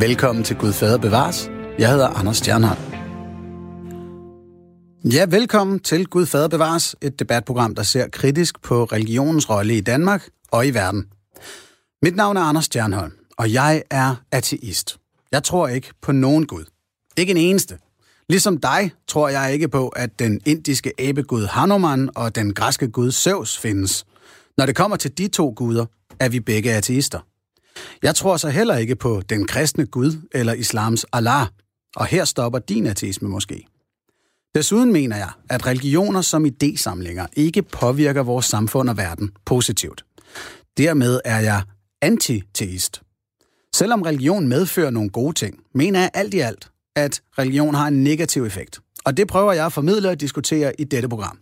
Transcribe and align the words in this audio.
Velkommen 0.00 0.44
til 0.44 0.56
Gud 0.56 0.72
Fader 0.72 0.98
Bevares. 0.98 1.50
Jeg 1.78 1.90
hedder 1.90 2.08
Anders 2.08 2.36
Stjernholm. 2.36 2.80
Ja, 5.12 5.26
velkommen 5.30 5.80
til 5.80 6.06
Gud 6.06 6.26
Fader 6.26 6.48
Bevares, 6.48 6.96
et 7.02 7.18
debatprogram, 7.18 7.74
der 7.74 7.82
ser 7.82 8.08
kritisk 8.08 8.62
på 8.62 8.84
religionens 8.84 9.50
rolle 9.50 9.76
i 9.76 9.80
Danmark 9.80 10.28
og 10.50 10.66
i 10.66 10.70
verden. 10.70 11.06
Mit 12.02 12.16
navn 12.16 12.36
er 12.36 12.40
Anders 12.40 12.64
Stjernholm, 12.64 13.12
og 13.38 13.52
jeg 13.52 13.82
er 13.90 14.14
ateist. 14.32 14.98
Jeg 15.32 15.42
tror 15.42 15.68
ikke 15.68 15.90
på 16.02 16.12
nogen 16.12 16.46
Gud. 16.46 16.64
Ikke 17.16 17.30
en 17.30 17.36
eneste. 17.36 17.78
Ligesom 18.28 18.58
dig 18.58 18.92
tror 19.08 19.28
jeg 19.28 19.52
ikke 19.52 19.68
på, 19.68 19.88
at 19.88 20.18
den 20.18 20.40
indiske 20.46 20.92
abegud 20.98 21.46
Hanuman 21.46 22.10
og 22.14 22.34
den 22.34 22.54
græske 22.54 22.88
gud 22.90 23.12
Zeus 23.12 23.58
findes. 23.58 24.04
Når 24.58 24.66
det 24.66 24.76
kommer 24.76 24.96
til 24.96 25.18
de 25.18 25.28
to 25.28 25.52
guder, 25.56 25.86
er 26.20 26.28
vi 26.28 26.40
begge 26.40 26.72
ateister. 26.72 27.20
Jeg 28.02 28.14
tror 28.14 28.36
så 28.36 28.48
heller 28.48 28.76
ikke 28.76 28.96
på 28.96 29.22
den 29.28 29.46
kristne 29.46 29.86
Gud 29.86 30.28
eller 30.34 30.52
islams 30.52 31.06
Allah, 31.12 31.46
og 31.96 32.06
her 32.06 32.24
stopper 32.24 32.58
din 32.58 32.86
ateisme 32.86 33.28
måske. 33.28 33.66
Desuden 34.54 34.92
mener 34.92 35.16
jeg, 35.16 35.30
at 35.50 35.66
religioner 35.66 36.20
som 36.20 36.44
idésamlinger 36.44 37.26
ikke 37.36 37.62
påvirker 37.62 38.22
vores 38.22 38.46
samfund 38.46 38.90
og 38.90 38.96
verden 38.96 39.30
positivt. 39.44 40.04
Dermed 40.78 41.20
er 41.24 41.40
jeg 41.40 41.62
antiteist. 42.02 43.02
Selvom 43.74 44.02
religion 44.02 44.48
medfører 44.48 44.90
nogle 44.90 45.10
gode 45.10 45.32
ting, 45.32 45.58
mener 45.74 46.00
jeg 46.00 46.10
alt 46.14 46.34
i 46.34 46.38
alt, 46.38 46.70
at 46.96 47.22
religion 47.38 47.74
har 47.74 47.88
en 47.88 48.04
negativ 48.04 48.44
effekt. 48.44 48.80
Og 49.04 49.16
det 49.16 49.28
prøver 49.28 49.52
jeg 49.52 49.66
at 49.66 49.72
formidle 49.72 50.08
og 50.08 50.20
diskutere 50.20 50.80
i 50.80 50.84
dette 50.84 51.08
program. 51.08 51.38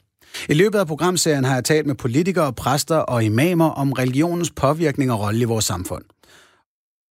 I 0.48 0.54
løbet 0.54 0.78
af 0.78 0.86
programserien 0.86 1.44
har 1.44 1.54
jeg 1.54 1.64
talt 1.64 1.86
med 1.86 1.94
politikere, 1.94 2.52
præster 2.52 2.96
og 2.96 3.24
imamer 3.24 3.70
om 3.70 3.92
religionens 3.92 4.50
påvirkning 4.50 5.12
og 5.12 5.20
rolle 5.20 5.40
i 5.40 5.44
vores 5.44 5.64
samfund. 5.64 6.04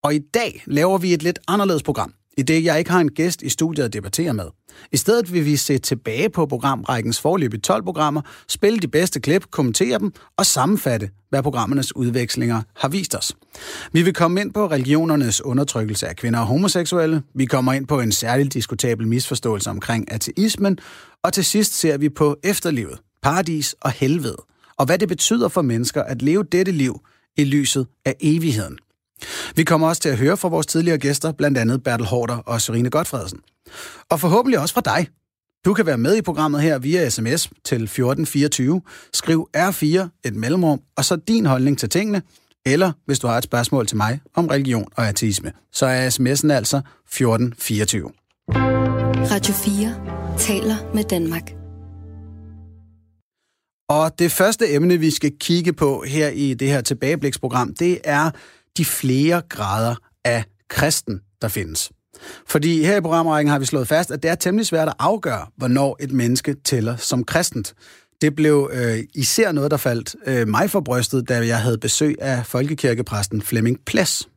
Og 0.07 0.15
i 0.15 0.19
dag 0.19 0.63
laver 0.67 0.99
vi 0.99 1.15
et 1.15 1.23
lidt 1.23 1.39
anderledes 1.49 1.83
program, 1.83 2.13
i 2.39 2.43
det 2.43 2.65
jeg 2.65 2.79
ikke 2.79 2.91
har 2.91 3.01
en 3.01 3.11
gæst 3.11 3.43
i 3.43 3.49
studiet 3.49 3.85
at 3.85 3.93
debattere 3.93 4.35
med. 4.35 4.45
I 4.93 4.97
stedet 4.97 5.33
vil 5.33 5.45
vi 5.45 5.57
se 5.57 5.79
tilbage 5.79 6.31
på 6.31 6.47
programrækkens 6.47 7.21
forløb 7.21 7.63
12 7.63 7.83
programmer, 7.83 8.21
spille 8.49 8.79
de 8.79 8.89
bedste 8.89 9.21
klip, 9.21 9.51
kommentere 9.51 9.99
dem 9.99 10.13
og 10.37 10.47
sammenfatte, 10.47 11.11
hvad 11.31 11.43
programmernes 11.43 11.97
udvekslinger 11.97 12.63
har 12.77 12.89
vist 12.89 13.15
os. 13.15 13.33
Vi 13.93 14.03
vil 14.03 14.15
komme 14.15 14.41
ind 14.41 14.53
på 14.53 14.67
religionernes 14.67 15.45
undertrykkelse 15.45 16.09
af 16.09 16.17
kvinder 16.17 16.41
og 16.41 16.47
homoseksuelle, 16.47 17.23
vi 17.35 17.47
kommer 17.47 17.73
ind 17.73 17.87
på 17.87 18.01
en 18.01 18.13
særligt 18.13 18.55
diskutabel 18.55 19.09
misforståelse 19.09 19.71
omkring 19.71 20.13
ateismen, 20.13 20.79
og 21.23 21.33
til 21.33 21.45
sidst 21.45 21.75
ser 21.75 21.99
vi 21.99 22.09
på 22.09 22.37
efterlivet, 22.45 22.99
paradis 23.23 23.75
og 23.81 23.91
helvede, 23.91 24.37
og 24.77 24.87
hvad 24.87 24.99
det 24.99 25.09
betyder 25.09 25.49
for 25.49 25.63
mennesker 25.63 26.03
at 26.03 26.23
leve 26.23 26.45
dette 26.53 26.73
liv 26.73 27.01
i 27.37 27.45
lyset 27.45 27.87
af 28.05 28.15
evigheden. 28.21 28.79
Vi 29.57 29.65
kommer 29.65 29.89
også 29.89 30.03
til 30.03 30.09
at 30.09 30.19
høre 30.19 30.37
fra 30.37 30.49
vores 30.49 30.67
tidligere 30.67 30.99
gæster, 30.99 31.33
blandt 31.33 31.59
andet 31.59 31.83
Bertel 31.83 32.07
Hårder 32.07 32.37
og 32.37 32.61
Serine 32.61 32.91
Godfredsen. 32.91 33.41
Og 34.11 34.21
forhåbentlig 34.21 34.59
også 34.61 34.75
fra 34.75 34.81
dig. 34.81 35.09
Du 35.65 35.75
kan 35.75 35.87
være 35.87 35.99
med 35.99 36.17
i 36.17 36.23
programmet 36.23 36.63
her 36.63 36.79
via 36.79 37.09
sms 37.09 37.51
til 37.65 37.83
1424. 37.83 38.83
Skriv 39.13 39.49
R4, 39.57 40.09
et 40.25 40.35
mellemrum, 40.35 40.81
og 40.97 41.05
så 41.05 41.17
din 41.17 41.47
holdning 41.47 41.79
til 41.79 41.89
tingene, 41.89 42.23
eller 42.67 42.93
hvis 43.07 43.19
du 43.19 43.27
har 43.27 43.39
et 43.39 43.45
spørgsmål 43.45 43.87
til 43.87 43.97
mig 43.97 44.21
om 44.35 44.47
religion 44.47 44.89
og 44.97 45.09
ateisme, 45.09 45.53
så 45.73 45.87
er 45.87 46.11
sms'en 46.11 46.53
altså 46.53 46.77
1424. 46.77 48.11
Radio 49.31 49.55
4 49.55 50.39
taler 50.39 50.95
med 50.95 51.05
Danmark. 51.05 51.53
Og 53.89 54.19
det 54.19 54.33
første 54.33 54.73
emne, 54.73 54.99
vi 54.99 55.11
skal 55.11 55.33
kigge 55.41 55.73
på 55.73 56.05
her 56.07 56.29
i 56.29 56.55
det 56.55 56.69
her 56.69 56.81
tilbagebliksprogram, 56.81 57.75
det 57.75 57.99
er 58.05 58.31
de 58.77 58.85
flere 58.85 59.43
grader 59.49 59.95
af 60.25 60.45
kristen, 60.69 61.21
der 61.43 61.49
findes. 61.49 61.91
Fordi 62.47 62.85
her 62.85 62.97
i 62.97 63.01
programrækken 63.01 63.51
har 63.51 63.59
vi 63.59 63.65
slået 63.65 63.89
fast, 63.89 64.11
at 64.11 64.23
det 64.23 64.31
er 64.31 64.35
temmelig 64.35 64.67
svært 64.67 64.89
at 64.89 64.95
afgøre, 64.99 65.47
hvornår 65.57 65.97
et 66.01 66.13
menneske 66.13 66.57
tæller 66.65 66.97
som 66.97 67.25
kristent. 67.25 67.75
Det 68.21 68.35
blev 68.35 68.71
øh, 68.73 68.99
især 69.15 69.53
noget, 69.53 69.71
der 69.71 69.77
faldt 69.77 70.17
øh, 70.27 70.49
mig 70.49 70.71
for 70.71 70.81
brystet, 70.81 71.29
da 71.29 71.47
jeg 71.47 71.61
havde 71.61 71.79
besøg 71.79 72.17
af 72.21 72.47
folkekirkepræsten 72.47 73.43
Flemming 73.43 73.79
Ples. 73.87 74.29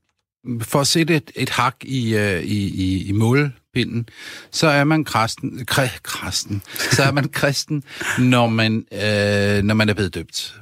For 0.62 0.80
at 0.80 0.88
sætte 0.88 1.16
et, 1.16 1.32
et 1.36 1.50
hak 1.50 1.76
i, 1.82 2.16
øh, 2.16 2.44
i, 2.44 2.68
i, 2.68 3.08
i 3.08 3.12
målpinden, 3.12 4.10
så 4.52 4.68
er 4.68 4.84
man 4.84 5.04
kristen, 5.04 5.66
kræ, 5.66 5.88
kristen, 6.04 6.62
så 6.92 7.04
er 7.04 7.12
man 7.12 7.30
kristen, 7.40 7.84
når 8.20 8.48
man, 8.48 8.86
øh, 8.92 9.64
når 9.64 9.74
man 9.74 9.90
er 9.90 9.94
blevet 9.94 10.16
døbt. 10.16 10.60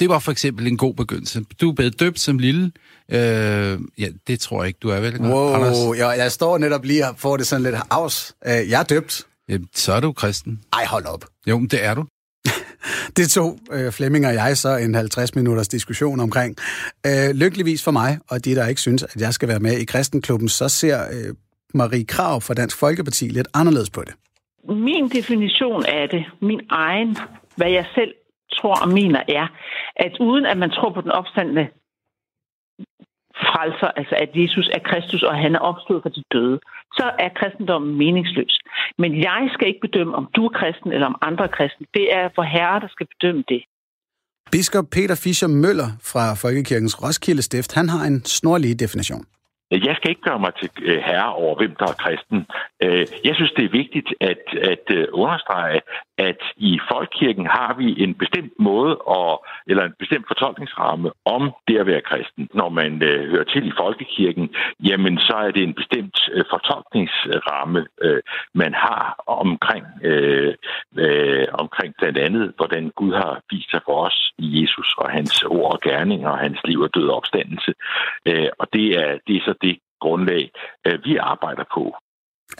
Det 0.00 0.08
var 0.08 0.18
for 0.18 0.32
eksempel 0.32 0.66
en 0.66 0.76
god 0.76 0.94
begyndelse. 0.94 1.44
Du 1.60 1.70
er 1.70 1.74
blevet 1.74 2.00
døbt 2.00 2.20
som 2.20 2.38
lille. 2.38 2.72
Øh, 3.12 3.78
ja, 3.98 4.08
det 4.26 4.40
tror 4.40 4.62
jeg 4.62 4.66
ikke, 4.68 4.78
du 4.82 4.88
er 4.88 5.00
vel? 5.00 5.20
Wow, 5.20 5.54
Anders? 5.54 5.98
Jeg, 5.98 6.14
jeg 6.18 6.32
står 6.32 6.58
netop 6.58 6.84
lige 6.84 7.08
og 7.08 7.14
får 7.18 7.36
det 7.36 7.46
sådan 7.46 7.62
lidt 7.62 7.76
afs. 7.90 8.34
Øh, 8.46 8.70
jeg 8.70 8.80
er 8.80 8.84
døbt. 8.84 9.26
Jamen, 9.48 9.68
så 9.74 9.92
er 9.92 10.00
du 10.00 10.12
kristen. 10.12 10.60
Ej, 10.72 10.84
hold 10.86 11.06
op. 11.06 11.24
Jo, 11.46 11.58
men 11.58 11.68
det 11.68 11.84
er 11.84 11.94
du. 11.94 12.04
det 13.16 13.30
tog 13.30 13.58
øh, 13.72 13.92
Flemming 13.92 14.26
og 14.26 14.34
jeg 14.34 14.56
så 14.56 14.76
en 14.76 14.94
50 14.94 15.34
minutters 15.34 15.68
diskussion 15.68 16.20
omkring. 16.20 16.56
Øh, 17.06 17.30
lykkeligvis 17.34 17.84
for 17.84 17.90
mig, 17.90 18.18
og 18.28 18.44
de, 18.44 18.54
der 18.54 18.66
ikke 18.66 18.80
synes, 18.80 19.02
at 19.02 19.16
jeg 19.16 19.34
skal 19.34 19.48
være 19.48 19.60
med 19.60 19.72
i 19.72 19.84
Kristenklubben, 19.84 20.48
så 20.48 20.68
ser 20.68 21.02
øh, 21.12 21.34
Marie 21.74 22.04
Krav 22.04 22.40
fra 22.40 22.54
Dansk 22.54 22.78
Folkeparti 22.78 23.28
lidt 23.28 23.48
anderledes 23.54 23.90
på 23.90 24.02
det. 24.06 24.14
Min 24.68 25.08
definition 25.08 25.84
af 25.86 26.08
det, 26.08 26.24
min 26.42 26.60
egen, 26.70 27.16
hvad 27.56 27.70
jeg 27.70 27.84
selv 27.94 28.14
tror 28.58 28.76
og 28.84 28.88
mener, 28.88 29.22
er, 29.28 29.46
at 29.96 30.14
uden 30.20 30.46
at 30.46 30.58
man 30.58 30.70
tror 30.70 30.90
på 30.94 31.00
den 31.00 31.12
opstandende 31.20 31.66
frelser, 33.46 33.90
altså 34.00 34.14
at 34.24 34.30
Jesus 34.42 34.66
er 34.76 34.82
Kristus, 34.90 35.22
og 35.22 35.34
han 35.44 35.54
er 35.54 35.62
opstået 35.70 36.02
fra 36.02 36.10
de 36.16 36.22
døde, 36.32 36.58
så 36.98 37.06
er 37.24 37.28
kristendommen 37.40 37.98
meningsløs. 38.02 38.54
Men 38.98 39.10
jeg 39.28 39.42
skal 39.54 39.68
ikke 39.68 39.86
bedømme, 39.88 40.14
om 40.14 40.28
du 40.36 40.44
er 40.48 40.54
kristen 40.60 40.92
eller 40.92 41.06
om 41.06 41.18
andre 41.28 41.44
er 41.44 41.54
kristen. 41.58 41.86
Det 41.94 42.06
er 42.18 42.28
for 42.34 42.42
herre, 42.42 42.80
der 42.80 42.88
skal 42.94 43.06
bedømme 43.14 43.44
det. 43.48 43.62
Biskop 44.52 44.84
Peter 44.92 45.16
Fischer 45.24 45.48
Møller 45.48 45.90
fra 46.12 46.24
Folkekirkens 46.34 47.02
Roskilde 47.02 47.42
Stift, 47.42 47.74
han 47.74 47.88
har 47.88 48.02
en 48.10 48.24
snorlig 48.24 48.80
definition. 48.80 49.24
Jeg 49.72 49.96
skal 49.96 50.10
ikke 50.10 50.22
gøre 50.22 50.38
mig 50.38 50.52
til 50.54 50.70
øh, 50.82 51.02
herre 51.08 51.34
over, 51.34 51.56
hvem 51.56 51.74
der 51.74 51.86
er 51.86 52.02
kristen. 52.04 52.46
Øh, 52.82 53.06
jeg 53.24 53.34
synes, 53.34 53.52
det 53.52 53.64
er 53.64 53.78
vigtigt 53.82 54.08
at, 54.20 54.44
at 54.72 54.86
øh, 54.96 55.06
understrege, 55.12 55.80
at 56.18 56.40
i 56.56 56.78
folkekirken 56.90 57.46
har 57.46 57.74
vi 57.78 58.02
en 58.04 58.14
bestemt 58.14 58.52
måde 58.58 58.96
og, 58.96 59.44
eller 59.66 59.84
en 59.84 59.94
bestemt 59.98 60.26
fortolkningsramme 60.28 61.10
om 61.24 61.52
det 61.68 61.78
at 61.78 61.86
være 61.86 62.00
kristen. 62.10 62.48
Når 62.54 62.68
man 62.68 63.02
hører 63.02 63.44
til 63.44 63.66
i 63.68 63.72
folkekirken, 63.78 64.54
jamen 64.80 65.18
så 65.18 65.34
er 65.46 65.50
det 65.50 65.62
en 65.62 65.74
bestemt 65.74 66.18
fortolkningsramme, 66.50 67.86
man 68.54 68.74
har 68.74 69.22
omkring, 69.26 69.86
øh, 70.02 70.54
øh, 70.98 71.46
omkring 71.52 71.94
blandt 71.98 72.18
andet, 72.18 72.52
hvordan 72.56 72.92
Gud 72.96 73.12
har 73.12 73.40
vist 73.50 73.70
sig 73.70 73.80
for 73.84 74.06
os 74.06 74.32
i 74.38 74.60
Jesus 74.60 74.94
og 74.98 75.10
hans 75.10 75.42
ord 75.42 75.72
og 75.72 75.80
gerninger 75.80 76.28
og 76.28 76.38
hans 76.38 76.58
liv 76.64 76.80
og 76.80 76.90
død 76.94 77.08
og 77.08 77.16
opstandelse. 77.16 77.72
Og 78.58 78.66
det 78.72 78.86
er, 79.02 79.18
det 79.26 79.36
er 79.36 79.44
så 79.44 79.54
det 79.62 79.78
grundlag, 80.00 80.50
øh, 80.86 80.98
vi 81.04 81.16
arbejder 81.16 81.64
på. 81.74 81.94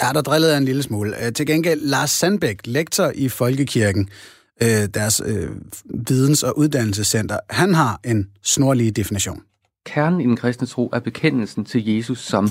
Ja, 0.03 0.09
der 0.15 0.23
drillede 0.23 0.53
jeg 0.53 0.59
en 0.59 0.65
lille 0.65 0.83
smule. 0.83 1.27
Øh, 1.27 1.33
til 1.33 1.47
gengæld, 1.47 1.81
Lars 1.81 2.11
Sandbæk, 2.11 2.59
lektor 2.65 3.13
i 3.15 3.29
Folkekirken, 3.29 4.09
øh, 4.63 4.89
deres 4.95 5.23
øh, 5.27 5.51
videns- 6.11 6.43
og 6.43 6.59
uddannelsescenter, 6.59 7.39
han 7.51 7.75
har 7.75 8.01
en 8.05 8.31
snorlig 8.43 8.97
definition. 8.97 9.43
Kernen 9.87 10.21
i 10.21 10.25
den 10.25 10.37
kristne 10.37 10.67
tro 10.67 10.91
er 10.93 11.01
bekendelsen 11.01 11.65
til 11.65 11.87
Jesus 11.87 12.19
som 12.19 12.49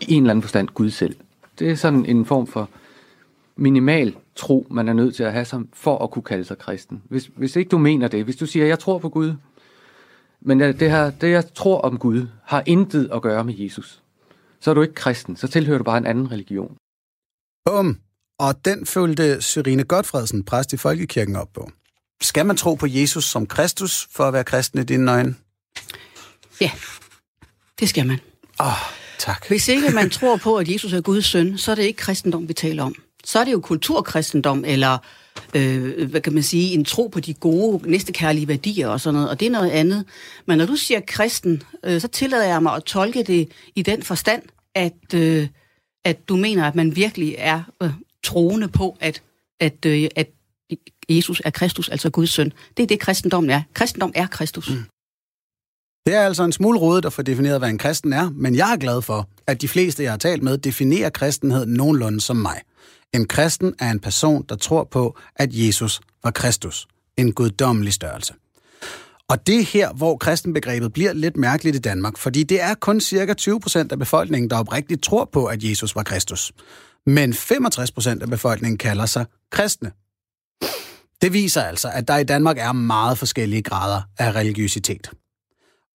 i 0.00 0.12
en 0.14 0.22
eller 0.22 0.30
anden 0.30 0.42
forstand 0.42 0.68
Gud 0.68 0.90
selv. 0.90 1.16
Det 1.58 1.70
er 1.70 1.74
sådan 1.74 2.06
en 2.06 2.26
form 2.26 2.46
for 2.46 2.68
minimal 3.56 4.14
tro, 4.36 4.66
man 4.70 4.88
er 4.88 4.92
nødt 4.92 5.14
til 5.14 5.22
at 5.22 5.32
have 5.32 5.44
som, 5.44 5.68
for 5.72 5.98
at 5.98 6.10
kunne 6.10 6.22
kalde 6.22 6.44
sig 6.44 6.58
kristen. 6.58 7.02
Hvis, 7.08 7.30
hvis 7.36 7.56
ikke 7.56 7.68
du 7.68 7.78
mener 7.78 8.08
det, 8.08 8.24
hvis 8.24 8.36
du 8.36 8.46
siger, 8.46 8.66
jeg 8.66 8.78
tror 8.78 8.98
på 8.98 9.08
Gud, 9.08 9.32
men 10.40 10.60
det, 10.60 10.90
her, 10.90 11.10
det 11.10 11.30
jeg 11.30 11.54
tror 11.54 11.80
om 11.80 11.98
Gud, 11.98 12.26
har 12.44 12.62
intet 12.66 13.10
at 13.12 13.22
gøre 13.22 13.44
med 13.44 13.54
Jesus, 13.58 14.02
så 14.60 14.70
er 14.70 14.74
du 14.74 14.82
ikke 14.82 14.94
kristen, 14.94 15.36
så 15.36 15.48
tilhører 15.48 15.78
du 15.78 15.84
bare 15.84 15.98
en 15.98 16.06
anden 16.06 16.32
religion. 16.32 16.76
Bum! 17.64 18.00
Og 18.38 18.64
den 18.64 18.86
følte 18.86 19.42
Syrine 19.42 19.84
Godfredsen, 19.84 20.44
præst 20.44 20.72
i 20.72 20.76
Folkekirken, 20.76 21.36
op 21.36 21.48
på. 21.54 21.70
Skal 22.20 22.46
man 22.46 22.56
tro 22.56 22.74
på 22.74 22.86
Jesus 22.86 23.24
som 23.24 23.46
Kristus 23.46 24.08
for 24.10 24.24
at 24.24 24.32
være 24.32 24.44
kristen 24.44 24.78
i 24.78 24.84
dine 24.84 25.12
øjne? 25.12 25.34
Ja, 26.60 26.70
det 27.80 27.88
skal 27.88 28.06
man. 28.06 28.18
Åh, 28.60 28.66
oh, 28.66 28.72
tak. 29.18 29.48
Hvis 29.48 29.68
ikke 29.68 29.90
man 29.90 30.10
tror 30.10 30.36
på, 30.36 30.56
at 30.56 30.68
Jesus 30.68 30.92
er 30.92 31.00
Guds 31.00 31.26
søn, 31.26 31.58
så 31.58 31.70
er 31.70 31.74
det 31.74 31.82
ikke 31.82 31.96
kristendom, 31.96 32.48
vi 32.48 32.54
taler 32.54 32.82
om. 32.82 32.94
Så 33.24 33.38
er 33.38 33.44
det 33.44 33.52
jo 33.52 33.60
kulturkristendom, 33.60 34.64
eller 34.64 34.98
øh, 35.54 36.10
hvad 36.10 36.20
kan 36.20 36.34
man 36.34 36.42
sige, 36.42 36.74
en 36.74 36.84
tro 36.84 37.06
på 37.06 37.20
de 37.20 37.34
gode, 37.34 37.90
næstekærlige 37.90 38.48
værdier 38.48 38.88
og 38.88 39.00
sådan 39.00 39.14
noget, 39.14 39.30
og 39.30 39.40
det 39.40 39.46
er 39.46 39.50
noget 39.50 39.70
andet. 39.70 40.04
Men 40.46 40.58
når 40.58 40.66
du 40.66 40.76
siger 40.76 41.00
kristen, 41.06 41.62
øh, 41.84 42.00
så 42.00 42.08
tillader 42.08 42.44
jeg 42.46 42.62
mig 42.62 42.74
at 42.74 42.84
tolke 42.84 43.22
det 43.22 43.48
i 43.74 43.82
den 43.82 44.02
forstand, 44.02 44.42
at, 44.74 45.14
øh, 45.14 45.48
at 46.04 46.28
du 46.28 46.36
mener, 46.36 46.64
at 46.64 46.74
man 46.74 46.96
virkelig 46.96 47.34
er 47.38 47.62
øh, 47.82 47.90
troende 48.24 48.68
på, 48.68 48.96
at, 49.00 49.22
at, 49.60 49.86
øh, 49.86 50.08
at 50.16 50.30
Jesus 51.08 51.42
er 51.44 51.50
Kristus, 51.50 51.88
altså 51.88 52.10
Guds 52.10 52.30
søn. 52.30 52.52
Det 52.76 52.82
er 52.82 52.86
det, 52.86 53.00
kristendommen 53.00 53.50
er. 53.50 53.62
Kristendom 53.74 54.12
er 54.14 54.26
Kristus. 54.26 54.70
Mm. 54.70 54.84
Det 56.06 56.14
er 56.14 56.20
altså 56.20 56.44
en 56.44 56.52
smule 56.52 56.78
rodet 56.78 57.04
at 57.04 57.12
få 57.12 57.22
defineret, 57.22 57.60
hvad 57.60 57.68
en 57.68 57.78
kristen 57.78 58.12
er, 58.12 58.30
men 58.30 58.56
jeg 58.56 58.72
er 58.72 58.76
glad 58.76 59.02
for, 59.02 59.28
at 59.46 59.62
de 59.62 59.68
fleste, 59.68 60.02
jeg 60.02 60.12
har 60.12 60.18
talt 60.18 60.42
med, 60.42 60.58
definerer 60.58 61.10
kristenhed 61.10 61.66
nogenlunde 61.66 62.20
som 62.20 62.36
mig. 62.36 62.60
En 63.14 63.28
kristen 63.28 63.74
er 63.78 63.90
en 63.90 64.00
person, 64.00 64.44
der 64.48 64.56
tror 64.56 64.84
på, 64.84 65.18
at 65.36 65.48
Jesus 65.52 66.00
var 66.24 66.30
Kristus. 66.30 66.86
En 67.16 67.32
guddommelig 67.32 67.92
størrelse. 67.92 68.34
Og 69.28 69.46
det 69.46 69.58
er 69.58 69.62
her, 69.62 69.92
hvor 69.92 70.16
kristenbegrebet 70.16 70.92
bliver 70.92 71.12
lidt 71.12 71.36
mærkeligt 71.36 71.76
i 71.76 71.78
Danmark, 71.78 72.18
fordi 72.18 72.42
det 72.42 72.62
er 72.62 72.74
kun 72.74 73.00
cirka 73.00 73.34
20 73.34 73.60
procent 73.60 73.92
af 73.92 73.98
befolkningen, 73.98 74.50
der 74.50 74.58
oprigtigt 74.58 75.02
tror 75.02 75.24
på, 75.32 75.46
at 75.46 75.62
Jesus 75.62 75.96
var 75.96 76.02
Kristus. 76.02 76.52
Men 77.06 77.34
65 77.34 77.92
procent 77.92 78.22
af 78.22 78.28
befolkningen 78.28 78.78
kalder 78.78 79.06
sig 79.06 79.26
kristne. 79.50 79.92
Det 81.22 81.32
viser 81.32 81.62
altså, 81.62 81.90
at 81.92 82.08
der 82.08 82.16
i 82.16 82.24
Danmark 82.24 82.58
er 82.58 82.72
meget 82.72 83.18
forskellige 83.18 83.62
grader 83.62 84.02
af 84.18 84.32
religiøsitet. 84.32 85.10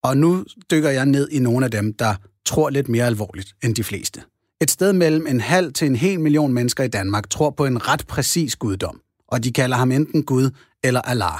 Og 0.04 0.18
nu 0.18 0.46
dykker 0.72 0.90
jeg 0.90 1.06
ned 1.06 1.30
i 1.30 1.40
nogle 1.40 1.66
af 1.66 1.72
dem, 1.72 1.94
der 1.94 2.16
tror 2.46 2.70
lidt 2.70 2.90
mere 2.90 3.06
alvorligt 3.06 3.56
end 3.64 3.76
de 3.76 3.84
fleste. 3.84 4.22
Et 4.62 4.72
sted 4.72 4.94
mellem 4.94 5.28
en 5.28 5.42
halv 5.42 5.74
til 5.74 5.88
en 5.88 5.96
hel 5.96 6.20
million 6.20 6.54
mennesker 6.54 6.84
i 6.84 6.88
Danmark 6.88 7.30
tror 7.30 7.50
på 7.50 7.66
en 7.66 7.88
ret 7.88 8.08
præcis 8.08 8.56
guddom, 8.56 9.02
og 9.28 9.44
de 9.44 9.52
kalder 9.52 9.78
ham 9.78 9.92
enten 9.92 10.24
Gud 10.24 10.50
eller 10.84 11.02
Allah. 11.02 11.40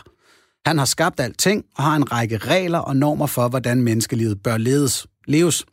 Han 0.66 0.78
har 0.78 0.86
skabt 0.86 1.20
alting 1.20 1.66
og 1.78 1.84
har 1.84 1.96
en 1.96 2.12
række 2.12 2.38
regler 2.38 2.80
og 2.80 2.98
normer 2.98 3.26
for, 3.26 3.48
hvordan 3.48 3.82
menneskelivet 3.82 4.44
bør 4.44 4.58
ledes, 4.58 5.08
leves. 5.28 5.66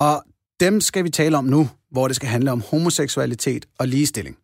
Og 0.00 0.22
dem 0.60 0.80
skal 0.80 1.04
vi 1.04 1.10
tale 1.10 1.38
om 1.38 1.44
nu, 1.44 1.68
hvor 1.90 2.06
det 2.06 2.16
skal 2.16 2.28
handle 2.28 2.52
om 2.52 2.62
homoseksualitet 2.70 3.66
og 3.78 3.88
ligestilling. 3.88 4.36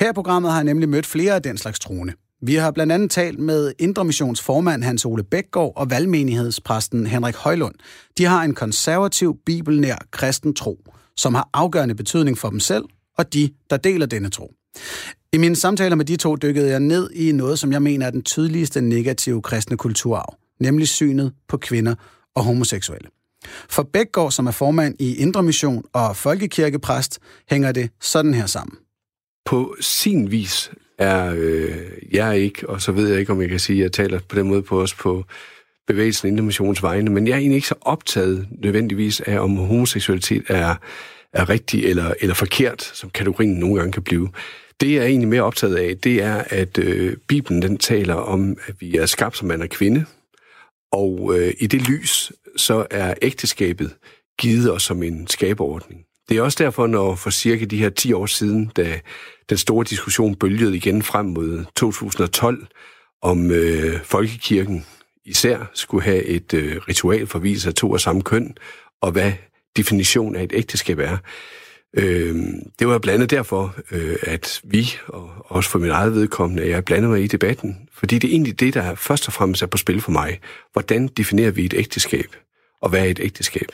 Her 0.00 0.10
i 0.10 0.12
programmet 0.12 0.50
har 0.50 0.58
jeg 0.58 0.64
nemlig 0.64 0.88
mødt 0.88 1.06
flere 1.06 1.34
af 1.34 1.42
den 1.42 1.58
slags 1.58 1.78
troende. 1.78 2.12
Vi 2.42 2.54
har 2.54 2.70
blandt 2.70 2.92
andet 2.92 3.10
talt 3.10 3.38
med 3.38 3.72
Indre 3.78 4.04
Missions 4.04 4.42
formand 4.42 4.84
Hans 4.84 5.04
Ole 5.04 5.24
Bækgaard 5.24 5.72
og 5.76 5.90
valgmenighedspræsten 5.90 7.06
Henrik 7.06 7.34
Højlund. 7.34 7.74
De 8.18 8.24
har 8.24 8.42
en 8.42 8.54
konservativ, 8.54 9.36
bibelnær 9.46 9.96
kristen 10.10 10.54
tro, 10.54 10.93
som 11.16 11.34
har 11.34 11.48
afgørende 11.52 11.94
betydning 11.94 12.38
for 12.38 12.50
dem 12.50 12.60
selv 12.60 12.84
og 13.18 13.34
de, 13.34 13.50
der 13.70 13.76
deler 13.76 14.06
denne 14.06 14.30
tro. 14.30 14.52
I 15.32 15.38
mine 15.38 15.56
samtaler 15.56 15.96
med 15.96 16.04
de 16.04 16.16
to 16.16 16.36
dykkede 16.36 16.70
jeg 16.70 16.80
ned 16.80 17.10
i 17.10 17.32
noget, 17.32 17.58
som 17.58 17.72
jeg 17.72 17.82
mener 17.82 18.06
er 18.06 18.10
den 18.10 18.22
tydeligste 18.22 18.80
negative 18.80 19.42
kristne 19.42 19.76
kulturarv, 19.76 20.34
nemlig 20.60 20.88
synet 20.88 21.32
på 21.48 21.56
kvinder 21.56 21.94
og 22.34 22.44
homoseksuelle. 22.44 23.08
For 23.68 23.82
Bækgaard, 23.82 24.30
som 24.30 24.46
er 24.46 24.50
formand 24.50 24.94
i 24.98 25.16
Indre 25.16 25.42
Mission 25.42 25.84
og 25.92 26.16
folkekirkepræst, 26.16 27.18
hænger 27.50 27.72
det 27.72 27.90
sådan 28.00 28.34
her 28.34 28.46
sammen. 28.46 28.78
På 29.44 29.76
sin 29.80 30.30
vis 30.30 30.70
er 30.98 31.34
øh, 31.36 31.76
jeg 32.12 32.38
ikke, 32.38 32.68
og 32.68 32.82
så 32.82 32.92
ved 32.92 33.08
jeg 33.08 33.20
ikke, 33.20 33.32
om 33.32 33.40
jeg 33.40 33.48
kan 33.48 33.60
sige, 33.60 33.78
at 33.78 33.82
jeg 33.82 33.92
taler 33.92 34.20
på 34.28 34.36
den 34.36 34.48
måde 34.48 34.62
på 34.62 34.82
os 34.82 34.94
på 34.94 35.24
bevægelsen 35.86 36.28
Indre 36.28 36.44
Missions 36.44 36.82
vegne, 36.82 37.10
men 37.10 37.26
jeg 37.26 37.34
er 37.34 37.38
egentlig 37.38 37.56
ikke 37.56 37.68
så 37.68 37.74
optaget 37.80 38.48
nødvendigvis 38.50 39.20
af, 39.20 39.38
om 39.38 39.56
homoseksualitet 39.56 40.44
er, 40.48 40.74
er 41.32 41.48
rigtig 41.48 41.84
eller, 41.84 42.14
eller 42.20 42.34
forkert, 42.34 42.82
som 42.82 43.10
kategorien 43.10 43.54
nogle 43.54 43.76
gange 43.76 43.92
kan 43.92 44.02
blive. 44.02 44.28
Det, 44.80 44.92
jeg 44.92 45.02
er 45.02 45.06
egentlig 45.06 45.28
mere 45.28 45.42
optaget 45.42 45.76
af, 45.76 45.98
det 45.98 46.22
er, 46.22 46.44
at 46.48 46.78
øh, 46.78 47.16
Bibelen 47.28 47.62
den 47.62 47.78
taler 47.78 48.14
om, 48.14 48.56
at 48.66 48.74
vi 48.80 48.96
er 48.96 49.06
skabt 49.06 49.36
som 49.36 49.48
mand 49.48 49.62
og 49.62 49.68
kvinde, 49.68 50.04
og 50.92 51.34
øh, 51.38 51.54
i 51.60 51.66
det 51.66 51.88
lys, 51.88 52.32
så 52.56 52.86
er 52.90 53.14
ægteskabet 53.22 53.94
givet 54.38 54.72
os 54.72 54.82
som 54.82 55.02
en 55.02 55.26
skaberordning. 55.26 56.00
Det 56.28 56.36
er 56.36 56.42
også 56.42 56.64
derfor, 56.64 56.86
når 56.86 57.14
for 57.14 57.30
cirka 57.30 57.64
de 57.64 57.78
her 57.78 57.90
10 57.90 58.12
år 58.12 58.26
siden, 58.26 58.70
da 58.76 59.00
den 59.48 59.58
store 59.58 59.84
diskussion 59.84 60.34
bølgede 60.34 60.76
igen 60.76 61.02
frem 61.02 61.26
mod 61.26 61.64
2012, 61.76 62.66
om 63.22 63.50
øh, 63.50 64.00
folkekirken 64.04 64.86
især 65.26 65.70
skulle 65.74 66.04
have 66.04 66.24
et 66.24 66.54
øh, 66.54 66.76
ritual 66.88 67.26
for 67.26 67.38
vis 67.38 67.66
af 67.66 67.74
to 67.74 67.94
af 67.94 68.00
samme 68.00 68.22
køn, 68.22 68.56
og 69.02 69.12
hvad 69.12 69.32
definition 69.76 70.36
af 70.36 70.42
et 70.42 70.52
ægteskab 70.54 70.98
er. 70.98 71.16
Øh, 71.96 72.36
det 72.78 72.88
var 72.88 72.98
blandt 72.98 73.14
andet 73.14 73.30
derfor, 73.30 73.74
øh, 73.90 74.16
at 74.22 74.60
vi, 74.64 74.88
og 75.06 75.30
også 75.44 75.70
for 75.70 75.78
min 75.78 75.90
eget 75.90 76.14
vedkommende, 76.14 76.68
jeg 76.68 76.84
blandede 76.84 77.10
mig 77.10 77.22
i 77.22 77.26
debatten. 77.26 77.88
Fordi 77.92 78.18
det 78.18 78.28
er 78.28 78.32
egentlig 78.32 78.60
det, 78.60 78.74
der 78.74 78.94
først 78.94 79.26
og 79.26 79.32
fremmest 79.32 79.62
er 79.62 79.66
på 79.66 79.76
spil 79.76 80.00
for 80.00 80.10
mig. 80.12 80.40
Hvordan 80.72 81.08
definerer 81.08 81.50
vi 81.50 81.64
et 81.64 81.74
ægteskab? 81.76 82.36
Og 82.82 82.90
hvad 82.90 83.00
er 83.00 83.10
et 83.10 83.20
ægteskab? 83.22 83.68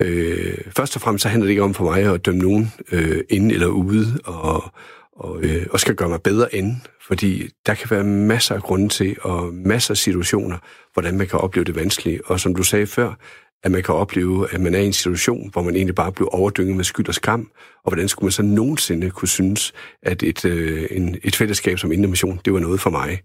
Øh, 0.00 0.58
først 0.76 0.96
og 0.96 1.02
fremmest 1.02 1.22
så 1.22 1.28
handler 1.28 1.46
det 1.46 1.50
ikke 1.50 1.62
om 1.62 1.74
for 1.74 1.84
mig 1.84 2.14
at 2.14 2.26
dømme 2.26 2.40
nogen 2.40 2.72
øh, 2.92 3.20
inde 3.28 3.54
eller 3.54 3.66
ude, 3.66 4.20
og, 4.24 4.72
og, 5.18 5.42
øh, 5.42 5.66
og 5.70 5.80
skal 5.80 5.94
gøre 5.94 6.08
mig 6.08 6.22
bedre 6.22 6.54
end, 6.54 6.76
fordi 7.06 7.48
der 7.66 7.74
kan 7.74 7.90
være 7.90 8.04
masser 8.04 8.54
af 8.54 8.62
grunde 8.62 8.88
til, 8.88 9.16
og 9.20 9.54
masser 9.54 9.90
af 9.90 9.96
situationer, 9.96 10.58
hvordan 10.92 11.18
man 11.18 11.26
kan 11.26 11.38
opleve 11.38 11.64
det 11.64 11.76
vanskelige. 11.76 12.20
Og 12.26 12.40
som 12.40 12.54
du 12.54 12.62
sagde 12.62 12.86
før, 12.86 13.14
at 13.62 13.70
man 13.70 13.82
kan 13.82 13.94
opleve, 13.94 14.54
at 14.54 14.60
man 14.60 14.74
er 14.74 14.78
i 14.78 14.86
en 14.86 14.92
situation, 14.92 15.50
hvor 15.52 15.62
man 15.62 15.76
egentlig 15.76 15.94
bare 15.94 16.12
bliver 16.12 16.28
overdynget 16.28 16.76
med 16.76 16.84
skyld 16.84 17.08
og 17.08 17.14
skam, 17.14 17.50
og 17.84 17.92
hvordan 17.92 18.08
skulle 18.08 18.26
man 18.26 18.32
så 18.32 18.42
nogensinde 18.42 19.10
kunne 19.10 19.28
synes, 19.28 19.72
at 20.02 20.22
et, 20.22 20.44
øh, 20.44 20.86
en, 20.90 21.18
et 21.24 21.36
fællesskab 21.36 21.78
som 21.78 21.92
Indermission, 21.92 22.40
det 22.44 22.52
var 22.52 22.58
noget 22.58 22.80
for 22.80 22.90
mig. 22.90 23.20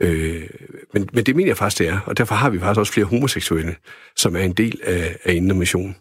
Øh, 0.00 0.42
men, 0.94 1.08
men 1.12 1.26
det 1.26 1.36
mener 1.36 1.48
jeg 1.48 1.56
faktisk, 1.56 1.78
det 1.78 1.88
er, 1.88 2.00
og 2.06 2.18
derfor 2.18 2.34
har 2.34 2.50
vi 2.50 2.58
faktisk 2.58 2.78
også 2.78 2.92
flere 2.92 3.06
homoseksuelle, 3.06 3.76
som 4.16 4.36
er 4.36 4.40
en 4.40 4.52
del 4.52 4.80
af, 4.82 5.16
af 5.24 5.34
Indermission 5.34 5.96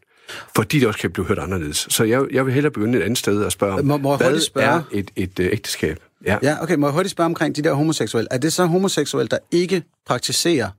fordi 0.56 0.80
det 0.80 0.88
også 0.88 1.00
kan 1.00 1.12
blive 1.12 1.26
hørt 1.26 1.40
anderledes. 1.40 1.88
Så 1.90 2.04
jeg, 2.04 2.22
jeg 2.32 2.46
vil 2.46 2.54
hellere 2.54 2.72
begynde 2.72 2.98
et 2.98 3.04
andet 3.04 3.18
sted 3.18 3.44
og 3.44 3.52
spørge, 3.52 3.84
må, 3.84 3.98
må 3.98 4.18
hvad 4.18 4.40
spørge? 4.40 4.68
er 4.68 4.82
et, 4.92 5.12
et, 5.16 5.30
et 5.32 5.40
øh, 5.40 5.52
ægteskab? 5.52 6.00
Ja. 6.26 6.38
ja, 6.44 6.64
okay. 6.64 6.76
Må 6.76 6.88
jeg 6.88 6.94
hurtigt 6.94 7.12
spørge 7.12 7.26
omkring 7.26 7.56
de 7.56 7.62
der 7.62 7.74
homoseksuelle? 7.74 8.28
Er 8.32 8.38
det 8.38 8.54
så 8.54 8.66
homoseksuelle, 8.66 9.30
der 9.30 9.38
ikke 9.52 9.84
praktiserer 10.06 10.70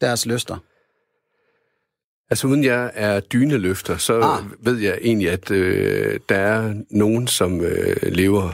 deres 0.00 0.26
lyster? 0.26 0.56
Altså 2.30 2.46
uden 2.46 2.64
jeg 2.64 2.90
er 2.94 3.20
dyneløfter, 3.20 3.96
så 3.96 4.20
ah. 4.20 4.66
ved 4.66 4.78
jeg 4.78 4.98
egentlig, 5.02 5.30
at 5.30 5.50
øh, 5.50 6.20
der 6.28 6.36
er 6.36 6.74
nogen, 6.90 7.26
som 7.26 7.60
øh, 7.60 7.96
lever 8.02 8.52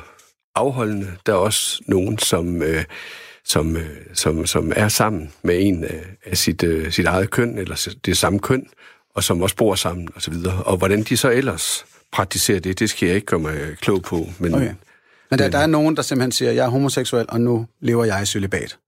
afholdende. 0.54 1.12
Der 1.26 1.32
er 1.32 1.36
også 1.36 1.82
nogen, 1.86 2.18
som, 2.18 2.62
øh, 2.62 2.84
som, 3.44 3.76
øh, 3.76 3.86
som, 4.12 4.46
som 4.46 4.72
er 4.76 4.88
sammen 4.88 5.32
med 5.42 5.58
en 5.60 5.84
af, 5.84 6.04
af 6.24 6.38
sit, 6.38 6.62
øh, 6.62 6.92
sit 6.92 7.06
eget 7.06 7.30
køn, 7.30 7.58
eller 7.58 7.96
det 8.06 8.16
samme 8.16 8.38
køn, 8.38 8.66
og 9.14 9.24
som 9.24 9.42
også 9.42 9.56
bor 9.56 9.74
sammen 9.74 10.08
og 10.14 10.22
så 10.22 10.30
videre. 10.30 10.62
Og 10.62 10.76
hvordan 10.76 11.02
de 11.02 11.16
så 11.16 11.30
ellers 11.30 11.84
praktiserer 12.12 12.60
det, 12.60 12.78
det 12.78 12.90
skal 12.90 13.06
jeg 13.06 13.14
ikke 13.14 13.26
gøre 13.26 13.40
mig 13.40 13.76
klog 13.80 14.02
på. 14.02 14.28
Men, 14.38 14.54
okay. 14.54 14.72
men 15.30 15.38
der, 15.38 15.48
der 15.48 15.58
er 15.58 15.66
nogen, 15.66 15.96
der 15.96 16.02
simpelthen 16.02 16.32
siger, 16.32 16.52
jeg 16.52 16.64
er 16.64 16.68
homoseksuel, 16.68 17.26
og 17.28 17.40
nu 17.40 17.66
lever 17.80 18.04
jeg 18.04 18.22
i 18.22 18.26
celibat. 18.26 18.78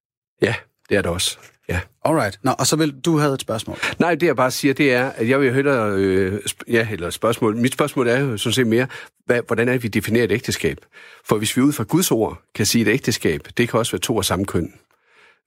Ja, 0.42 0.54
det 0.88 0.96
er 0.96 1.02
det 1.02 1.10
også. 1.10 1.38
Ja. 1.68 1.80
Alright. 2.04 2.38
Nå, 2.42 2.50
og 2.58 2.66
så 2.66 2.76
vil 2.76 2.94
du 3.04 3.18
have 3.18 3.34
et 3.34 3.40
spørgsmål. 3.40 3.78
Nej, 3.98 4.14
det 4.14 4.26
jeg 4.26 4.36
bare 4.36 4.50
siger, 4.50 4.74
det 4.74 4.94
er, 4.94 5.10
at 5.10 5.28
jeg 5.28 5.40
vil 5.40 5.52
høre, 5.52 5.92
øh, 5.92 6.40
ja, 6.68 6.88
eller 6.92 7.10
spørgsmål. 7.10 7.56
Mit 7.56 7.72
spørgsmål 7.72 8.08
er 8.08 8.18
jo 8.18 8.36
sådan 8.36 8.54
set 8.54 8.66
mere, 8.66 8.86
hvad, 9.26 9.40
hvordan 9.46 9.68
er 9.68 9.72
det, 9.72 9.82
vi 9.82 9.88
definerer 9.88 10.24
et 10.24 10.32
ægteskab? 10.32 10.78
For 11.24 11.38
hvis 11.38 11.56
vi 11.56 11.62
ud 11.62 11.72
fra 11.72 11.84
Guds 11.84 12.10
ord 12.10 12.42
kan 12.54 12.66
sige, 12.66 12.82
et 12.82 12.88
ægteskab, 12.88 13.40
det 13.56 13.68
kan 13.68 13.78
også 13.78 13.92
være 13.92 14.00
to 14.00 14.18
af 14.18 14.24
samme 14.24 14.44
køn 14.44 14.72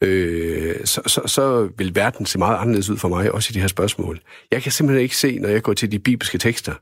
øh, 0.03 0.75
så, 0.85 1.01
så, 1.07 1.21
så 1.25 1.69
vil 1.77 1.95
verden 1.95 2.25
se 2.25 2.37
meget 2.37 2.57
anderledes 2.57 2.89
ud 2.89 2.97
for 2.97 3.07
mig, 3.07 3.31
også 3.31 3.51
i 3.51 3.53
de 3.53 3.59
her 3.59 3.67
spørgsmål. 3.67 4.19
Jeg 4.51 4.63
kan 4.63 4.71
simpelthen 4.71 5.03
ikke 5.03 5.17
se, 5.17 5.39
når 5.39 5.49
jeg 5.49 5.63
går 5.63 5.73
til 5.73 5.91
de 5.91 5.99
bibelske 5.99 6.37
tekster, 6.37 6.73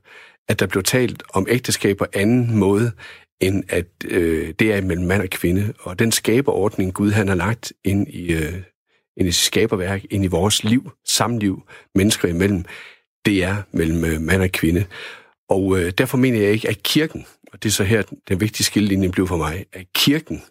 at 0.48 0.60
der 0.60 0.66
blev 0.66 0.82
talt 0.82 1.22
om 1.32 1.46
ægteskab 1.48 1.96
på 1.96 2.06
anden 2.12 2.56
måde, 2.56 2.92
end 3.40 3.64
at 3.68 3.86
øh, 4.04 4.54
det 4.58 4.72
er 4.72 4.80
mellem 4.82 5.06
mand 5.06 5.22
og 5.22 5.30
kvinde. 5.30 5.72
Og 5.80 5.98
den 5.98 6.12
skaberordning, 6.12 6.94
Gud 6.94 7.10
han 7.10 7.28
har 7.28 7.34
lagt 7.34 7.72
ind 7.84 8.08
i, 8.08 8.32
øh, 8.32 8.52
ind 9.16 9.28
i 9.28 9.32
skaberværk, 9.32 10.02
ind 10.10 10.24
i 10.24 10.28
vores 10.28 10.64
liv, 10.64 10.90
samliv, 11.06 11.62
mennesker 11.94 12.28
imellem, 12.28 12.64
det 13.26 13.44
er 13.44 13.56
mellem 13.72 14.04
øh, 14.04 14.20
mand 14.20 14.42
og 14.42 14.50
kvinde. 14.50 14.84
Og 15.48 15.78
øh, 15.78 15.92
derfor 15.98 16.18
mener 16.18 16.40
jeg 16.40 16.50
ikke, 16.50 16.68
at 16.68 16.82
kirken, 16.82 17.26
og 17.52 17.62
det 17.62 17.68
er 17.68 17.72
så 17.72 17.84
her, 17.84 18.02
den 18.28 18.40
vigtige 18.40 18.64
skillelinje 18.64 19.08
blev 19.08 19.26
for 19.26 19.36
mig, 19.36 19.64
at 19.72 19.86
kirken 19.94 20.42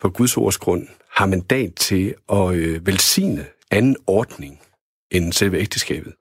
på 0.00 0.10
Guds 0.10 0.36
ords 0.36 0.58
grund 0.58 0.86
har 1.10 1.26
mandat 1.26 1.74
til 1.74 2.14
at 2.32 2.54
øh, 2.54 2.86
velsigne 2.86 3.46
anden 3.70 3.96
ordning 4.06 4.60
end 5.10 5.32
selve 5.32 5.58
ægteskabet. 5.58 6.12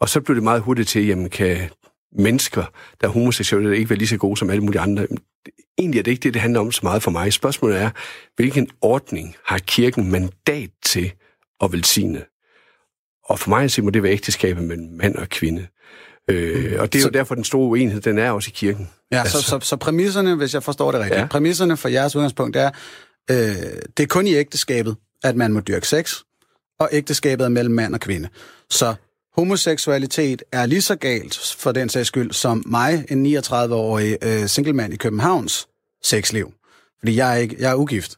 Og 0.00 0.08
så 0.08 0.20
blev 0.20 0.34
det 0.34 0.42
meget 0.42 0.62
hurtigt 0.62 0.88
til, 0.88 1.06
jamen 1.06 1.30
kan 1.30 1.70
mennesker, 2.18 2.64
der 3.00 3.08
er 3.08 3.12
homoseksuelle, 3.12 3.76
ikke 3.76 3.90
være 3.90 3.98
lige 3.98 4.08
så 4.08 4.16
gode 4.16 4.36
som 4.36 4.50
alle 4.50 4.62
mulige 4.62 4.80
andre. 4.80 5.06
Egentlig 5.78 5.98
er 5.98 6.02
det 6.02 6.10
ikke 6.10 6.22
det, 6.22 6.34
det 6.34 6.42
handler 6.42 6.60
om 6.60 6.72
så 6.72 6.80
meget 6.82 7.02
for 7.02 7.10
mig. 7.10 7.32
Spørgsmålet 7.32 7.80
er, 7.80 7.90
hvilken 8.36 8.68
ordning 8.80 9.36
har 9.44 9.58
kirken 9.58 10.10
mandat 10.10 10.70
til 10.84 11.12
at 11.62 11.72
velsigne? 11.72 12.24
Og 13.24 13.38
for 13.38 13.48
mig 13.48 13.64
at 13.64 13.72
se, 13.72 13.82
må 13.82 13.90
det 13.90 14.02
være 14.02 14.12
ægteskabet 14.12 14.64
mellem 14.64 14.88
mand 14.92 15.16
og 15.16 15.28
kvinde. 15.28 15.66
Øh, 16.30 16.80
og 16.80 16.92
det 16.92 16.98
er 16.98 17.02
så, 17.02 17.08
jo 17.08 17.12
derfor, 17.12 17.34
den 17.34 17.44
store 17.44 17.68
uenighed, 17.68 18.00
den 18.00 18.18
er 18.18 18.30
også 18.30 18.48
i 18.48 18.54
kirken. 18.54 18.90
Ja, 19.12 19.20
altså. 19.20 19.42
så, 19.42 19.48
så, 19.48 19.58
så 19.62 19.76
præmisserne, 19.76 20.34
hvis 20.34 20.54
jeg 20.54 20.62
forstår 20.62 20.92
det 20.92 21.00
rigtigt, 21.00 21.20
ja. 21.20 21.26
præmisserne 21.26 21.76
for 21.76 21.88
jeres 21.88 22.16
udgangspunkt 22.16 22.56
er, 22.56 22.70
Øh, 23.30 23.36
det 23.96 24.02
er 24.02 24.06
kun 24.06 24.26
i 24.26 24.34
ægteskabet, 24.34 24.96
at 25.24 25.36
man 25.36 25.52
må 25.52 25.60
dyrke 25.60 25.88
sex, 25.88 26.20
og 26.78 26.88
ægteskabet 26.92 27.44
er 27.44 27.48
mellem 27.48 27.74
mand 27.74 27.94
og 27.94 28.00
kvinde. 28.00 28.28
Så 28.70 28.94
homoseksualitet 29.36 30.42
er 30.52 30.66
lige 30.66 30.82
så 30.82 30.96
galt, 30.96 31.56
for 31.58 31.72
den 31.72 31.88
sags 31.88 32.08
skyld, 32.08 32.32
som 32.32 32.62
mig, 32.66 33.04
en 33.08 33.26
39-årig 33.26 34.18
øh, 34.22 34.48
singlemand 34.48 34.92
i 34.92 34.96
Københavns 34.96 35.68
sexliv. 36.02 36.52
Fordi 36.98 37.16
jeg 37.16 37.32
er, 37.32 37.36
ikke, 37.36 37.56
jeg 37.58 37.70
er 37.70 37.76
ugift. 37.76 38.16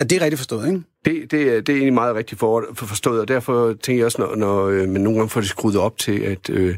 Er 0.00 0.04
det 0.04 0.16
er 0.16 0.20
rigtigt 0.20 0.38
forstået, 0.38 0.66
ikke? 0.66 0.82
Det, 1.04 1.30
det, 1.30 1.42
er, 1.42 1.60
det 1.60 1.68
er 1.68 1.76
egentlig 1.76 1.94
meget 1.94 2.14
rigtigt 2.14 2.38
for, 2.38 2.64
for 2.74 2.86
forstået, 2.86 3.20
og 3.20 3.28
derfor 3.28 3.74
tænker 3.82 3.98
jeg 3.98 4.04
også, 4.04 4.22
når, 4.22 4.34
når 4.34 4.66
øh, 4.66 4.88
man 4.88 5.00
nogle 5.00 5.18
gange 5.18 5.30
får 5.30 5.40
det 5.40 5.50
skruet 5.50 5.76
op 5.76 5.98
til, 5.98 6.20
at, 6.20 6.50
øh, 6.50 6.76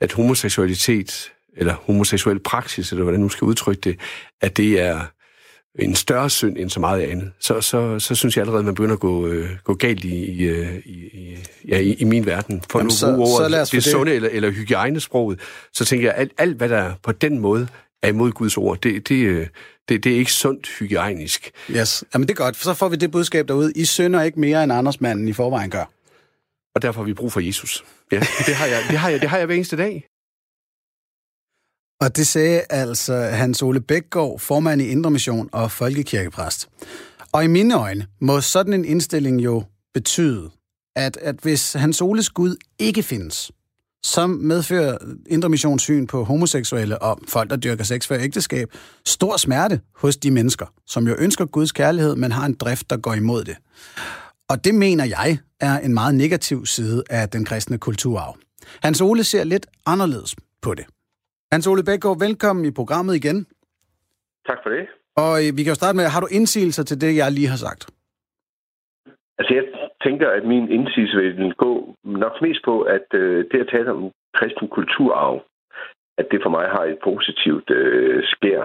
at 0.00 0.12
homoseksualitet, 0.12 1.32
eller 1.56 1.74
homoseksuel 1.74 2.38
praksis, 2.38 2.92
eller 2.92 3.02
hvordan 3.02 3.20
nu 3.20 3.28
skal 3.28 3.44
udtrykke 3.44 3.80
det, 3.80 4.00
at 4.40 4.56
det 4.56 4.80
er 4.80 5.00
en 5.78 5.94
større 5.94 6.30
synd 6.30 6.58
end 6.58 6.70
så 6.70 6.80
meget 6.80 7.02
andet, 7.02 7.32
så, 7.40 7.60
så, 7.60 7.98
så 7.98 8.14
synes 8.14 8.36
jeg 8.36 8.42
allerede, 8.42 8.58
at 8.58 8.64
man 8.64 8.74
begynder 8.74 8.94
at 8.94 9.00
gå, 9.00 9.26
øh, 9.26 9.50
gå 9.64 9.74
galt 9.74 10.04
i, 10.04 10.24
i, 10.24 10.42
øh, 10.42 10.76
i, 10.84 11.36
ja, 11.68 11.78
i, 11.78 11.92
i 11.92 12.04
min 12.04 12.26
verden. 12.26 12.62
For 12.70 12.78
Jamen, 12.78 12.86
nu 12.86 12.94
så, 12.94 13.16
ordet, 13.16 13.50
det, 13.50 13.72
det 13.72 13.84
sunde 13.84 14.14
eller, 14.14 14.28
eller 14.32 14.50
hygiejnesproget, 14.50 15.40
så 15.72 15.84
tænker 15.84 16.06
jeg, 16.06 16.14
at 16.14 16.20
alt, 16.20 16.32
alt, 16.38 16.56
hvad 16.56 16.68
der 16.68 16.92
på 17.02 17.12
den 17.12 17.38
måde 17.38 17.68
er 18.02 18.08
imod 18.08 18.32
Guds 18.32 18.56
ord, 18.56 18.80
det, 18.80 19.08
det, 19.08 19.24
øh, 19.24 19.46
det, 19.88 20.04
det 20.04 20.12
er 20.12 20.16
ikke 20.16 20.32
sundt 20.32 20.68
hygiejnisk. 20.78 21.50
Yes. 21.70 22.04
Jamen 22.14 22.28
det 22.28 22.34
er 22.34 22.44
godt, 22.44 22.56
for 22.56 22.64
så 22.64 22.74
får 22.74 22.88
vi 22.88 22.96
det 22.96 23.10
budskab 23.10 23.48
derude. 23.48 23.72
I 23.76 23.84
synder 23.84 24.22
ikke 24.22 24.40
mere 24.40 24.64
end 24.64 24.72
Anders 24.72 25.00
manden 25.00 25.28
i 25.28 25.32
forvejen 25.32 25.70
gør. 25.70 25.90
Og 26.74 26.82
derfor 26.82 27.00
har 27.00 27.06
vi 27.06 27.14
brug 27.14 27.32
for 27.32 27.40
Jesus. 27.40 27.84
Ja, 28.12 28.20
det 28.46 28.54
har 28.54 28.66
jeg, 28.66 28.82
det 28.90 28.98
har 28.98 29.08
jeg, 29.08 29.20
det 29.20 29.28
har 29.28 29.38
jeg 29.38 29.46
hver 29.46 29.54
eneste 29.54 29.76
dag. 29.76 30.04
Og 32.00 32.16
det 32.16 32.26
sagde 32.26 32.62
altså 32.70 33.14
Hans 33.14 33.62
Ole 33.62 33.80
Bækgaard, 33.80 34.38
formand 34.38 34.82
i 34.82 34.86
Indre 34.86 35.10
Mission 35.10 35.48
og 35.52 35.70
folkekirkepræst. 35.70 36.68
Og 37.32 37.44
i 37.44 37.46
mine 37.46 37.78
øjne 37.78 38.06
må 38.20 38.40
sådan 38.40 38.72
en 38.72 38.84
indstilling 38.84 39.44
jo 39.44 39.62
betyde, 39.94 40.50
at, 40.96 41.16
at 41.16 41.36
hvis 41.42 41.72
Hans 41.72 42.00
Oles 42.00 42.30
Gud 42.30 42.56
ikke 42.78 43.02
findes, 43.02 43.52
som 44.02 44.30
medfører 44.30 44.98
Indre 45.26 45.48
Missions 45.48 45.82
syn 45.82 46.06
på 46.06 46.24
homoseksuelle 46.24 47.02
og 47.02 47.18
folk, 47.28 47.50
der 47.50 47.56
dyrker 47.56 47.84
sex 47.84 48.06
før 48.06 48.18
ægteskab, 48.18 48.68
stor 49.06 49.36
smerte 49.36 49.80
hos 49.94 50.16
de 50.16 50.30
mennesker, 50.30 50.66
som 50.86 51.08
jo 51.08 51.14
ønsker 51.18 51.44
Guds 51.44 51.72
kærlighed, 51.72 52.16
men 52.16 52.32
har 52.32 52.46
en 52.46 52.54
drift, 52.54 52.90
der 52.90 52.96
går 52.96 53.14
imod 53.14 53.44
det. 53.44 53.56
Og 54.48 54.64
det 54.64 54.74
mener 54.74 55.04
jeg 55.04 55.38
er 55.60 55.78
en 55.78 55.94
meget 55.94 56.14
negativ 56.14 56.66
side 56.66 57.02
af 57.10 57.28
den 57.28 57.44
kristne 57.44 57.78
kulturarv. 57.78 58.36
Hans 58.82 59.00
Ole 59.00 59.24
ser 59.24 59.44
lidt 59.44 59.66
anderledes 59.86 60.36
på 60.62 60.74
det. 60.74 60.84
Hans 61.52 61.66
Ole 61.66 61.84
Bækgaard, 61.88 62.18
velkommen 62.26 62.64
i 62.64 62.76
programmet 62.80 63.14
igen. 63.14 63.38
Tak 64.48 64.58
for 64.62 64.70
det. 64.70 64.84
Og 65.22 65.32
øh, 65.42 65.48
vi 65.56 65.60
kan 65.62 65.72
jo 65.72 65.80
starte 65.80 65.96
med, 65.96 66.04
har 66.14 66.20
du 66.20 66.28
indsigelser 66.38 66.84
til 66.84 67.00
det, 67.00 67.16
jeg 67.16 67.32
lige 67.32 67.52
har 67.54 67.60
sagt? 67.66 67.82
Altså, 69.38 69.52
jeg 69.58 69.64
tænker, 70.06 70.28
at 70.38 70.44
min 70.52 70.66
indsigelse 70.76 71.16
vil 71.16 71.54
gå 71.64 71.72
nok 72.04 72.34
mest 72.42 72.60
på, 72.64 72.74
at 72.96 73.06
øh, 73.14 73.44
det 73.50 73.60
at 73.60 73.68
tale 73.72 73.90
om 73.92 74.10
kristen 74.38 74.68
kulturarv, 74.68 75.36
at 76.18 76.26
det 76.30 76.40
for 76.44 76.50
mig 76.56 76.66
har 76.74 76.84
et 76.84 76.98
positivt 77.04 77.70
øh, 77.70 78.24
skær. 78.32 78.62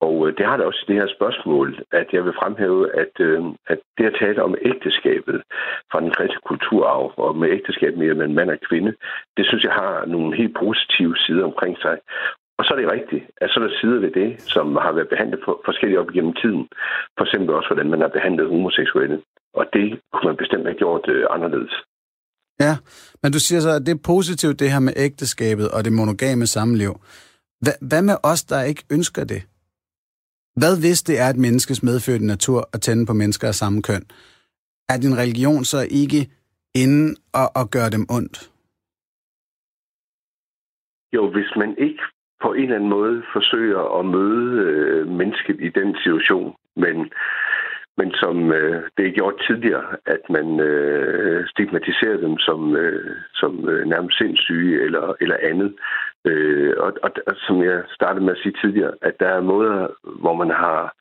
Og 0.00 0.28
øh, 0.28 0.36
det 0.38 0.46
har 0.46 0.56
det 0.56 0.66
også 0.66 0.84
i 0.84 0.92
det 0.92 1.00
her 1.00 1.08
spørgsmål, 1.16 1.68
at 1.92 2.08
jeg 2.12 2.24
vil 2.24 2.38
fremhæve, 2.40 2.82
at, 3.02 3.14
øh, 3.20 3.44
at 3.66 3.78
det 3.98 4.04
at 4.06 4.16
tale 4.20 4.42
om 4.42 4.54
ægteskabet 4.62 5.42
fra 5.90 6.00
den 6.00 6.10
kristne 6.10 6.46
kulturarv, 6.50 7.12
og 7.16 7.36
med 7.36 7.48
ægteskab 7.48 7.96
mere 7.96 8.14
mellem 8.14 8.34
mand 8.34 8.50
og 8.50 8.58
kvinde, 8.68 8.92
det 9.36 9.44
synes 9.46 9.64
jeg 9.64 9.72
har 9.72 10.04
nogle 10.06 10.36
helt 10.36 10.56
positive 10.64 11.16
sider 11.16 11.44
omkring 11.44 11.76
sig. 11.78 11.96
Og 12.58 12.64
så 12.64 12.70
er 12.74 12.78
det 12.78 12.92
rigtigt, 12.96 13.24
at 13.40 13.50
så 13.50 13.60
er 13.60 13.64
der 13.64 13.78
sider 13.80 14.00
ved 14.00 14.12
det, 14.20 14.30
som 14.54 14.66
har 14.76 14.92
været 14.92 15.08
behandlet 15.08 15.40
på 15.44 15.62
forskellige 15.64 16.00
op 16.00 16.10
gennem 16.16 16.34
tiden. 16.42 16.68
For 17.16 17.24
eksempel 17.24 17.54
også, 17.54 17.68
hvordan 17.68 17.90
man 17.90 18.00
har 18.00 18.08
behandlet 18.08 18.48
homoseksuelle. 18.48 19.18
Og 19.54 19.64
det 19.72 20.00
kunne 20.12 20.28
man 20.30 20.36
bestemt 20.36 20.66
have 20.70 20.80
gjort 20.82 21.04
øh, 21.08 21.26
anderledes. 21.30 21.74
Ja, 22.60 22.76
men 23.22 23.32
du 23.32 23.38
siger 23.38 23.60
så, 23.60 23.70
at 23.70 23.86
det 23.86 23.92
er 23.94 24.06
positivt, 24.14 24.60
det 24.60 24.72
her 24.72 24.80
med 24.80 24.92
ægteskabet 24.96 25.68
og 25.70 25.84
det 25.84 25.92
monogame 25.92 26.46
samliv. 26.46 26.92
Hvad 27.90 28.02
med 28.02 28.16
os, 28.22 28.42
der 28.44 28.62
ikke 28.62 28.84
ønsker 28.92 29.24
det? 29.24 29.42
Hvad 30.60 30.74
hvis 30.82 31.02
det 31.02 31.16
er 31.20 31.28
et 31.30 31.36
menneskes 31.46 31.82
medfødte 31.82 32.26
natur 32.26 32.60
at 32.74 32.80
tænde 32.80 33.06
på 33.06 33.12
mennesker 33.12 33.48
af 33.48 33.54
samme 33.54 33.82
køn? 33.82 34.04
Er 34.88 34.98
din 35.04 35.18
religion 35.22 35.64
så 35.64 35.80
ikke 36.02 36.20
inde 36.82 37.14
og, 37.40 37.48
og 37.60 37.64
gøre 37.70 37.90
dem 37.96 38.04
ondt? 38.16 38.36
Jo, 41.16 41.30
hvis 41.34 41.50
man 41.56 41.70
ikke 41.78 42.02
på 42.42 42.52
en 42.52 42.62
eller 42.62 42.76
anden 42.76 42.90
måde 42.98 43.22
forsøger 43.32 43.98
at 43.98 44.04
møde 44.16 44.48
øh, 44.66 45.08
mennesket 45.20 45.56
i 45.60 45.68
den 45.78 45.96
situation, 46.02 46.54
men 46.76 46.96
men 47.98 48.10
som 48.22 48.52
øh, 48.52 48.82
det 48.96 49.06
er 49.06 49.16
gjort 49.18 49.42
tidligere, 49.46 49.86
at 50.06 50.22
man 50.30 50.60
øh, 50.60 51.46
stigmatiserer 51.52 52.16
dem 52.26 52.38
som, 52.38 52.76
øh, 52.76 53.16
som 53.34 53.68
øh, 53.68 53.86
nærmest 53.86 54.18
sindssyge 54.18 54.82
eller, 54.84 55.14
eller 55.20 55.36
andet. 55.42 55.74
Øh, 56.26 56.74
og, 56.78 56.92
og, 57.02 57.10
og 57.26 57.34
som 57.46 57.62
jeg 57.62 57.82
startede 57.94 58.24
med 58.24 58.32
at 58.32 58.42
sige 58.42 58.54
tidligere, 58.60 58.92
at 59.02 59.14
der 59.20 59.28
er 59.28 59.40
måder, 59.40 59.86
hvor 60.20 60.34
man 60.34 60.50
har 60.50 60.94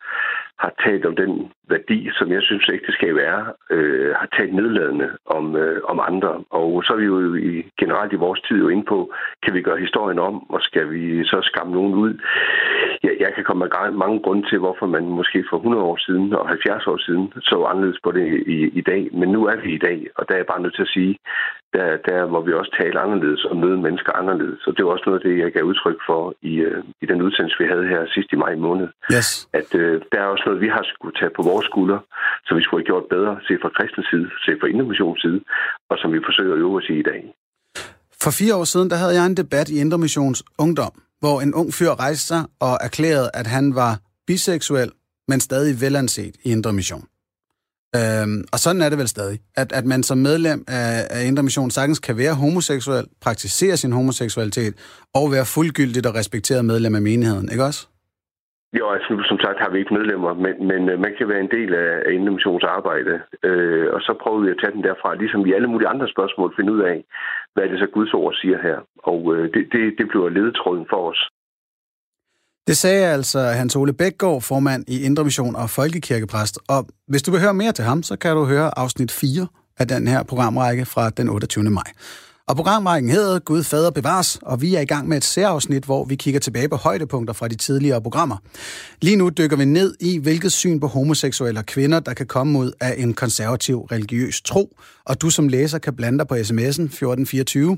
har 0.60 0.74
talt 0.86 1.06
om 1.06 1.16
den 1.16 1.52
værdi, 1.70 2.10
som 2.18 2.32
jeg 2.32 2.42
synes 2.42 2.70
ægteskab 2.74 3.16
er, 3.16 3.40
øh, 3.70 4.16
har 4.16 4.28
talt 4.38 4.54
nedladende 4.54 5.10
om, 5.26 5.56
øh, 5.56 5.82
om 5.84 6.00
andre. 6.00 6.44
Og 6.50 6.84
så 6.84 6.94
er 6.94 6.98
vi 6.98 7.06
jo 7.06 7.36
i, 7.36 7.66
generelt 7.80 8.14
i 8.14 8.24
vores 8.26 8.42
tid 8.42 8.58
jo 8.58 8.68
inde 8.68 8.84
på, 8.84 9.14
kan 9.44 9.54
vi 9.54 9.62
gøre 9.62 9.86
historien 9.86 10.20
om, 10.20 10.50
og 10.50 10.62
skal 10.62 10.92
vi 10.92 11.24
så 11.24 11.40
skamme 11.44 11.74
nogen 11.74 11.94
ud? 11.94 12.14
Jeg, 13.06 13.14
jeg 13.20 13.32
kan 13.36 13.44
komme 13.44 13.62
med 13.64 13.92
mange 14.04 14.20
grunde 14.26 14.44
til, 14.50 14.58
hvorfor 14.64 14.86
man 14.96 15.04
måske 15.20 15.40
for 15.50 15.58
100 15.58 15.84
år 15.90 15.98
siden 16.06 16.34
og 16.40 16.48
70 16.48 16.88
år 16.88 16.98
siden 17.06 17.24
så 17.50 17.56
anderledes 17.72 18.00
på 18.04 18.12
det 18.18 18.26
i, 18.56 18.58
i 18.80 18.82
dag. 18.92 19.02
Men 19.20 19.30
nu 19.36 19.42
er 19.52 19.58
vi 19.64 19.70
i 19.74 19.84
dag, 19.88 20.00
og 20.18 20.22
der 20.28 20.34
er 20.34 20.42
jeg 20.42 20.52
bare 20.54 20.62
nødt 20.62 20.76
til 20.76 20.88
at 20.88 20.94
sige, 20.98 21.14
der, 21.76 21.88
der 22.10 22.20
må 22.34 22.40
vi 22.48 22.52
også 22.60 22.72
tale 22.82 22.98
anderledes 23.06 23.42
og 23.50 23.56
møde 23.64 23.78
mennesker 23.86 24.12
anderledes. 24.22 24.62
Og 24.68 24.72
det 24.76 24.86
var 24.86 24.92
også 24.92 25.08
noget 25.08 25.20
af 25.20 25.26
det, 25.28 25.44
jeg 25.44 25.52
gav 25.56 25.64
udtryk 25.72 26.00
for 26.10 26.22
i, 26.52 26.54
øh, 26.68 26.84
i 27.04 27.06
den 27.12 27.20
udsendelse, 27.26 27.58
vi 27.64 27.68
havde 27.74 27.88
her 27.94 28.02
sidst 28.16 28.30
i 28.34 28.42
maj 28.44 28.56
måned. 28.68 28.88
Yes. 29.16 29.30
At 29.60 29.70
øh, 29.82 30.02
der 30.12 30.20
er 30.22 30.30
også 30.34 30.44
noget, 30.46 30.62
vi 30.66 30.70
har 30.76 30.84
skulle 30.94 31.16
tage 31.20 31.34
på 31.38 31.42
vores 31.52 31.66
skulder, 31.72 32.00
som 32.46 32.58
vi 32.58 32.64
skulle 32.64 32.82
have 32.82 32.92
gjort 32.92 33.06
bedre, 33.16 33.34
se 33.48 33.54
fra 33.62 33.72
kristens 33.78 34.08
side, 34.12 34.28
se 34.46 34.52
fra 34.60 34.68
Indremissions 34.72 35.22
side, 35.22 35.40
og 35.90 35.96
som 36.02 36.10
vi 36.14 36.20
forsøger 36.28 36.54
at 36.54 36.60
øve 36.64 36.76
os 36.80 36.90
i 36.94 36.96
i 37.04 37.08
dag. 37.12 37.22
For 38.24 38.32
fire 38.42 38.56
år 38.60 38.68
siden, 38.74 38.90
der 38.90 38.98
havde 39.02 39.16
jeg 39.18 39.26
en 39.26 39.38
debat 39.38 39.68
i 39.70 39.76
Indremissions 39.84 40.44
Ungdom, 40.64 40.96
hvor 41.26 41.42
en 41.42 41.54
ung 41.54 41.74
fyr 41.74 41.90
rejste 41.90 42.28
sig 42.28 42.46
og 42.60 42.78
erklærede, 42.82 43.30
at 43.34 43.48
han 43.48 43.76
var 43.76 44.00
biseksuel, 44.28 44.92
men 45.28 45.40
stadig 45.40 45.82
velanset 45.82 46.36
i 46.44 46.52
Indre 46.52 46.74
Mission. 46.74 47.06
Øhm, 47.96 48.44
og 48.52 48.60
sådan 48.60 48.82
er 48.82 48.90
det 48.90 48.98
vel 48.98 49.08
stadig, 49.08 49.40
at, 49.56 49.72
at 49.72 49.86
man 49.86 50.04
som 50.04 50.18
medlem 50.18 50.64
af, 50.68 51.08
af 51.10 51.26
Indre 51.26 51.44
Mission 51.44 51.72
sagtens 51.72 52.00
kan 52.00 52.18
være 52.18 52.34
homoseksuel, 52.34 53.06
praktisere 53.22 53.78
sin 53.78 53.92
homoseksualitet, 53.92 54.74
og 55.14 55.32
være 55.32 55.46
fuldgyldigt 55.46 56.06
og 56.06 56.16
respekteret 56.16 56.66
medlem 56.66 56.96
af 56.96 57.02
menigheden, 57.02 57.50
ikke 57.52 57.64
også? 57.64 57.88
Jo, 58.78 58.86
altså 58.96 59.10
som 59.32 59.40
sagt 59.44 59.60
har 59.64 59.70
vi 59.72 59.78
ikke 59.80 59.94
medlemmer, 59.98 60.34
men, 60.44 60.54
men 60.70 60.82
øh, 60.92 60.98
man 61.06 61.14
kan 61.18 61.28
være 61.32 61.44
en 61.46 61.54
del 61.58 61.72
af, 61.74 61.92
af 62.08 62.12
Indre 62.14 62.70
arbejde, 62.78 63.14
øh, 63.50 63.88
og 63.96 64.00
så 64.08 64.12
prøver 64.22 64.40
vi 64.44 64.50
at 64.52 64.60
tage 64.62 64.76
den 64.76 64.84
derfra, 64.88 65.10
ligesom 65.22 65.42
i 65.46 65.54
alle 65.58 65.70
mulige 65.72 65.92
andre 65.94 66.08
spørgsmål, 66.16 66.56
finde 66.58 66.74
ud 66.76 66.82
af, 66.94 66.98
hvad 67.54 67.66
det 67.70 67.80
så 67.80 67.88
Guds 67.96 68.14
ord 68.14 68.34
siger 68.42 68.58
her. 68.68 68.78
Og 69.12 69.20
øh, 69.36 69.44
det, 69.54 69.64
det, 69.74 69.84
det 70.00 70.06
bliver 70.12 70.30
ledetråden 70.30 70.86
for 70.92 71.02
os. 71.12 71.22
Det 72.68 72.78
sagde 72.78 73.06
altså 73.18 73.40
Hans 73.40 73.76
Ole 73.76 73.94
Bækgaard, 73.94 74.42
formand 74.42 74.84
i 74.88 75.06
Indre 75.08 75.24
Mission 75.24 75.56
og 75.56 75.68
Folkekirkepræst. 75.70 76.56
Og 76.70 76.80
hvis 77.08 77.24
du 77.24 77.32
vil 77.32 77.42
høre 77.46 77.54
mere 77.54 77.72
til 77.72 77.86
ham, 77.86 78.04
så 78.04 78.16
kan 78.20 78.36
du 78.36 78.44
høre 78.46 78.68
afsnit 78.80 79.12
4 79.12 79.48
af 79.80 79.88
den 79.88 80.08
her 80.08 80.24
programrække 80.24 80.86
fra 80.86 81.10
den 81.10 81.30
28. 81.30 81.64
maj. 81.64 81.90
Og 82.48 82.56
programrækken 82.56 83.12
hedder 83.12 83.40
Gud 83.40 83.64
Fader 83.64 83.92
Bevares, 83.92 84.40
og 84.42 84.62
vi 84.62 84.76
er 84.76 84.80
i 84.80 84.86
gang 84.86 85.08
med 85.08 85.18
et 85.18 85.24
særafsnit, 85.24 85.84
hvor 85.84 86.06
vi 86.06 86.16
kigger 86.16 86.40
tilbage 86.40 86.70
på 86.70 86.76
højdepunkter 86.76 87.34
fra 87.34 87.48
de 87.48 87.56
tidligere 87.56 88.02
programmer. 88.02 88.38
Lige 89.02 89.16
nu 89.16 89.30
dykker 89.30 89.58
vi 89.58 89.66
ned 89.66 89.96
i, 90.00 90.18
hvilket 90.18 90.54
syn 90.54 90.80
på 90.80 90.88
homoseksuelle 90.88 91.60
og 91.60 91.66
kvinder, 91.66 92.00
der 92.00 92.14
kan 92.14 92.26
komme 92.26 92.60
ud 92.60 92.72
af 92.80 92.96
en 92.98 93.14
konservativ 93.14 93.82
religiøs 93.82 94.42
tro. 94.42 94.78
Og 95.06 95.22
du 95.22 95.30
som 95.30 95.48
læser 95.48 95.78
kan 95.80 95.96
blande 95.96 96.20
dig 96.20 96.28
på 96.28 96.36
sms'en 96.36 96.82
1424. 96.82 97.78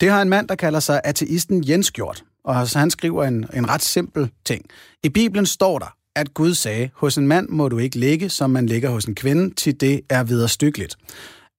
Det 0.00 0.10
har 0.10 0.22
en 0.22 0.28
mand, 0.28 0.48
der 0.48 0.54
kalder 0.54 0.80
sig 0.80 1.00
ateisten 1.04 1.68
Jens 1.68 1.90
gjort. 1.90 2.24
Og 2.44 2.68
så 2.68 2.78
han 2.78 2.90
skriver 2.90 3.24
en, 3.24 3.46
en 3.54 3.68
ret 3.68 3.82
simpel 3.82 4.30
ting. 4.44 4.64
I 5.02 5.08
Bibelen 5.08 5.46
står 5.46 5.78
der, 5.78 5.94
at 6.16 6.34
Gud 6.34 6.54
sagde, 6.54 6.90
hos 6.94 7.18
en 7.18 7.26
mand 7.26 7.48
må 7.48 7.68
du 7.68 7.78
ikke 7.78 7.98
ligge, 7.98 8.28
som 8.28 8.50
man 8.50 8.66
ligger 8.66 8.90
hos 8.90 9.04
en 9.04 9.14
kvinde, 9.14 9.54
til 9.54 9.80
det 9.80 10.00
er 10.08 10.24
videre 10.24 10.48
stykkeligt. 10.48 10.96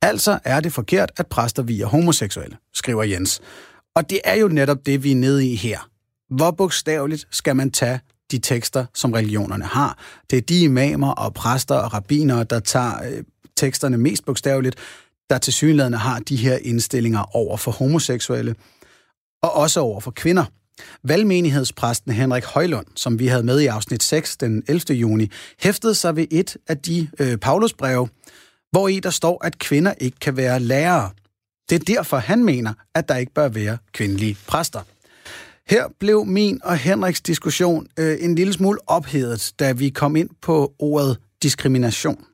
Altså 0.02 0.40
er 0.44 0.60
det 0.60 0.74
forkert, 0.74 1.12
at 1.18 1.28
præster 1.28 1.64
viger 1.64 1.86
homoseksuelle, 1.86 2.58
skriver 2.74 3.04
Jens. 3.04 3.42
Og 3.96 4.10
det 4.10 4.20
er 4.24 4.36
jo 4.36 4.48
netop 4.48 4.86
det, 4.86 5.04
vi 5.04 5.12
er 5.12 5.16
nede 5.16 5.48
i 5.48 5.56
her. 5.56 5.90
Hvor 6.30 6.52
bogstaveligt 6.52 7.28
skal 7.32 7.56
man 7.56 7.72
tage 7.72 8.00
de 8.32 8.40
tekster, 8.40 8.86
som 8.94 9.14
religionerne 9.14 9.66
har? 9.66 9.98
Det 10.30 10.38
er 10.38 10.42
de 10.42 10.64
imamer 10.64 11.12
og 11.12 11.34
præster 11.34 11.76
og 11.76 11.94
rabbinere, 11.94 12.44
der 12.44 12.60
tager 12.60 13.04
øh, 13.04 13.24
teksterne 13.58 13.98
mest 13.98 14.26
bogstaveligt, 14.26 14.76
der 15.30 15.38
til 15.38 15.54
synligheden 15.54 15.94
har 15.94 16.20
de 16.20 16.36
her 16.36 16.58
indstillinger 16.62 17.36
over 17.36 17.58
for 17.58 17.72
homoseksuelle, 17.72 18.56
og 19.44 19.54
også 19.54 19.80
over 19.80 20.00
for 20.00 20.12
kvinder. 20.12 20.46
Valgmenighedspræsten 21.04 22.12
Henrik 22.12 22.44
Højlund, 22.44 22.86
som 22.96 23.20
vi 23.20 23.28
havde 23.28 23.44
med 23.44 23.60
i 23.60 23.66
afsnit 23.66 24.04
6 24.04 24.38
den 24.38 24.64
11. 24.68 24.98
juni, 24.98 25.30
hæftede 25.60 25.96
sig 25.96 26.16
ved 26.16 26.28
et 26.32 26.58
af 26.68 26.78
de 26.78 27.10
øh, 27.20 27.38
Paulusbreve, 27.38 28.08
hvor 28.72 28.88
i 28.88 29.00
der 29.00 29.10
står, 29.10 29.46
at 29.46 29.60
kvinder 29.60 29.94
ikke 29.98 30.20
kan 30.20 30.38
være 30.38 30.60
lærere. 30.60 31.10
Det 31.70 31.76
er 31.76 31.96
derfor, 31.96 32.18
han 32.18 32.44
mener, 32.44 32.74
at 32.96 33.10
der 33.10 33.16
ikke 33.16 33.34
bør 33.34 33.50
være 33.50 33.78
kvindelige 33.94 34.38
præster. 34.48 34.82
Her 35.68 35.88
blev 36.00 36.26
min 36.26 36.60
og 36.64 36.78
Henriks 36.78 37.22
diskussion 37.22 37.88
øh, 38.00 38.18
en 38.20 38.36
lille 38.36 38.54
smule 38.54 38.80
ophedet, 38.88 39.54
da 39.60 39.72
vi 39.72 39.90
kom 39.90 40.16
ind 40.16 40.30
på 40.42 40.74
ordet 40.80 41.18
diskrimination. 41.44 42.26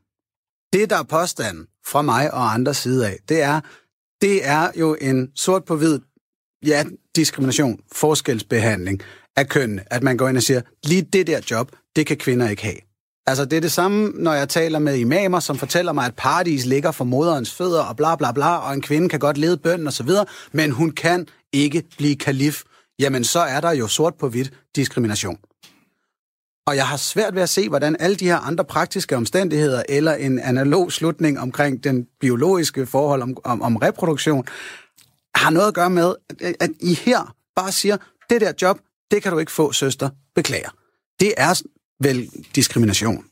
Det, 0.73 0.89
der 0.89 0.97
er 0.99 1.03
påstanden 1.03 1.67
fra 1.87 2.01
mig 2.01 2.33
og 2.33 2.53
andre 2.53 2.73
side 2.73 3.07
af, 3.07 3.17
det 3.29 3.41
er, 3.41 3.61
det 4.21 4.47
er 4.47 4.71
jo 4.75 4.97
en 5.01 5.31
sort 5.35 5.65
på 5.65 5.75
hvid, 5.75 5.99
ja, 6.65 6.83
diskrimination, 7.15 7.79
forskelsbehandling 7.91 9.01
af 9.35 9.49
kønnene. 9.49 9.93
At 9.93 10.03
man 10.03 10.17
går 10.17 10.27
ind 10.27 10.37
og 10.37 10.43
siger, 10.43 10.61
lige 10.83 11.01
det 11.01 11.27
der 11.27 11.41
job, 11.51 11.71
det 11.95 12.05
kan 12.05 12.17
kvinder 12.17 12.49
ikke 12.49 12.63
have. 12.63 12.86
Altså, 13.27 13.45
det 13.45 13.57
er 13.57 13.61
det 13.61 13.71
samme, 13.71 14.11
når 14.15 14.33
jeg 14.33 14.49
taler 14.49 14.79
med 14.79 14.97
imamer, 14.97 15.39
som 15.39 15.57
fortæller 15.57 15.93
mig, 15.93 16.05
at 16.05 16.15
paradis 16.15 16.65
ligger 16.65 16.91
for 16.91 17.05
moderens 17.05 17.53
fødder 17.53 17.83
og 17.83 17.95
bla 17.97 18.15
bla 18.15 18.31
bla, 18.31 18.57
og 18.57 18.73
en 18.73 18.81
kvinde 18.81 19.09
kan 19.09 19.19
godt 19.19 19.37
lede 19.37 19.57
bønden 19.57 19.87
og 19.87 19.93
så 19.93 20.03
videre, 20.03 20.25
men 20.51 20.71
hun 20.71 20.91
kan 20.91 21.27
ikke 21.53 21.83
blive 21.97 22.15
kalif. 22.15 22.63
Jamen, 22.99 23.23
så 23.23 23.39
er 23.39 23.61
der 23.61 23.71
jo 23.71 23.87
sort 23.87 24.15
på 24.15 24.29
hvidt 24.29 24.53
diskrimination. 24.75 25.37
Og 26.67 26.75
jeg 26.75 26.87
har 26.87 26.97
svært 26.97 27.35
ved 27.35 27.41
at 27.41 27.49
se, 27.49 27.69
hvordan 27.69 27.95
alle 27.99 28.15
de 28.15 28.25
her 28.25 28.37
andre 28.37 28.65
praktiske 28.65 29.15
omstændigheder, 29.15 29.83
eller 29.89 30.13
en 30.13 30.39
analog 30.39 30.91
slutning 30.91 31.39
omkring 31.39 31.83
den 31.83 32.07
biologiske 32.19 32.85
forhold 32.85 33.21
om, 33.21 33.37
om, 33.43 33.61
om 33.61 33.75
reproduktion, 33.75 34.45
har 35.35 35.49
noget 35.49 35.67
at 35.67 35.73
gøre 35.73 35.89
med, 35.89 36.15
at 36.59 36.69
I 36.79 36.93
her 36.93 37.35
bare 37.55 37.71
siger, 37.71 37.97
det 38.29 38.41
der 38.41 38.53
job, 38.61 38.79
det 39.11 39.23
kan 39.23 39.31
du 39.31 39.39
ikke 39.39 39.51
få, 39.51 39.71
søster. 39.71 40.09
Beklager. 40.35 40.69
Det 41.19 41.33
er 41.37 41.61
vel 41.99 42.27
diskrimination. 42.55 43.25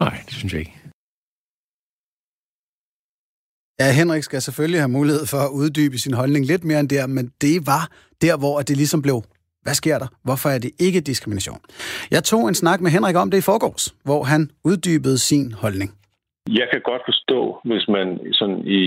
Nej, 0.00 0.16
det 0.26 0.34
synes 0.34 0.52
jeg 0.52 0.60
ikke. 0.60 0.78
Ja, 3.80 3.92
Henrik 3.92 4.22
skal 4.22 4.40
selvfølgelig 4.42 4.80
have 4.80 4.96
mulighed 4.98 5.26
for 5.26 5.40
at 5.46 5.50
uddybe 5.60 5.98
sin 5.98 6.14
holdning 6.14 6.46
lidt 6.46 6.64
mere 6.64 6.80
end 6.80 6.88
der, 6.88 7.06
men 7.06 7.32
det 7.40 7.66
var 7.66 7.82
der, 8.22 8.38
hvor 8.38 8.60
det 8.60 8.76
ligesom 8.76 9.02
blev, 9.02 9.22
hvad 9.62 9.74
sker 9.74 9.98
der? 9.98 10.06
Hvorfor 10.24 10.48
er 10.48 10.58
det 10.58 10.70
ikke 10.80 11.00
diskrimination? 11.00 11.60
Jeg 12.10 12.24
tog 12.24 12.48
en 12.48 12.54
snak 12.54 12.80
med 12.80 12.90
Henrik 12.90 13.16
om 13.16 13.30
det 13.30 13.38
i 13.38 13.48
forgårs, 13.52 13.94
hvor 14.04 14.22
han 14.22 14.50
uddybede 14.64 15.18
sin 15.18 15.52
holdning. 15.52 15.90
Jeg 16.60 16.68
kan 16.72 16.80
godt 16.90 17.02
forstå, 17.10 17.60
hvis 17.64 17.88
man 17.88 18.08
sådan 18.32 18.60
i 18.66 18.82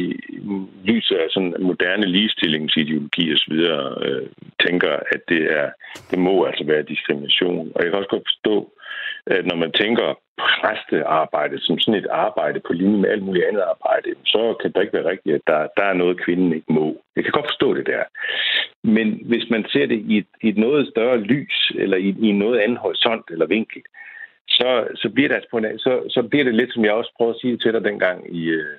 lyset 0.84 1.16
af 1.16 1.28
sådan 1.30 1.54
moderne 1.60 2.06
ligestillingsideologi 2.06 3.32
og 3.34 3.38
så 3.38 3.48
videre, 3.54 3.86
øh, 4.06 4.28
tænker, 4.66 4.94
at 5.14 5.22
det, 5.30 5.42
er, 5.60 5.68
det 6.12 6.20
må 6.20 6.34
altså 6.50 6.64
være 6.72 6.90
diskrimination. 6.94 7.72
Og 7.76 7.80
jeg 7.82 7.90
kan 7.90 8.00
også 8.00 8.14
godt 8.16 8.30
forstå, 8.32 8.56
at 9.28 9.46
når 9.46 9.56
man 9.56 9.72
tænker 9.72 10.08
præstearbejde 10.42 11.58
som 11.60 11.80
sådan 11.80 12.00
et 12.00 12.08
arbejde 12.10 12.60
på 12.68 12.74
linje 12.74 12.98
med 12.98 13.10
alt 13.10 13.24
muligt 13.24 13.46
andet 13.46 13.62
arbejde, 13.62 14.10
så 14.26 14.56
kan 14.62 14.72
det 14.72 14.82
ikke 14.82 14.98
være 14.98 15.10
rigtigt, 15.10 15.36
at 15.36 15.42
der, 15.48 15.68
der 15.78 15.84
er 15.84 15.94
noget, 15.94 16.24
kvinden 16.26 16.54
ikke 16.54 16.74
må. 16.74 16.88
Jeg 17.16 17.24
kan 17.24 17.32
godt 17.32 17.52
forstå 17.52 17.74
det 17.74 17.86
der. 17.86 18.04
Men 18.84 19.08
hvis 19.26 19.50
man 19.50 19.66
ser 19.72 19.86
det 19.86 20.00
i 20.12 20.18
et, 20.18 20.28
i 20.42 20.50
et 20.50 20.58
noget 20.58 20.88
større 20.88 21.18
lys, 21.18 21.72
eller 21.76 21.98
i, 21.98 22.10
i 22.28 22.32
noget 22.32 22.60
andet 22.60 22.78
horisont 22.78 23.26
eller 23.30 23.46
vinkel, 23.46 23.82
så, 24.48 24.88
så, 24.96 25.10
bliver 25.10 25.28
det 25.28 25.36
altså 25.36 25.50
på 25.52 25.58
en, 25.58 25.80
så, 25.80 25.94
så 26.10 26.22
bliver 26.30 26.44
det 26.44 26.56
lidt, 26.56 26.74
som 26.74 26.86
jeg 26.86 26.94
også 26.94 27.12
prøvede 27.18 27.36
at 27.36 27.42
sige 27.42 27.58
til 27.58 27.74
dig 27.74 27.84
dengang 27.84 28.36
i, 28.36 28.44
øh, 28.50 28.78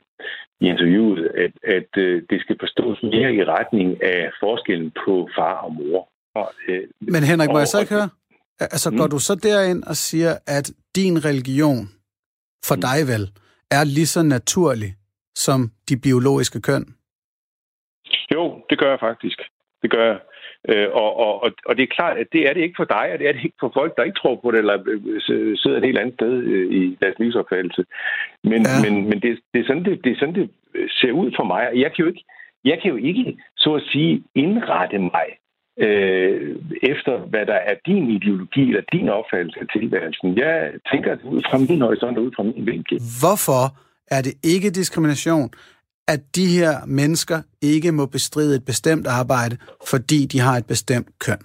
i 0.61 0.67
interviewet, 0.69 1.31
at, 1.45 1.53
at 1.77 1.91
øh, 1.97 2.23
det 2.31 2.41
skal 2.41 2.57
forstås 2.61 3.03
mere 3.03 3.35
i 3.35 3.45
retning 3.45 4.03
af 4.03 4.31
forskellen 4.41 4.93
på 5.05 5.29
far 5.37 5.57
og 5.67 5.73
mor. 5.75 6.09
Og, 6.35 6.49
øh, 6.69 6.83
Men 7.01 7.23
Henrik, 7.31 7.49
må 7.49 7.55
og, 7.55 7.61
jeg 7.61 7.69
så 7.69 7.81
ikke 7.81 7.95
høre? 7.95 8.09
Altså, 8.75 8.91
mm. 8.91 8.97
går 8.97 9.07
du 9.07 9.19
så 9.19 9.35
derind 9.35 9.83
og 9.85 9.97
siger, 9.97 10.33
at 10.47 10.73
din 10.97 11.25
religion 11.25 11.89
for 12.65 12.75
mm. 12.75 12.81
dig 12.81 12.99
vel 13.13 13.25
er 13.71 13.85
lige 13.85 14.07
så 14.07 14.23
naturlig 14.23 14.95
som 15.35 15.71
de 15.89 15.97
biologiske 15.97 16.61
køn? 16.61 16.85
Jo, 18.35 18.63
det 18.71 18.79
gør 18.79 18.91
jeg 18.91 19.01
faktisk. 19.01 19.39
Det 19.83 19.91
gør 19.91 20.05
jeg. 20.07 20.19
Øh, 20.69 20.89
og, 20.93 21.17
og, 21.17 21.51
og 21.67 21.77
det 21.77 21.83
er 21.83 21.97
klart, 21.97 22.17
at 22.19 22.27
det 22.33 22.49
er 22.49 22.53
det 22.53 22.63
ikke 22.63 22.81
for 22.83 22.85
dig, 22.85 23.07
og 23.13 23.19
det 23.19 23.29
er 23.29 23.33
det 23.33 23.45
ikke 23.45 23.61
for 23.61 23.71
folk, 23.75 23.97
der 23.97 24.03
ikke 24.03 24.19
tror 24.19 24.37
på 24.37 24.51
det, 24.51 24.59
eller 24.59 24.79
øh, 24.87 25.57
sidder 25.57 25.77
et 25.77 25.89
helt 25.89 25.99
andet 25.99 26.15
sted 26.15 26.33
øh, 26.33 26.73
i 26.73 26.99
deres 27.03 27.19
livsopfattelse. 27.19 27.85
Men, 28.45 28.61
ja. 28.63 28.77
men, 28.85 29.09
men 29.09 29.21
det, 29.21 29.41
det, 29.53 29.61
er 29.61 29.67
sådan, 29.67 29.85
det, 29.85 30.05
det 30.05 30.13
er 30.13 30.19
sådan, 30.19 30.35
det 30.35 30.51
ser 31.01 31.13
ud 31.13 31.31
for 31.37 31.45
mig. 31.45 31.71
Jeg 31.75 31.91
kan 31.93 32.03
jo 32.05 32.09
ikke, 32.13 32.25
jeg 32.65 32.79
kan 32.83 32.91
jo 32.91 32.97
ikke 32.97 33.39
så 33.57 33.75
at 33.75 33.83
sige, 33.93 34.23
indrette 34.35 34.99
mig 34.99 35.27
øh, 35.87 36.57
efter, 36.83 37.15
hvad 37.33 37.47
der 37.47 37.59
er 37.71 37.75
din 37.87 38.11
ideologi 38.11 38.65
eller 38.69 38.83
din 38.93 39.09
opfattelse 39.09 39.61
af 39.61 39.67
tilværelsen. 39.77 40.39
Jeg 40.39 40.73
tænker 40.93 41.15
det 41.15 41.25
ud 41.25 41.43
fra 41.51 41.59
min 41.59 41.81
horisont 41.81 42.19
og 42.19 42.25
ud 42.25 42.33
fra 42.37 42.43
min 42.43 42.67
vinkel. 42.67 42.99
Hvorfor 43.23 43.65
er 44.17 44.21
det 44.23 44.35
ikke 44.55 44.71
diskrimination, 44.71 45.51
at 46.09 46.21
de 46.37 46.47
her 46.59 46.75
mennesker 46.87 47.39
ikke 47.63 47.93
må 47.93 48.07
bestride 48.07 48.57
et 48.57 48.65
bestemt 48.65 49.07
arbejde, 49.07 49.57
fordi 49.91 50.27
de 50.33 50.39
har 50.41 50.57
et 50.57 50.67
bestemt 50.67 51.09
køn? 51.27 51.43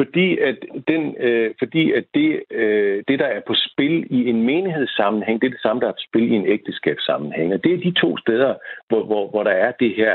Fordi 0.00 0.38
at, 0.48 0.58
den, 0.88 1.02
øh, 1.26 1.54
fordi 1.58 1.92
at 1.92 2.04
det, 2.14 2.42
øh, 2.50 3.04
det, 3.08 3.18
der 3.18 3.26
er 3.36 3.40
på 3.46 3.54
spil 3.68 4.06
i 4.10 4.20
en 4.32 4.42
menighedssammenhæng, 4.42 5.40
det 5.40 5.46
er 5.46 5.50
det 5.50 5.66
samme, 5.66 5.80
der 5.80 5.88
er 5.88 5.98
på 5.98 6.06
spil 6.08 6.32
i 6.32 6.34
en 6.34 6.46
ægteskabssammenhæng. 6.46 7.52
Og 7.54 7.64
det 7.64 7.72
er 7.74 7.84
de 7.86 8.00
to 8.02 8.18
steder, 8.18 8.54
hvor, 8.88 9.02
hvor, 9.04 9.30
hvor 9.30 9.42
der 9.42 9.50
er 9.50 9.72
det 9.80 9.92
her 9.96 10.14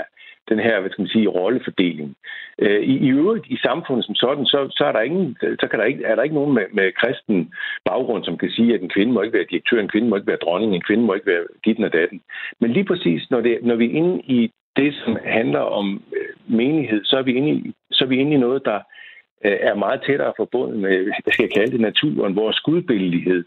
den 0.49 0.59
her, 0.59 0.79
hvad 0.79 0.89
skal 0.91 1.01
man 1.01 1.15
sige, 1.15 1.27
rollefordeling. 1.27 2.15
Øh, 2.59 2.81
I, 2.81 2.97
I 3.07 3.09
øvrigt 3.09 3.45
i 3.47 3.57
samfundet 3.57 4.05
som 4.05 4.15
sådan, 4.15 4.45
så, 4.45 4.59
så, 4.77 4.83
er, 4.85 4.91
der 4.91 5.01
ingen, 5.01 5.37
så 5.59 5.67
kan 5.67 5.79
der 5.79 5.85
ikke, 5.85 6.03
er 6.03 6.15
der 6.15 6.23
ikke 6.23 6.35
nogen 6.35 6.53
med, 6.53 6.65
med 6.73 6.91
kristen 6.91 7.53
baggrund, 7.85 8.23
som 8.23 8.37
kan 8.37 8.49
sige, 8.49 8.73
at 8.73 8.81
en 8.81 8.89
kvinde 8.89 9.13
må 9.13 9.21
ikke 9.21 9.37
være 9.37 9.51
direktør, 9.51 9.79
en 9.79 9.93
kvinde 9.93 10.07
må 10.09 10.15
ikke 10.15 10.27
være 10.27 10.43
dronning, 10.45 10.75
en 10.75 10.87
kvinde 10.87 11.03
må 11.03 11.13
ikke 11.13 11.27
være 11.27 11.45
ditten 11.65 11.83
og 11.83 11.93
datten. 11.93 12.21
Men 12.59 12.71
lige 12.71 12.85
præcis, 12.85 13.29
når, 13.29 13.41
det, 13.41 13.59
når 13.61 13.75
vi 13.75 13.85
er 13.85 13.97
inde 13.97 14.21
i 14.25 14.51
det, 14.75 14.93
som 15.05 15.17
handler 15.25 15.59
om 15.59 16.03
øh, 16.17 16.57
menighed, 16.57 17.03
så 17.03 17.17
er 17.17 17.21
vi 17.21 17.33
inde 17.33 17.49
i, 17.51 17.73
så 17.91 18.03
er 18.03 18.07
vi 18.07 18.17
inde 18.17 18.33
i 18.33 18.43
noget, 18.45 18.65
der 18.65 18.79
øh, 19.45 19.57
er 19.59 19.75
meget 19.75 20.01
tættere 20.05 20.33
forbundet 20.37 20.79
med, 20.79 21.11
jeg 21.25 21.33
skal 21.33 21.49
kalde 21.49 21.71
det 21.71 21.81
naturen, 21.81 22.35
vores 22.35 22.59
gudbillighed, 22.59 23.43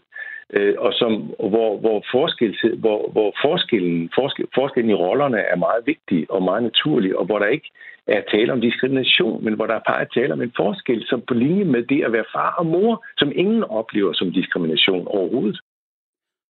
øh, 0.53 0.75
og 0.77 0.93
som, 0.93 1.11
hvor, 1.53 1.71
hvor, 1.83 2.03
forskel, 2.11 2.57
hvor, 2.83 3.11
hvor 3.11 3.29
forskellen, 3.45 4.09
forskel, 4.19 4.45
forskellen 4.55 4.91
i 4.91 5.01
rollerne 5.05 5.37
er 5.37 5.55
meget 5.55 5.83
vigtig 5.85 6.31
og 6.31 6.43
meget 6.43 6.63
naturlig, 6.63 7.17
og 7.17 7.25
hvor 7.25 7.39
der 7.39 7.45
ikke 7.45 7.69
er 8.07 8.21
tale 8.33 8.53
om 8.53 8.61
diskrimination, 8.61 9.43
men 9.43 9.53
hvor 9.53 9.67
der 9.67 9.75
er 9.75 9.89
bare 9.91 10.05
tale 10.13 10.33
om 10.33 10.41
en 10.41 10.53
forskel, 10.55 11.03
som 11.09 11.21
på 11.27 11.33
linje 11.33 11.65
med 11.65 11.83
det 11.83 12.03
at 12.05 12.11
være 12.11 12.31
far 12.35 12.51
og 12.59 12.65
mor, 12.65 13.05
som 13.17 13.31
ingen 13.35 13.63
oplever 13.63 14.13
som 14.13 14.31
diskrimination 14.31 15.07
overhovedet. 15.07 15.59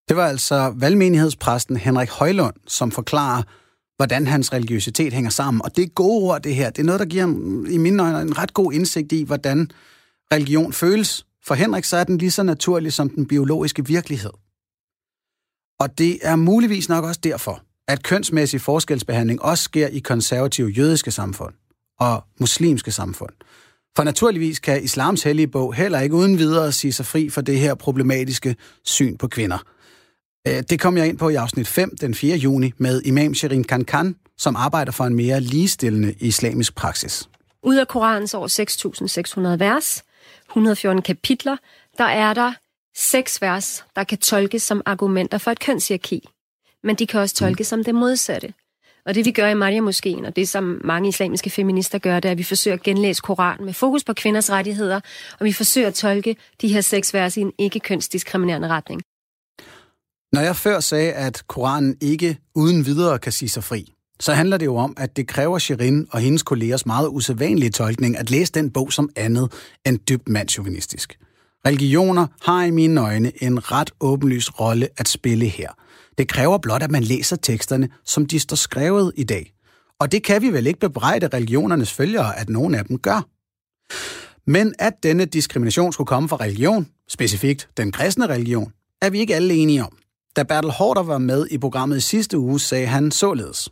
Det 0.10 0.18
var 0.18 0.28
altså 0.28 0.58
valgmenighedspræsten 0.82 1.78
Henrik 1.78 2.10
Højlund, 2.20 2.56
som 2.68 2.92
forklarer, 2.92 3.44
hvordan 3.96 4.28
hans 4.28 4.54
religiøsitet 4.54 5.14
hænger 5.14 5.30
sammen. 5.30 5.62
Og 5.66 5.76
det 5.76 5.84
er 5.84 5.90
gode 5.96 6.24
ord, 6.28 6.42
det 6.42 6.56
her. 6.56 6.70
Det 6.70 6.80
er 6.80 6.86
noget, 6.86 7.00
der 7.00 7.06
giver 7.06 7.28
i 7.76 7.78
mine 7.78 8.04
øjne 8.04 8.22
en 8.22 8.38
ret 8.42 8.54
god 8.54 8.74
indsigt 8.74 9.12
i, 9.12 9.24
hvordan 9.26 9.70
religion 10.34 10.74
føles 10.74 11.27
for 11.48 11.54
Henrik 11.54 11.84
så 11.84 11.98
er 11.98 12.04
den 12.04 12.18
lige 12.18 12.32
så 12.32 12.44
naturlig 12.44 12.94
som 12.94 13.10
den 13.10 13.28
biologiske 13.28 13.86
virkelighed. 13.86 14.32
Og 15.80 15.98
det 15.98 16.20
er 16.22 16.36
muligvis 16.36 16.90
nok 16.90 17.04
også 17.04 17.20
derfor, 17.24 17.62
at 17.88 18.04
kønsmæssig 18.04 18.62
forskelsbehandling 18.62 19.42
også 19.42 19.64
sker 19.64 19.88
i 19.88 20.00
konservative 20.00 20.70
jødiske 20.70 21.12
samfund 21.12 21.54
og 22.00 22.24
muslimske 22.40 22.92
samfund. 22.92 23.34
For 23.96 24.04
naturligvis 24.04 24.60
kan 24.60 24.84
islams 24.84 25.24
hellige 25.24 25.48
bog 25.48 25.74
heller 25.74 26.00
ikke 26.00 26.16
uden 26.16 26.38
videre 26.38 26.72
sige 26.72 26.94
sig 26.94 27.06
fri 27.06 27.30
for 27.30 27.42
det 27.42 27.60
her 27.60 27.76
problematiske 27.76 28.56
syn 28.84 29.18
på 29.18 29.28
kvinder. 29.28 29.58
Øh, 30.48 30.64
det 30.70 30.80
kom 30.80 30.98
jeg 30.98 31.08
ind 31.08 31.18
på 31.18 31.30
i 31.30 31.36
afsnit 31.36 31.68
5 31.68 31.98
den 31.98 32.14
4. 32.14 32.38
juni 32.38 32.74
med 32.78 33.02
imam 33.02 33.34
Shirin 33.34 33.64
Kankan, 33.64 34.16
som 34.38 34.56
arbejder 34.56 34.92
for 34.92 35.04
en 35.04 35.16
mere 35.16 35.42
ligestillende 35.42 36.14
islamisk 36.20 36.76
praksis. 36.76 37.30
Ud 37.64 37.76
af 37.76 37.88
Koranens 37.88 38.34
over 38.34 38.48
6.600 39.56 39.58
vers 39.60 40.04
114 40.58 41.02
kapitler, 41.02 41.58
der 41.98 42.04
er 42.04 42.34
der 42.34 42.54
seks 42.96 43.42
vers, 43.42 43.86
der 43.96 44.04
kan 44.04 44.18
tolkes 44.18 44.64
som 44.64 44.82
argumenter 44.86 45.38
for 45.38 45.52
et 45.52 45.60
kønshierarki. 45.60 46.30
Men 46.84 46.96
de 46.96 47.08
kan 47.08 47.20
også 47.20 47.36
tolkes 47.36 47.68
som 47.68 47.84
det 47.84 47.96
modsatte. 47.96 48.54
Og 49.06 49.16
det 49.16 49.26
vi 49.26 49.32
gør 49.32 49.48
i 49.48 49.54
Maria 49.54 49.82
Moskeen, 49.82 50.26
og 50.26 50.36
det 50.36 50.50
som 50.50 50.82
mange 50.84 51.10
islamiske 51.10 51.50
feminister 51.50 51.98
gør, 52.00 52.20
det 52.20 52.30
er, 52.30 52.32
at 52.32 52.38
vi 52.38 52.44
forsøger 52.44 52.76
at 52.76 52.84
genlæse 52.84 53.22
Koranen 53.22 53.66
med 53.66 53.74
fokus 53.74 54.04
på 54.04 54.14
kvinders 54.14 54.52
rettigheder, 54.52 55.00
og 55.40 55.46
vi 55.46 55.54
forsøger 55.54 55.88
at 55.88 55.94
tolke 55.94 56.36
de 56.62 56.68
her 56.68 56.82
seks 56.82 57.14
vers 57.14 57.38
i 57.38 57.42
en 57.42 57.54
ikke-kønsdiskriminerende 57.58 58.68
retning. 58.68 59.02
Når 60.34 60.42
jeg 60.42 60.56
før 60.56 60.80
sagde, 60.80 61.14
at 61.14 61.44
Koranen 61.48 61.98
ikke 62.02 62.38
uden 62.56 62.86
videre 62.86 63.20
kan 63.20 63.32
sige 63.32 63.50
sig 63.50 63.64
fri, 63.64 63.94
så 64.20 64.34
handler 64.34 64.58
det 64.58 64.66
jo 64.66 64.76
om, 64.76 64.94
at 64.98 65.18
det 65.18 65.28
kræver 65.28 65.60
Shirin 65.60 66.08
og 66.12 66.20
hendes 66.20 66.44
kollegers 66.44 66.86
meget 66.86 67.08
usædvanlige 67.08 67.70
tolkning 67.70 68.18
at 68.18 68.30
læse 68.30 68.52
den 68.52 68.72
bog 68.72 68.94
som 68.94 69.10
andet 69.16 69.52
end 69.86 70.00
dybt 70.00 70.30
mandsjuvenistisk. 70.30 71.18
Religioner 71.66 72.28
har 72.42 72.64
i 72.64 72.72
mine 72.72 73.02
øjne 73.02 73.44
en 73.44 73.72
ret 73.72 73.92
åbenlys 74.00 74.60
rolle 74.60 74.88
at 74.98 75.08
spille 75.08 75.46
her. 75.46 75.72
Det 76.18 76.28
kræver 76.28 76.58
blot, 76.58 76.84
at 76.84 76.92
man 76.92 77.04
læser 77.04 77.36
teksterne, 77.36 77.90
som 78.06 78.26
de 78.26 78.40
står 78.40 78.56
skrevet 78.56 79.12
i 79.16 79.24
dag. 79.24 79.54
Og 80.00 80.12
det 80.12 80.24
kan 80.24 80.42
vi 80.42 80.54
vel 80.54 80.68
ikke 80.68 80.80
bebrejde 80.80 81.28
religionernes 81.28 81.94
følgere, 81.94 82.40
at 82.40 82.50
nogen 82.50 82.76
af 82.76 82.86
dem 82.86 82.98
gør. 83.00 83.28
Men 84.50 84.74
at 84.80 84.94
denne 85.04 85.26
diskrimination 85.26 85.94
skulle 85.94 86.08
komme 86.08 86.30
fra 86.30 86.38
religion, 86.38 86.88
specifikt 87.10 87.70
den 87.78 87.92
kristne 87.92 88.28
religion, 88.28 88.72
er 89.02 89.10
vi 89.10 89.20
ikke 89.20 89.36
alle 89.36 89.54
enige 89.54 89.84
om. 89.84 89.98
Da 90.36 90.44
Bertel 90.44 90.72
Hårder 90.72 91.04
var 91.04 91.18
med 91.18 91.48
i 91.52 91.58
programmet 91.58 91.98
i 91.98 92.02
sidste 92.02 92.38
uge, 92.38 92.60
sagde 92.60 92.88
han 92.88 93.12
således. 93.12 93.70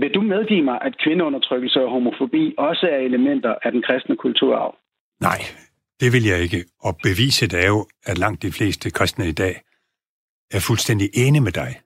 Vil 0.00 0.14
du 0.14 0.20
medgive 0.20 0.64
mig, 0.64 0.78
at 0.82 0.94
kvindeundertrykkelse 1.04 1.80
og 1.80 1.90
homofobi 1.90 2.54
også 2.58 2.86
er 2.92 2.96
elementer 2.96 3.54
af 3.62 3.72
den 3.72 3.82
kristne 3.82 4.16
kulturarv? 4.16 4.74
Nej, 5.20 5.40
det 6.00 6.12
vil 6.12 6.24
jeg 6.24 6.38
ikke. 6.40 6.64
Og 6.80 6.98
beviset 7.02 7.52
er 7.52 7.66
jo, 7.66 7.86
at 8.06 8.18
langt 8.18 8.42
de 8.42 8.52
fleste 8.52 8.90
kristne 8.90 9.28
i 9.28 9.32
dag 9.32 9.54
er 10.50 10.60
fuldstændig 10.68 11.10
enige 11.14 11.42
med 11.42 11.52
dig. 11.52 11.80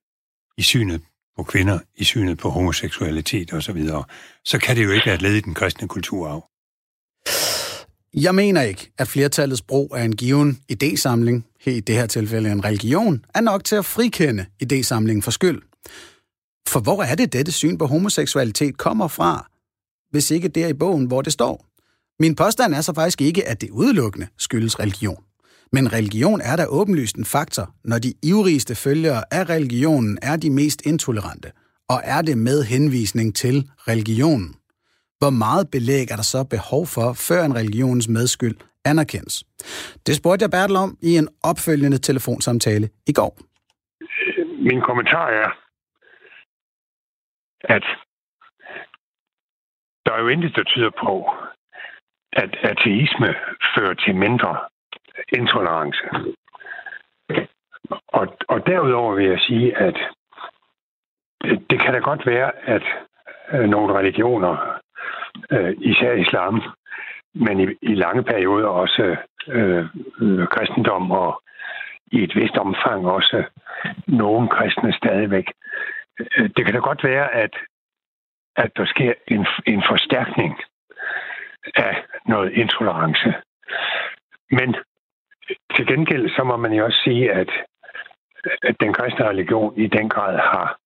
i 0.59 0.63
synet 0.63 1.01
på 1.37 1.43
kvinder, 1.43 1.79
i 1.97 2.05
synet 2.05 2.39
på 2.39 2.49
homoseksualitet 2.49 3.53
osv., 3.53 3.87
så, 3.87 4.03
så 4.45 4.59
kan 4.59 4.77
det 4.77 4.85
jo 4.85 4.91
ikke 4.91 5.07
være 5.07 5.15
et 5.15 5.23
led 5.23 5.35
i 5.35 5.41
den 5.41 5.55
kristne 5.55 5.89
kulturarv. 5.89 6.49
Jeg 8.15 8.35
mener 8.35 8.63
ikke, 8.63 8.91
at 8.99 9.09
flertallets 9.09 9.63
brug 9.63 9.97
af 9.97 10.03
en 10.05 10.17
given 10.17 10.59
idésamling, 10.73 11.43
her 11.65 11.73
i 11.73 11.81
det 11.81 11.95
her 11.95 12.07
tilfælde 12.07 12.53
en 12.53 12.65
religion, 12.65 13.25
er 13.35 13.41
nok 13.41 13.65
til 13.65 13.77
at 13.77 13.85
frikende 13.85 14.47
idésamlingen 14.65 15.23
for 15.23 15.31
skyld. 15.31 15.63
For 16.73 16.81
hvor 16.81 17.03
er 17.03 17.15
det 17.15 17.33
dette 17.33 17.53
syn 17.53 17.79
på 17.79 17.87
homoseksualitet 17.87 18.79
kommer 18.79 19.09
fra, 19.09 19.47
hvis 20.11 20.31
ikke 20.31 20.49
det 20.49 20.65
er 20.65 20.69
i 20.69 20.81
bogen, 20.83 21.07
hvor 21.07 21.23
det 21.23 21.33
står? 21.33 21.65
Min 22.21 22.35
påstand 22.35 22.75
er 22.75 22.81
så 22.81 22.95
faktisk 22.95 23.21
ikke, 23.21 23.49
at 23.49 23.61
det 23.61 23.71
udelukkende 23.71 24.27
skyldes 24.39 24.81
religion. 24.81 25.25
Men 25.73 25.93
religion 25.93 26.41
er 26.41 26.57
da 26.57 26.65
åbenlyst 26.69 27.17
en 27.17 27.25
faktor, 27.25 27.75
når 27.85 27.99
de 27.99 28.15
ivrigste 28.23 28.75
følgere 28.75 29.23
af 29.31 29.49
religionen 29.49 30.19
er 30.23 30.37
de 30.37 30.51
mest 30.51 30.83
intolerante, 30.87 31.53
og 31.89 32.01
er 32.05 32.23
det 32.23 32.39
med 32.39 32.63
henvisning 32.63 33.37
til 33.37 33.71
religionen. 33.89 34.55
Hvor 35.19 35.31
meget 35.31 35.71
belæg 35.71 36.11
er 36.11 36.17
der 36.17 36.23
så 36.23 36.45
behov 36.45 36.87
for, 36.87 37.13
før 37.13 37.45
en 37.45 37.55
religionens 37.55 38.09
medskyld 38.09 38.57
anerkendes? 38.85 39.45
Det 40.07 40.17
spurgte 40.17 40.43
jeg 40.43 40.51
Bertel 40.51 40.77
om 40.77 40.97
i 41.03 41.17
en 41.17 41.29
opfølgende 41.43 41.99
telefonsamtale 41.99 42.89
i 43.07 43.13
går. 43.13 43.39
Min 44.63 44.81
kommentar 44.81 45.29
er, 45.29 45.68
at 47.61 47.85
der 50.07 50.13
er 50.13 50.21
jo 50.21 50.29
intet, 50.29 50.57
der 50.57 50.65
tyder 50.65 50.91
på, 50.91 51.31
at 52.33 52.57
ateisme 52.63 53.35
fører 53.75 53.95
til 53.95 54.17
mindre 54.17 54.59
intolerance. 55.33 56.03
Og, 58.09 58.37
og 58.49 58.67
derudover 58.67 59.15
vil 59.15 59.27
jeg 59.27 59.41
sige, 59.41 59.77
at 59.77 59.97
det 61.71 61.81
kan 61.81 61.93
da 61.93 61.99
godt 61.99 62.27
være, 62.27 62.53
at 62.69 62.83
øh, 63.53 63.69
nogle 63.69 63.99
religioner, 63.99 64.81
øh, 65.51 65.75
især 65.79 66.13
islam, 66.13 66.63
men 67.35 67.61
i, 67.61 67.67
i 67.83 67.95
lange 67.95 68.23
perioder 68.23 68.69
også 68.69 69.17
øh, 69.49 69.87
øh, 70.21 70.49
kristendom 70.49 71.11
og 71.11 71.43
i 72.13 72.23
et 72.23 72.37
vist 72.37 72.57
omfang 72.57 73.07
også 73.07 73.45
nogle 74.07 74.49
kristne 74.49 74.93
stadigvæk. 74.93 75.47
Det 76.57 76.65
kan 76.65 76.75
da 76.75 76.81
godt 76.81 77.05
være, 77.05 77.35
at, 77.35 77.55
at 78.57 78.71
der 78.77 78.87
sker 78.87 79.13
en, 79.29 79.47
en 79.67 79.83
forstærkning 79.91 80.61
af 81.75 82.05
noget 82.27 82.53
intolerance. 82.53 83.35
Men 84.51 84.77
til 85.77 85.87
gengæld 85.87 86.31
så 86.37 86.45
må 86.45 86.57
man 86.57 86.73
jo 86.73 86.85
også 86.85 87.01
sige, 87.05 87.33
at, 87.33 87.51
at 88.63 88.77
den 88.81 88.93
kristne 88.93 89.29
religion 89.29 89.79
i 89.81 89.87
den 89.87 90.09
grad 90.09 90.35
har 90.39 90.79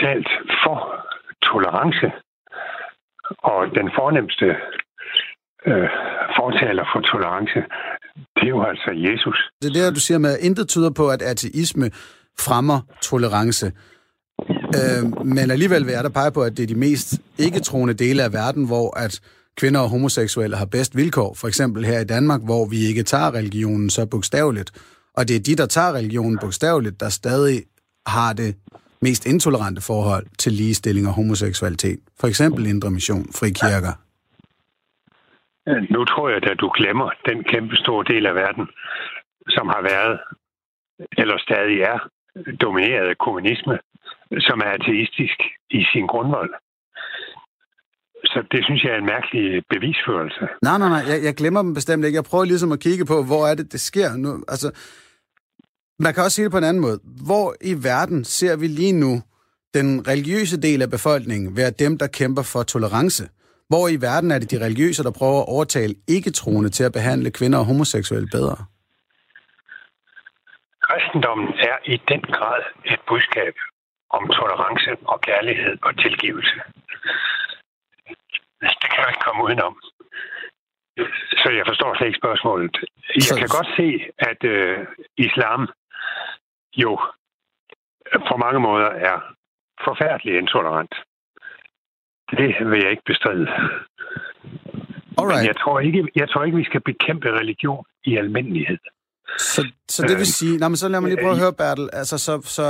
talt 0.00 0.28
for 0.64 1.06
tolerance. 1.42 2.06
Og 3.38 3.66
den 3.74 3.90
fornemmeste 3.98 4.46
øh, 5.66 5.88
fortaler 6.38 6.84
for 6.92 7.00
tolerance, 7.00 7.58
det 8.36 8.42
er 8.42 8.54
jo 8.56 8.64
altså 8.64 8.90
Jesus. 8.90 9.50
Det 9.62 9.68
er 9.68 9.74
det, 9.74 9.94
du 9.94 10.00
siger 10.00 10.18
med, 10.18 10.32
at 10.38 10.44
intet 10.46 10.68
tyder 10.68 10.90
på, 10.96 11.08
at 11.10 11.22
ateisme 11.22 11.86
fremmer 12.46 12.78
tolerance. 13.02 13.72
Øh, 14.78 15.26
men 15.26 15.50
alligevel 15.50 15.86
vil 15.86 15.92
jeg 15.92 16.04
da 16.04 16.08
pege 16.08 16.32
på, 16.32 16.42
at 16.42 16.56
det 16.56 16.62
er 16.62 16.66
de 16.66 16.74
mest 16.88 17.20
ikke-troende 17.38 17.94
dele 17.94 18.22
af 18.22 18.32
verden, 18.32 18.66
hvor 18.66 18.98
at 18.98 19.20
kvinder 19.56 19.80
og 19.80 19.88
homoseksuelle 19.88 20.56
har 20.56 20.66
bedst 20.66 20.96
vilkår. 20.96 21.34
For 21.34 21.48
eksempel 21.48 21.84
her 21.84 22.00
i 22.00 22.04
Danmark, 22.04 22.40
hvor 22.44 22.68
vi 22.70 22.76
ikke 22.76 23.02
tager 23.02 23.34
religionen 23.34 23.90
så 23.90 24.06
bogstaveligt. 24.06 24.70
Og 25.16 25.28
det 25.28 25.36
er 25.36 25.40
de, 25.40 25.56
der 25.56 25.66
tager 25.66 25.92
religionen 25.92 26.38
bogstaveligt, 26.38 27.00
der 27.00 27.08
stadig 27.08 27.62
har 28.06 28.32
det 28.32 28.56
mest 29.02 29.26
intolerante 29.26 29.80
forhold 29.80 30.26
til 30.38 30.52
ligestilling 30.52 31.06
og 31.06 31.14
homoseksualitet. 31.14 31.98
For 32.20 32.26
eksempel 32.26 32.66
Indre 32.66 32.90
Mission, 32.90 33.26
frikirker. 33.40 33.94
Nu 35.94 36.04
tror 36.04 36.28
jeg, 36.28 36.36
at 36.52 36.60
du 36.60 36.68
glemmer 36.78 37.10
den 37.28 37.44
kæmpe 37.44 37.76
store 37.76 38.04
del 38.12 38.26
af 38.26 38.34
verden, 38.34 38.66
som 39.48 39.66
har 39.74 39.82
været, 39.82 40.20
eller 41.18 41.38
stadig 41.38 41.80
er, 41.80 41.98
domineret 42.60 43.08
af 43.08 43.18
kommunisme, 43.18 43.78
som 44.38 44.58
er 44.66 44.70
ateistisk 44.78 45.38
i 45.70 45.80
sin 45.92 46.06
grundvold. 46.06 46.52
Så 48.24 48.38
det 48.52 48.64
synes 48.64 48.84
jeg 48.84 48.92
er 48.92 48.98
en 48.98 49.06
mærkelig 49.06 49.62
bevisførelse. 49.74 50.44
Nej, 50.62 50.78
nej, 50.78 50.88
nej, 50.88 51.02
jeg, 51.10 51.24
jeg 51.24 51.34
glemmer 51.34 51.62
dem 51.62 51.74
bestemt 51.74 52.04
ikke. 52.04 52.16
Jeg 52.16 52.24
prøver 52.24 52.44
ligesom 52.44 52.72
at 52.72 52.80
kigge 52.80 53.04
på, 53.04 53.16
hvor 53.22 53.46
er 53.46 53.54
det, 53.54 53.72
det 53.72 53.80
sker 53.80 54.16
nu. 54.16 54.44
Altså, 54.48 54.68
man 55.98 56.14
kan 56.14 56.22
også 56.22 56.34
sige 56.34 56.44
det 56.44 56.52
på 56.52 56.58
en 56.58 56.64
anden 56.64 56.82
måde. 56.86 56.98
Hvor 57.26 57.54
i 57.60 57.74
verden 57.90 58.24
ser 58.24 58.56
vi 58.56 58.66
lige 58.66 58.92
nu 58.92 59.22
den 59.74 60.08
religiøse 60.08 60.60
del 60.60 60.82
af 60.82 60.90
befolkningen 60.90 61.56
være 61.56 61.70
dem, 61.70 61.98
der 61.98 62.06
kæmper 62.06 62.42
for 62.52 62.62
tolerance? 62.62 63.24
Hvor 63.68 63.88
i 63.88 63.96
verden 64.00 64.30
er 64.30 64.38
det 64.38 64.50
de 64.50 64.64
religiøse, 64.64 65.02
der 65.02 65.10
prøver 65.10 65.40
at 65.40 65.48
overtale 65.48 65.94
ikke-troende 66.08 66.70
til 66.70 66.84
at 66.84 66.92
behandle 66.92 67.30
kvinder 67.30 67.58
og 67.58 67.64
homoseksuelle 67.64 68.28
bedre? 68.36 68.56
Kristendommen 70.82 71.48
er 71.48 71.76
i 71.92 71.96
den 72.08 72.22
grad 72.36 72.62
et 72.92 73.00
budskab 73.08 73.54
om 74.10 74.28
tolerance 74.28 74.90
og 75.12 75.20
kærlighed 75.20 75.78
og 75.82 75.98
tilgivelse. 75.98 76.56
Det 78.60 78.88
kan 78.90 79.00
jeg 79.02 79.08
ikke 79.08 79.24
komme 79.26 79.44
udenom. 79.44 79.74
Så 81.42 81.48
jeg 81.58 81.64
forstår 81.66 81.94
slet 81.94 82.06
ikke 82.06 82.22
spørgsmålet. 82.24 82.76
Jeg 83.28 83.38
kan 83.38 83.48
godt 83.56 83.70
se, 83.76 83.88
at 84.18 84.44
øh, 84.44 84.86
islam 85.16 85.68
jo 86.76 86.92
på 88.28 88.36
mange 88.36 88.60
måder 88.60 88.90
er 89.10 89.16
forfærdelig 89.84 90.38
intolerant. 90.38 90.94
Det 92.30 92.70
vil 92.70 92.82
jeg 92.82 92.90
ikke 92.90 93.02
bestride. 93.06 93.48
Alright. 95.18 95.40
Men 95.40 95.46
jeg 95.46 95.56
tror, 95.56 95.80
ikke, 95.80 96.08
jeg 96.16 96.28
tror 96.28 96.44
ikke, 96.44 96.56
vi 96.56 96.64
skal 96.64 96.80
bekæmpe 96.80 97.28
religion 97.40 97.84
i 98.04 98.16
almindelighed. 98.16 98.78
Så, 99.38 99.60
så 99.88 100.02
det 100.02 100.16
vil 100.18 100.26
sige... 100.26 100.58
Nå, 100.58 100.68
men 100.68 100.76
så 100.76 100.88
lad 100.88 101.00
mig 101.00 101.10
lige 101.10 101.22
prøve 101.22 101.36
at 101.36 101.38
høre, 101.44 101.52
Bertel. 101.52 101.90
Altså, 101.92 102.18
så, 102.18 102.32
så 102.42 102.66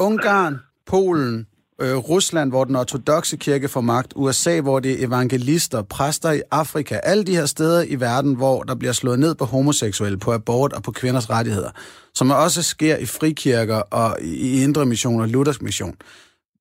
Ungarn, 0.00 0.54
Polen, 0.86 1.46
øh, 1.82 1.96
Rusland, 2.10 2.50
hvor 2.50 2.64
den 2.64 2.76
ortodoxe 2.76 3.36
kirke 3.36 3.68
får 3.68 3.80
magt, 3.80 4.12
USA, 4.16 4.60
hvor 4.60 4.80
det 4.80 4.92
er 4.92 5.06
evangelister, 5.06 5.82
præster 5.96 6.32
i 6.32 6.42
Afrika, 6.50 6.94
alle 7.10 7.24
de 7.24 7.36
her 7.36 7.46
steder 7.46 7.82
i 7.94 7.96
verden, 8.00 8.36
hvor 8.36 8.62
der 8.62 8.76
bliver 8.80 8.92
slået 8.92 9.18
ned 9.18 9.34
på 9.34 9.44
homoseksuelle, 9.44 10.18
på 10.24 10.32
abort 10.32 10.72
og 10.72 10.82
på 10.82 10.90
kvinders 10.90 11.30
rettigheder, 11.30 11.70
som 12.14 12.30
også 12.30 12.62
sker 12.62 12.96
i 12.96 13.06
frikirker 13.18 13.80
og 14.00 14.10
i 14.22 14.62
Indre 14.64 14.86
Mission 14.86 15.20
og 15.20 15.28
Luthersk 15.28 15.62
Mission. 15.62 15.94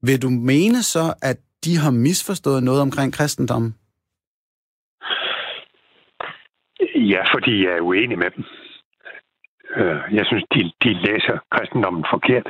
Vil 0.08 0.22
du 0.22 0.30
mene 0.30 0.84
så, 0.84 1.14
at 1.22 1.38
de 1.66 1.78
har 1.78 1.92
misforstået 1.92 2.64
noget 2.64 2.82
omkring 2.82 3.14
kristendommen? 3.14 3.76
Ja, 7.14 7.24
fordi 7.34 7.54
jeg 7.66 7.72
er 7.78 7.82
uenig 7.82 8.18
med 8.18 8.32
dem. 8.36 8.44
Øh, 9.80 10.16
jeg 10.18 10.26
synes, 10.26 10.44
de, 10.54 10.62
de 10.84 10.94
læser 10.94 11.36
kristendommen 11.52 12.06
forkert. 12.14 12.48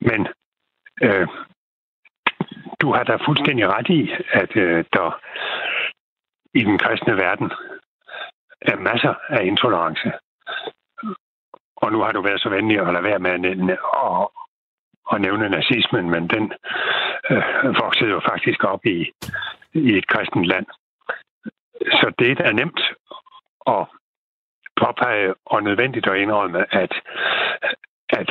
Men 0.00 0.28
øh, 1.02 1.28
du 2.80 2.92
har 2.92 3.04
da 3.04 3.16
fuldstændig 3.16 3.68
ret 3.68 3.88
i, 3.88 4.10
at 4.32 4.56
øh, 4.56 4.84
der 4.92 5.20
i 6.54 6.62
den 6.64 6.78
kristne 6.78 7.16
verden 7.16 7.50
er 8.60 8.76
masser 8.76 9.14
af 9.28 9.44
intolerance. 9.44 10.12
Og 11.76 11.92
nu 11.92 11.98
har 12.02 12.12
du 12.12 12.22
været 12.22 12.40
så 12.40 12.48
venlig 12.48 12.78
at 12.78 12.92
lade 12.92 13.04
være 13.04 13.18
med 13.18 13.30
at, 13.30 13.78
og, 13.94 14.32
at 15.12 15.20
nævne 15.20 15.48
nazismen, 15.48 16.10
men 16.10 16.28
den 16.28 16.52
øh, 17.30 17.74
voksede 17.82 18.10
jo 18.10 18.20
faktisk 18.30 18.64
op 18.64 18.86
i, 18.86 19.12
i 19.72 19.98
et 19.98 20.06
kristent 20.06 20.46
land. 20.46 20.66
Så 21.80 22.12
det 22.18 22.40
er 22.40 22.52
nemt 22.52 22.80
at 23.66 23.86
påpege 24.80 25.34
og 25.46 25.62
nødvendigt 25.62 26.06
at 26.06 26.16
indrømme, 26.16 26.74
at, 26.74 26.92
at 28.08 28.30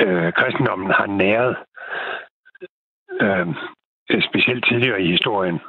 øh, 0.00 0.32
kristendommen 0.32 0.90
har 0.90 1.06
næret 1.06 1.56
øh, 3.20 3.46
specielt 4.28 4.64
tidligere 4.64 5.02
i 5.02 5.10
historien 5.10 5.60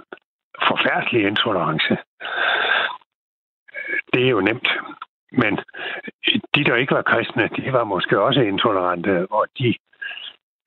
forfærdelig 0.70 1.28
intolerance. 1.28 1.98
Det 4.14 4.26
er 4.26 4.30
jo 4.30 4.42
nemt. 4.42 4.68
Men 5.32 5.60
de, 6.56 6.64
der 6.64 6.76
ikke 6.76 6.96
var 6.96 7.02
kristne, 7.02 7.50
de 7.58 7.74
var 7.74 7.84
måske 7.84 8.22
også 8.22 8.42
intolerante, 8.42 9.32
og 9.32 9.48
de 9.60 9.76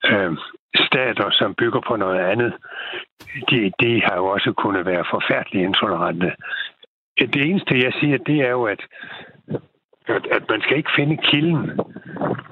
øh, 0.05 0.33
stater, 0.75 1.31
som 1.31 1.55
bygger 1.55 1.81
på 1.81 1.97
noget 1.97 2.21
andet, 2.21 2.53
de, 3.51 3.73
de 3.81 4.03
har 4.03 4.17
jo 4.17 4.27
også 4.27 4.53
kunnet 4.53 4.87
være 4.87 5.05
forfærdeligt 5.11 5.65
intolerante. 5.65 6.33
Det 7.19 7.43
eneste, 7.43 7.85
jeg 7.85 7.93
siger, 8.01 8.19
det 8.19 8.41
er 8.41 8.51
jo, 8.51 8.65
at, 8.65 8.87
at, 10.19 10.25
at 10.37 10.45
man 10.53 10.61
skal 10.63 10.77
ikke 10.77 10.97
finde 10.99 11.17
kilden 11.29 11.65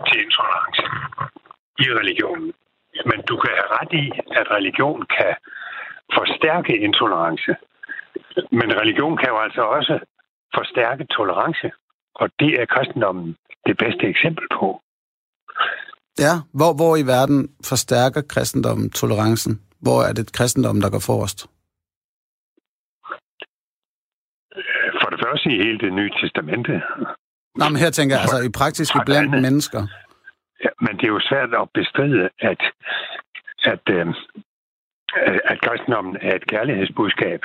til 0.08 0.18
intolerance 0.24 0.82
i 1.84 1.86
religionen. 2.00 2.52
Men 3.10 3.18
du 3.28 3.34
kan 3.42 3.52
have 3.58 3.70
ret 3.78 3.92
i, 4.04 4.06
at 4.40 4.46
religion 4.56 5.00
kan 5.16 5.34
forstærke 6.18 6.72
intolerance. 6.86 7.52
Men 8.58 8.68
religion 8.82 9.16
kan 9.16 9.28
jo 9.28 9.38
altså 9.46 9.62
også 9.62 9.94
forstærke 10.54 11.04
tolerance. 11.18 11.70
Og 12.14 12.28
det 12.40 12.60
er 12.60 12.66
kristendommen 12.74 13.36
det 13.66 13.76
bedste 13.78 14.04
eksempel 14.12 14.46
på. 14.58 14.80
Ja, 16.18 16.34
hvor, 16.58 16.72
hvor 16.78 16.96
i 16.96 17.06
verden 17.14 17.48
forstærker 17.70 18.22
kristendommen 18.34 18.90
tolerancen? 18.90 19.62
Hvor 19.80 20.00
er 20.08 20.12
det 20.12 20.32
kristendommen, 20.32 20.82
der 20.82 20.90
går 20.90 21.02
forrest? 21.10 21.38
For 25.00 25.08
det 25.12 25.20
første 25.24 25.48
i 25.50 25.62
hele 25.64 25.78
det 25.78 25.92
nye 25.92 26.10
testamente. 26.20 26.82
Nå, 27.56 27.64
men 27.68 27.76
her 27.76 27.90
tænker 27.90 28.14
jeg 28.16 28.22
altså 28.22 28.40
i 28.48 28.50
praktiske 28.60 28.98
blandt 29.06 29.30
mennesker. 29.30 29.82
Ja, 30.64 30.70
men 30.80 30.92
det 30.96 31.04
er 31.04 31.14
jo 31.16 31.20
svært 31.30 31.50
at 31.62 31.68
bestride, 31.74 32.28
at, 32.50 32.60
at, 33.72 33.84
øh, 33.96 34.06
at 35.50 35.60
kristendommen 35.64 36.16
er 36.20 36.34
et 36.36 36.46
kærlighedsbudskab, 36.46 37.40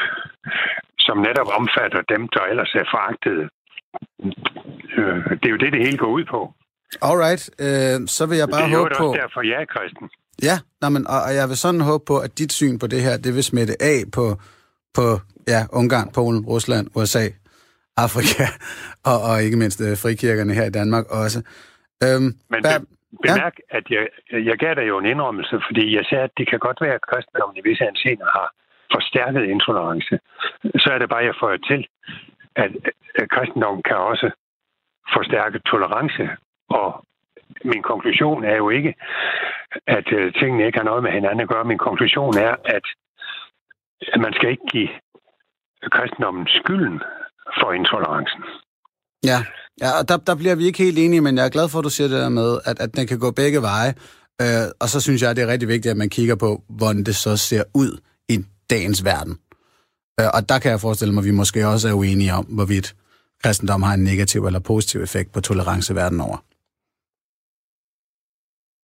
som 1.00 1.18
netop 1.18 1.50
omfatter 1.60 2.02
dem, 2.14 2.22
der 2.34 2.42
ellers 2.52 2.72
er 2.82 2.86
foragtede. 2.94 3.44
Øh, 4.98 5.18
det 5.40 5.46
er 5.46 5.54
jo 5.56 5.62
det, 5.64 5.74
det 5.74 5.86
hele 5.86 5.98
går 5.98 6.12
ud 6.18 6.26
på. 6.26 6.54
Alright, 7.02 7.44
øh, 7.60 8.08
så 8.08 8.26
vil 8.30 8.38
jeg 8.38 8.48
bare 8.50 8.62
det 8.62 8.74
er 8.74 8.78
håbe 8.78 8.90
jo 8.94 8.98
på... 8.98 9.08
også 9.08 9.22
derfor, 9.22 9.42
jeg 9.42 9.62
er 9.62 9.66
kristen. 9.66 10.10
Ja, 10.42 10.56
nej, 10.82 10.90
men, 10.90 11.08
og, 11.08 11.20
og 11.28 11.36
jeg 11.36 11.50
vil 11.50 11.58
sådan 11.58 11.82
håbe 11.82 12.04
på, 12.08 12.18
at 12.20 12.38
dit 12.40 12.54
syn 12.54 12.80
på 12.80 12.88
det 12.88 13.02
her, 13.02 13.18
det 13.18 13.36
vil 13.36 13.44
smitte 13.44 13.74
af 13.82 14.00
på, 14.14 14.26
på 14.94 15.06
ja, 15.48 15.62
Ungarn, 15.72 16.12
Polen, 16.12 16.46
Rusland, 16.46 16.88
USA, 16.96 17.26
Afrika 17.98 18.46
og, 19.12 19.18
og 19.30 19.44
ikke 19.44 19.58
mindst 19.58 19.82
øh, 19.82 19.98
frikirkerne 20.04 20.54
her 20.54 20.66
i 20.66 20.76
Danmark 20.80 21.06
også. 21.22 21.40
Øhm, 22.04 22.30
Men 22.50 22.62
hvad, 22.62 22.80
be- 22.80 22.86
bemærk, 23.22 23.56
ja. 23.60 23.78
at 23.78 23.86
jeg, 23.90 24.08
jeg 24.50 24.58
gav 24.58 24.76
dig 24.76 24.88
jo 24.88 24.98
en 24.98 25.06
indrømmelse, 25.06 25.56
fordi 25.68 25.96
jeg 25.96 26.06
sagde, 26.10 26.24
at 26.24 26.38
det 26.38 26.50
kan 26.50 26.60
godt 26.60 26.82
være, 26.82 26.94
at 26.94 27.08
kristendommen 27.12 27.58
i 27.58 27.68
visse 27.70 27.84
ansener 27.92 28.28
har 28.38 28.48
forstærket 28.96 29.44
intolerance. 29.44 30.20
Så 30.84 30.88
er 30.94 30.98
det 31.00 31.10
bare, 31.10 31.30
jeg 31.30 31.36
får 31.40 31.58
til, 31.58 31.88
at, 32.56 32.72
at 33.16 33.30
kristendommen 33.36 33.84
kan 33.84 33.98
også 33.98 34.28
forstærke 35.16 35.60
tolerance. 35.60 36.24
Og 36.70 37.06
min 37.64 37.84
konklusion 37.84 38.44
er 38.44 38.56
jo 38.56 38.70
ikke, 38.70 38.94
at 39.88 40.08
øh, 40.18 40.34
tingene 40.34 40.66
ikke 40.66 40.78
har 40.78 40.86
noget 40.86 41.04
med 41.04 41.12
hinanden 41.12 41.40
at 41.40 41.50
gøre. 41.50 41.66
Min 41.66 41.86
konklusion 41.88 42.38
er, 42.38 42.56
at 42.66 42.86
at 44.14 44.22
man 44.22 44.34
skal 44.34 44.50
ikke 44.50 44.68
give 44.72 44.90
kristendommen 45.92 46.48
skylden 46.48 47.02
for 47.60 47.70
intolerancen. 47.80 48.42
Ja, 49.32 49.40
ja 49.82 49.90
og 50.00 50.04
der, 50.10 50.18
der 50.18 50.36
bliver 50.36 50.56
vi 50.56 50.66
ikke 50.66 50.84
helt 50.84 51.00
enige, 51.00 51.22
men 51.22 51.38
jeg 51.38 51.46
er 51.46 51.56
glad 51.58 51.70
for, 51.70 51.80
at 51.80 51.86
du 51.86 51.90
siger 51.90 52.08
det 52.08 52.20
der 52.26 52.30
med, 52.30 52.50
at, 52.66 52.80
at 52.80 52.96
den 52.96 53.08
kan 53.08 53.20
gå 53.20 53.32
begge 53.32 53.62
veje. 53.62 53.92
Øh, 54.42 54.68
og 54.82 54.88
så 54.94 55.02
synes 55.02 55.22
jeg, 55.22 55.36
det 55.36 55.44
er 55.44 55.52
rigtig 55.54 55.68
vigtigt, 55.68 55.92
at 55.92 55.98
man 55.98 56.10
kigger 56.10 56.36
på, 56.36 56.50
hvordan 56.70 57.04
det 57.04 57.16
så 57.16 57.38
ser 57.38 57.64
ud 57.76 57.92
i 58.30 58.36
dagens 58.70 59.06
verden. 59.06 59.36
Øh, 60.20 60.30
og 60.36 60.50
der 60.50 60.60
kan 60.60 60.72
jeg 60.72 60.80
forestille 60.80 61.14
mig, 61.14 61.22
at 61.22 61.26
vi 61.26 61.32
måske 61.42 61.68
også 61.68 61.88
er 61.90 61.94
uenige 61.94 62.34
om, 62.34 62.46
hvorvidt 62.46 62.96
kristendom 63.44 63.82
har 63.82 63.94
en 63.94 64.04
negativ 64.04 64.46
eller 64.46 64.60
positiv 64.60 65.02
effekt 65.02 65.34
på 65.34 65.42
tolerance 65.42 65.96
verden 65.96 66.22
over. 66.22 66.38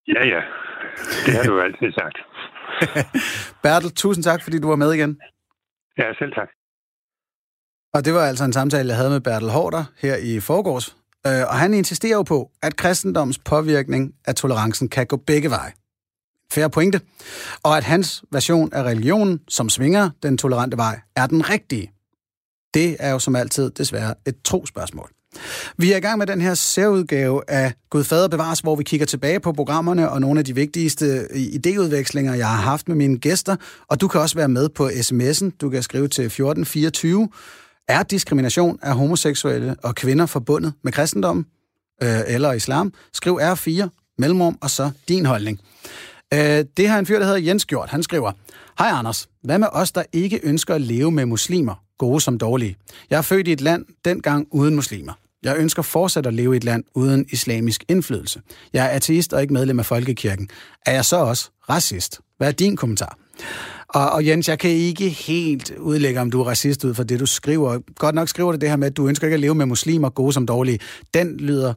Ja, 0.08 0.22
ja. 0.34 0.42
Det 1.26 1.34
har 1.36 1.44
du 1.44 1.62
altid 1.62 1.92
sagt. 2.02 2.18
Bertel, 3.64 3.92
tusind 3.92 4.24
tak, 4.24 4.44
fordi 4.44 4.60
du 4.60 4.68
var 4.68 4.76
med 4.76 4.94
igen. 4.94 5.22
Ja, 5.98 6.14
selv 6.20 6.34
tak. 6.34 6.50
Og 7.94 8.06
det 8.06 8.14
var 8.14 8.26
altså 8.26 8.44
en 8.44 8.54
samtale, 8.54 8.90
jeg 8.90 8.98
havde 8.98 9.10
med 9.10 9.22
Bertel 9.22 9.50
Hårder 9.50 9.84
her 9.98 10.16
i 10.16 10.40
forgårs. 10.40 10.96
Øh, 11.28 11.42
og 11.48 11.56
han 11.56 11.74
insisterer 11.74 12.16
jo 12.16 12.24
på, 12.24 12.52
at 12.62 12.76
kristendoms 12.76 13.38
påvirkning 13.38 14.14
af 14.26 14.36
tolerancen 14.36 14.90
kan 14.90 15.08
gå 15.08 15.18
begge 15.18 15.50
veje. 15.50 15.72
Færre 16.52 16.70
pointe. 16.70 17.02
Og 17.64 17.78
at 17.78 17.84
hans 17.84 18.24
version 18.32 18.74
af 18.74 18.84
religionen, 18.84 19.40
som 19.48 19.70
svinger 19.70 20.10
den 20.24 20.38
tolerante 20.38 20.78
vej, 20.78 21.00
er 21.16 21.28
den 21.28 21.50
rigtige. 21.50 21.92
Det 22.74 22.98
er 23.00 23.12
jo 23.12 23.20
som 23.20 23.36
altid 23.36 23.70
desværre 23.70 24.16
et 24.28 24.36
trospørgsmål. 24.44 25.10
Vi 25.78 25.92
er 25.92 25.98
i 25.98 26.00
gang 26.00 26.18
med 26.18 26.28
den 26.28 26.42
her 26.42 26.54
særudgave 26.54 27.42
af 27.48 27.74
Gud 27.90 28.04
Fader 28.04 28.28
Bevares, 28.28 28.60
hvor 28.60 28.76
vi 28.76 28.84
kigger 28.84 29.06
tilbage 29.06 29.40
på 29.40 29.52
programmerne 29.54 30.10
og 30.10 30.22
nogle 30.22 30.40
af 30.40 30.46
de 30.46 30.56
vigtigste 30.56 31.06
øh, 31.06 31.42
idéudvekslinger, 31.42 32.34
jeg 32.34 32.48
har 32.48 32.62
haft 32.62 32.88
med 32.88 32.96
mine 32.96 33.18
gæster. 33.18 33.56
Og 33.88 34.02
du 34.02 34.08
kan 34.08 34.22
også 34.22 34.36
være 34.36 34.48
med 34.48 34.70
på 34.70 34.88
sms'en. 34.88 35.58
Du 35.62 35.70
kan 35.70 35.84
skrive 35.84 36.08
til 36.08 36.26
1424. 36.26 37.30
Er 37.90 38.04
diskrimination 38.04 38.80
af 38.82 38.96
homoseksuelle 38.96 39.76
og 39.84 39.96
kvinder 39.96 40.26
forbundet 40.26 40.74
med 40.84 40.92
kristendommen 40.92 41.46
øh, 42.04 42.20
eller 42.28 42.52
islam? 42.52 42.94
Skriv 43.14 43.40
R4, 43.42 43.88
mellemrum, 44.18 44.58
og 44.62 44.70
så 44.70 44.92
din 45.08 45.26
holdning. 45.26 45.60
Øh, 46.34 46.66
det 46.78 46.90
har 46.90 47.00
en 47.00 47.06
fyr, 47.06 47.20
der 47.20 47.26
hedder 47.26 47.40
Jens 47.40 47.66
gjort. 47.66 47.90
Han 47.90 48.04
skriver, 48.04 48.32
Hej 48.80 48.88
Anders, 48.88 49.28
hvad 49.44 49.60
med 49.60 49.68
os, 49.72 49.92
der 49.92 50.04
ikke 50.14 50.40
ønsker 50.44 50.76
at 50.76 50.82
leve 50.82 51.12
med 51.12 51.26
muslimer, 51.26 51.84
gode 51.98 52.22
som 52.22 52.38
dårlige? 52.38 52.76
Jeg 53.10 53.18
er 53.18 53.22
født 53.22 53.48
i 53.48 53.52
et 53.52 53.62
land 53.62 53.86
dengang 54.06 54.48
uden 54.52 54.76
muslimer. 54.76 55.14
Jeg 55.44 55.58
ønsker 55.58 55.82
fortsat 55.82 56.26
at 56.26 56.34
leve 56.34 56.54
i 56.54 56.58
et 56.58 56.64
land 56.64 56.84
uden 56.96 57.26
islamisk 57.32 57.84
indflydelse. 57.88 58.42
Jeg 58.74 58.86
er 58.86 58.90
ateist 58.90 59.34
og 59.34 59.42
ikke 59.42 59.54
medlem 59.54 59.80
af 59.80 59.86
Folkekirken. 59.86 60.50
Er 60.86 60.94
jeg 60.94 61.06
så 61.06 61.18
også 61.18 61.50
racist? 61.70 62.20
Hvad 62.38 62.48
er 62.48 62.52
din 62.52 62.76
kommentar? 62.76 63.18
Og, 63.90 64.10
og 64.12 64.26
Jens, 64.26 64.48
jeg 64.48 64.60
kan 64.60 64.70
ikke 64.70 65.10
helt 65.10 65.72
udlægge, 65.78 66.22
om 66.22 66.32
du 66.32 66.42
er 66.42 66.48
racist 66.48 66.84
ud 66.84 66.94
fra 66.94 67.04
det, 67.04 67.20
du 67.20 67.26
skriver. 67.26 67.80
Godt 67.96 68.16
nok 68.16 68.30
skriver 68.30 68.52
du 68.52 68.58
det 68.58 68.70
her 68.70 68.76
med, 68.76 68.88
at 68.88 68.98
du 68.98 69.08
ønsker 69.08 69.28
ikke 69.28 69.34
at 69.34 69.40
leve 69.40 69.56
med 69.56 69.66
muslimer, 69.66 70.10
gode 70.10 70.34
som 70.34 70.46
dårlige. 70.46 70.80
Den 71.14 71.38
lyder 71.38 71.74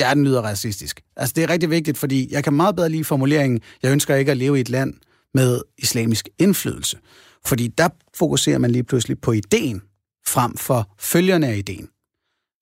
Ja, 0.00 0.14
den 0.14 0.24
lyder 0.24 0.40
racistisk. 0.40 1.00
Altså, 1.16 1.32
det 1.36 1.44
er 1.44 1.50
rigtig 1.50 1.70
vigtigt, 1.70 1.98
fordi 1.98 2.28
jeg 2.32 2.44
kan 2.44 2.52
meget 2.52 2.76
bedre 2.76 2.88
lide 2.88 3.04
formuleringen, 3.04 3.60
jeg 3.82 3.92
ønsker 3.92 4.14
ikke 4.14 4.30
at 4.30 4.36
leve 4.36 4.58
i 4.58 4.60
et 4.60 4.68
land 4.68 4.94
med 5.34 5.60
islamisk 5.78 6.28
indflydelse. 6.38 6.98
Fordi 7.46 7.68
der 7.68 7.88
fokuserer 8.14 8.58
man 8.58 8.70
lige 8.70 8.84
pludselig 8.84 9.20
på 9.20 9.32
ideen, 9.32 9.82
frem 10.26 10.56
for 10.56 10.94
følgerne 10.98 11.46
af 11.46 11.56
ideen. 11.56 11.88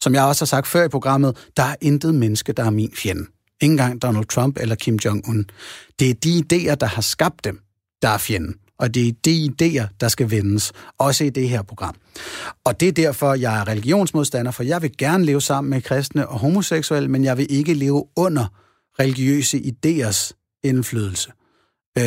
Som 0.03 0.15
jeg 0.15 0.25
også 0.25 0.43
har 0.43 0.47
sagt 0.47 0.67
før 0.67 0.85
i 0.85 0.89
programmet, 0.89 1.49
der 1.57 1.63
er 1.63 1.77
intet 1.81 2.15
menneske, 2.15 2.53
der 2.53 2.65
er 2.65 2.71
min 2.71 2.93
fjende. 2.95 3.27
Ingen 3.61 3.77
gang 3.77 4.03
Donald 4.03 4.25
Trump 4.25 4.59
eller 4.61 4.75
Kim 4.75 4.99
Jong-un. 5.05 5.45
Det 5.99 6.11
er 6.11 6.15
de 6.15 6.39
idéer, 6.39 6.75
der 6.75 6.87
har 6.87 7.03
skabt 7.03 7.45
dem, 7.45 7.61
der 8.03 8.09
er 8.09 8.19
fjenden. 8.19 8.60
Og 8.81 8.95
det 8.95 9.09
er 9.09 9.13
de 9.25 9.51
idéer, 9.51 9.97
der 10.01 10.09
skal 10.09 10.31
vendes, 10.31 10.73
også 10.99 11.25
i 11.25 11.31
det 11.31 11.49
her 11.49 11.63
program. 11.63 11.95
Og 12.65 12.81
det 12.81 12.89
er 12.89 12.93
derfor, 12.93 13.35
jeg 13.35 13.61
er 13.61 13.69
religionsmodstander, 13.69 14.51
for 14.51 14.63
jeg 14.63 14.83
vil 14.83 14.97
gerne 14.99 15.25
leve 15.25 15.41
sammen 15.41 15.71
med 15.71 15.83
kristne 15.83 16.29
og 16.29 16.39
homoseksuelle, 16.39 17.09
men 17.09 17.25
jeg 17.25 17.39
vil 17.39 17.47
ikke 17.51 17.75
leve 17.75 18.05
under 18.17 18.47
religiøse 19.01 19.59
idéers 19.59 20.33
indflydelse. 20.65 21.31
Øh, 21.99 22.05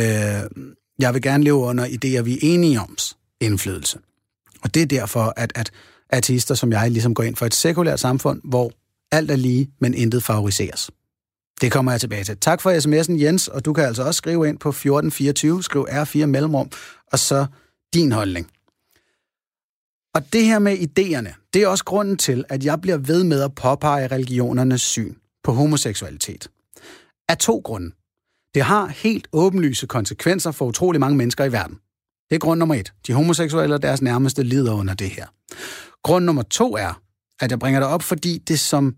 jeg 0.98 1.14
vil 1.14 1.22
gerne 1.22 1.44
leve 1.44 1.56
under 1.56 1.86
idéer, 1.86 2.22
vi 2.22 2.34
er 2.34 2.38
enige 2.42 2.80
om 2.80 2.96
indflydelse. 3.40 3.98
Og 4.62 4.74
det 4.74 4.82
er 4.82 4.86
derfor, 4.86 5.32
at, 5.36 5.52
at 5.54 5.70
artister 6.12 6.54
som 6.54 6.72
jeg 6.72 6.90
ligesom 6.90 7.14
går 7.14 7.22
ind 7.22 7.36
for 7.36 7.46
et 7.46 7.54
sekulært 7.54 8.00
samfund, 8.00 8.40
hvor 8.44 8.72
alt 9.12 9.30
er 9.30 9.36
lige, 9.36 9.70
men 9.80 9.94
intet 9.94 10.22
favoriseres. 10.22 10.90
Det 11.60 11.72
kommer 11.72 11.92
jeg 11.92 12.00
tilbage 12.00 12.24
til. 12.24 12.36
Tak 12.36 12.60
for 12.60 12.70
sms'en, 12.70 13.22
Jens, 13.22 13.48
og 13.48 13.64
du 13.64 13.72
kan 13.72 13.84
altså 13.84 14.02
også 14.02 14.18
skrive 14.18 14.48
ind 14.48 14.58
på 14.58 14.68
1424, 14.68 15.62
skriv 15.62 15.86
R4 15.90 16.26
mellemrum, 16.26 16.70
og 17.12 17.18
så 17.18 17.46
din 17.94 18.12
holdning. 18.12 18.50
Og 20.14 20.32
det 20.32 20.44
her 20.44 20.58
med 20.58 20.76
idéerne, 20.78 21.50
det 21.54 21.62
er 21.62 21.68
også 21.68 21.84
grunden 21.84 22.16
til, 22.16 22.44
at 22.48 22.64
jeg 22.64 22.80
bliver 22.80 22.96
ved 22.96 23.24
med 23.24 23.42
at 23.42 23.54
påpege 23.54 24.06
religionernes 24.06 24.82
syn 24.82 25.14
på 25.44 25.52
homoseksualitet. 25.52 26.48
Af 27.28 27.38
to 27.38 27.60
grunde. 27.64 27.90
Det 28.54 28.62
har 28.62 28.86
helt 28.86 29.28
åbenlyse 29.32 29.86
konsekvenser 29.86 30.52
for 30.52 30.66
utrolig 30.66 31.00
mange 31.00 31.16
mennesker 31.16 31.44
i 31.44 31.52
verden. 31.52 31.78
Det 32.30 32.34
er 32.34 32.38
grund 32.38 32.58
nummer 32.58 32.74
et. 32.74 32.92
De 33.06 33.12
homoseksuelle 33.12 33.74
og 33.74 33.82
deres 33.82 34.02
nærmeste 34.02 34.42
lider 34.42 34.72
under 34.72 34.94
det 34.94 35.10
her. 35.10 35.26
Grund 36.02 36.24
nummer 36.24 36.42
to 36.42 36.76
er, 36.76 37.00
at 37.40 37.50
jeg 37.50 37.58
bringer 37.58 37.80
det 37.80 37.88
op, 37.88 38.02
fordi 38.02 38.38
det 38.38 38.60
som, 38.60 38.96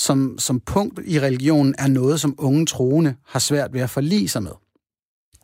som, 0.00 0.38
som 0.38 0.60
punkt 0.60 1.00
i 1.06 1.20
religionen 1.20 1.74
er 1.78 1.88
noget, 1.88 2.20
som 2.20 2.34
unge 2.38 2.66
troende 2.66 3.14
har 3.26 3.38
svært 3.38 3.72
ved 3.72 3.80
at 3.80 3.90
forlige 3.90 4.28
sig 4.28 4.42
med. 4.42 4.52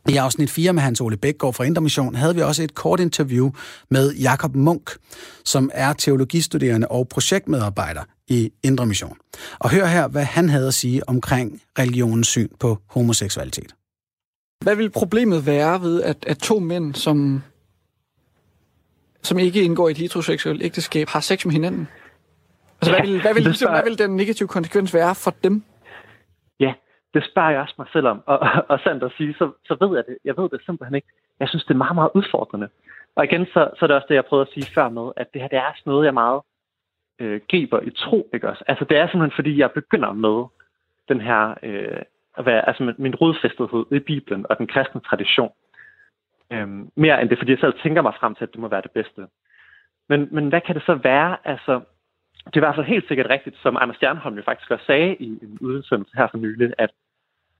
I 0.08 0.16
afsnit 0.16 0.50
4 0.50 0.72
med 0.72 0.82
Hans 0.82 1.00
Ole 1.00 1.16
Bækgaard 1.16 1.54
fra 1.54 1.64
Indre 1.64 1.82
Mission 1.82 2.14
havde 2.14 2.34
vi 2.34 2.42
også 2.42 2.62
et 2.62 2.74
kort 2.74 3.00
interview 3.00 3.50
med 3.90 4.14
Jakob 4.14 4.54
Munk, 4.54 4.90
som 5.44 5.70
er 5.74 5.92
teologistuderende 5.92 6.88
og 6.88 7.08
projektmedarbejder 7.08 8.02
i 8.28 8.50
Indre 8.62 8.86
Mission. 8.86 9.16
Og 9.58 9.70
hør 9.70 9.86
her, 9.86 10.08
hvad 10.08 10.24
han 10.24 10.48
havde 10.48 10.66
at 10.66 10.74
sige 10.74 11.08
omkring 11.08 11.62
religionens 11.78 12.28
syn 12.28 12.48
på 12.60 12.78
homoseksualitet. 12.86 13.74
Hvad 14.60 14.76
vil 14.76 14.90
problemet 14.90 15.46
være 15.46 15.82
ved, 15.82 16.02
at, 16.02 16.16
at 16.26 16.38
to 16.38 16.58
mænd, 16.58 16.94
som, 16.94 17.42
som 19.22 19.38
ikke 19.38 19.62
indgår 19.62 19.88
i 19.88 19.90
et 19.90 19.98
heteroseksuelt 19.98 20.62
ægteskab, 20.62 21.08
har 21.08 21.20
sex 21.20 21.44
med 21.44 21.52
hinanden? 21.52 21.88
Altså, 22.80 22.92
hvad 22.92 23.06
vil, 23.06 23.20
hvad 23.20 23.34
vil, 23.34 23.42
ligesom, 23.42 23.70
hvad 23.72 23.84
vil 23.84 23.98
den 23.98 24.16
negative 24.16 24.48
konsekvens 24.48 24.94
være 24.94 25.14
for 25.24 25.30
dem? 25.44 25.62
Ja, 26.60 26.72
det 27.14 27.24
spørger 27.30 27.50
jeg 27.50 27.60
også 27.60 27.74
mig 27.78 27.86
selv 27.92 28.06
om. 28.06 28.22
Og, 28.26 28.38
og, 28.38 28.50
og 28.68 28.80
sandt 28.84 29.02
at 29.04 29.12
sige, 29.16 29.34
så, 29.38 29.50
så 29.64 29.76
ved 29.80 29.96
jeg 29.96 30.04
det. 30.08 30.16
Jeg 30.24 30.34
ved 30.36 30.48
det 30.48 30.60
simpelthen 30.66 30.94
ikke. 30.94 31.08
Jeg 31.40 31.48
synes, 31.48 31.64
det 31.64 31.74
er 31.74 31.84
meget, 31.84 31.94
meget 31.94 32.10
udfordrende. 32.14 32.68
Og 33.16 33.24
igen, 33.24 33.46
så, 33.46 33.70
så 33.76 33.80
er 33.84 33.86
det 33.86 33.96
også 33.96 34.06
det, 34.08 34.14
jeg 34.14 34.24
prøvede 34.24 34.46
at 34.48 34.54
sige 34.54 34.72
før 34.74 34.88
med, 34.88 35.12
at 35.16 35.26
det 35.32 35.40
her, 35.42 35.48
det 35.48 35.58
er 35.58 35.72
sådan 35.76 35.90
noget, 35.90 36.06
jeg 36.06 36.14
meget 36.14 36.40
øh, 37.18 37.40
griber 37.50 37.80
i 37.80 37.90
tro, 37.90 38.30
ikke 38.34 38.48
også? 38.48 38.64
Altså, 38.66 38.84
det 38.84 38.96
er 38.96 39.06
simpelthen, 39.06 39.36
fordi 39.36 39.58
jeg 39.58 39.70
begynder 39.70 40.12
med 40.12 40.44
den 41.08 41.20
her, 41.20 41.54
øh, 41.62 42.02
at 42.38 42.46
være, 42.46 42.68
altså 42.68 42.94
min 42.98 43.14
rodfæstethed 43.14 43.84
i 43.92 43.98
Bibelen 43.98 44.46
og 44.50 44.58
den 44.58 44.66
kristne 44.66 45.00
tradition. 45.00 45.52
Øhm, 46.52 46.90
mere 46.96 47.22
end 47.22 47.30
det, 47.30 47.38
fordi 47.38 47.50
jeg 47.50 47.58
selv 47.58 47.74
tænker 47.82 48.02
mig 48.02 48.14
frem 48.20 48.34
til, 48.34 48.44
at 48.44 48.52
det 48.52 48.60
må 48.60 48.68
være 48.68 48.82
det 48.82 48.90
bedste. 48.90 49.26
Men, 50.08 50.28
men 50.30 50.48
hvad 50.48 50.60
kan 50.60 50.74
det 50.74 50.82
så 50.86 50.94
være? 50.94 51.36
Altså, 51.44 51.80
det 52.46 52.56
er 52.56 52.60
i 52.60 52.66
hvert 52.66 52.74
fald 52.74 52.86
helt 52.86 53.08
sikkert 53.08 53.30
rigtigt, 53.30 53.56
som 53.62 53.76
Anders 53.80 53.96
Stjernholm 53.96 54.36
jo 54.36 54.42
faktisk 54.42 54.70
også 54.70 54.84
sagde 54.84 55.16
i 55.16 55.28
en 55.42 55.58
udsendelse 55.60 56.16
her 56.16 56.28
for 56.30 56.38
nylig, 56.38 56.72
at 56.78 56.90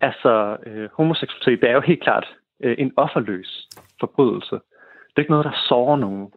Altså, 0.01 0.57
øh, 0.67 0.89
homoseksualitet, 0.93 1.61
det 1.61 1.71
er 1.71 1.75
jo 1.75 1.81
helt 1.81 2.03
klart 2.03 2.27
øh, 2.61 2.77
en 2.79 2.93
offerløs 2.97 3.69
forbrydelse. 4.01 4.55
Det 4.55 5.17
er 5.17 5.21
ikke 5.21 5.31
noget, 5.31 5.45
der 5.45 5.65
sårer 5.69 5.97
nogen. 5.97 6.33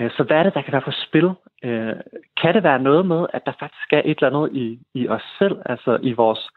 Øh, 0.00 0.10
så 0.10 0.22
hvad 0.22 0.36
er 0.36 0.42
det, 0.42 0.54
der 0.54 0.62
kan 0.62 0.72
være 0.72 0.82
på 0.82 0.90
spil? 0.90 1.30
Øh, 1.64 1.96
kan 2.42 2.54
det 2.54 2.62
være 2.62 2.78
noget 2.78 3.06
med, 3.06 3.26
at 3.32 3.46
der 3.46 3.52
faktisk 3.58 3.92
er 3.92 4.02
et 4.04 4.18
eller 4.18 4.38
andet 4.38 4.56
i, 4.56 4.78
i 4.94 5.08
os 5.08 5.22
selv, 5.38 5.56
altså 5.66 5.98
i 6.02 6.12
vores 6.12 6.48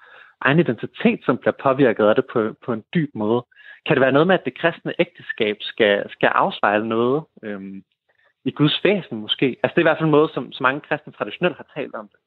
egen 0.41 0.59
identitet, 0.59 1.19
som 1.25 1.37
bliver 1.37 1.53
påvirket 1.63 2.05
af 2.05 2.15
det 2.15 2.25
på, 2.33 2.55
på 2.65 2.73
en 2.73 2.83
dyb 2.93 3.09
måde? 3.13 3.45
Kan 3.85 3.95
det 3.95 4.01
være 4.01 4.11
noget 4.11 4.27
med, 4.27 4.35
at 4.35 4.45
det 4.45 4.57
kristne 4.57 4.93
ægteskab 4.99 5.57
skal, 5.59 6.09
skal 6.09 6.27
afspejle 6.27 6.87
noget 6.87 7.23
Øh, 7.43 7.61
i 8.49 8.51
Guds 8.51 8.77
væsen 8.83 9.17
måske? 9.25 9.47
Altså 9.61 9.73
det 9.73 9.79
er 9.81 9.85
i 9.85 9.89
hvert 9.89 9.99
fald 9.99 10.09
en 10.11 10.17
måde, 10.19 10.29
som, 10.33 10.43
som 10.51 10.63
mange 10.63 10.81
kristne 10.87 11.13
traditionelt 11.13 11.57
har 11.61 11.67
talt 11.75 11.95
om 12.01 12.07
det. 12.11 12.19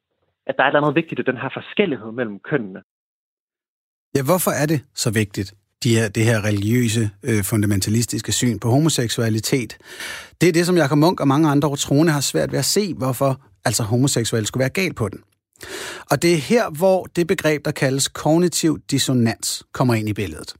At 0.47 0.53
der 0.57 0.63
er 0.63 0.67
et 0.67 0.71
eller 0.71 0.81
andet 0.81 0.99
vigtigt 1.01 1.19
i 1.19 1.23
den 1.31 1.37
her 1.43 1.49
forskellighed 1.59 2.11
mellem 2.19 2.39
kønnene. 2.49 2.81
Ja, 4.15 4.21
hvorfor 4.29 4.51
er 4.61 4.65
det 4.71 4.79
så 5.03 5.09
vigtigt? 5.21 5.49
de 5.83 5.95
her, 5.95 6.09
det 6.09 6.25
her 6.25 6.45
religiøse, 6.45 7.09
øh, 7.23 7.43
fundamentalistiske 7.43 8.31
syn 8.31 8.59
på 8.59 8.69
homoseksualitet. 8.69 9.77
Det 10.41 10.49
er 10.49 10.53
det, 10.53 10.65
som 10.65 10.77
Jakob 10.77 10.97
Munk 10.97 11.19
og 11.19 11.27
mange 11.27 11.49
andre 11.49 11.75
troende 11.75 12.11
har 12.11 12.21
svært 12.21 12.51
ved 12.51 12.59
at 12.59 12.65
se, 12.65 12.93
hvorfor 12.93 13.41
altså 13.65 13.83
homoseksuelle 13.83 14.47
skulle 14.47 14.61
være 14.61 14.69
galt 14.69 14.95
på 14.95 15.09
den. 15.09 15.19
Og 16.11 16.21
det 16.21 16.33
er 16.33 16.37
her, 16.37 16.69
hvor 16.69 17.05
det 17.15 17.27
begreb, 17.27 17.65
der 17.65 17.71
kaldes 17.71 18.07
kognitiv 18.07 18.79
dissonans, 18.91 19.63
kommer 19.73 19.93
ind 19.93 20.09
i 20.09 20.13
billedet. 20.13 20.53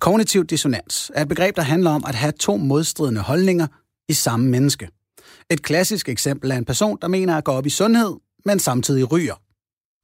Kognitiv 0.00 0.44
dissonans 0.44 1.10
er 1.14 1.22
et 1.22 1.28
begreb, 1.28 1.56
der 1.56 1.62
handler 1.62 1.90
om 1.90 2.04
at 2.08 2.14
have 2.14 2.32
to 2.32 2.56
modstridende 2.56 3.20
holdninger 3.20 3.66
i 4.08 4.12
samme 4.12 4.50
menneske. 4.50 4.88
Et 5.50 5.62
klassisk 5.62 6.08
eksempel 6.08 6.50
er 6.50 6.56
en 6.56 6.64
person, 6.64 6.98
der 7.02 7.08
mener 7.08 7.36
at 7.36 7.44
gå 7.44 7.52
op 7.52 7.66
i 7.66 7.70
sundhed, 7.70 8.14
men 8.44 8.58
samtidig 8.58 9.12
ryger. 9.12 9.34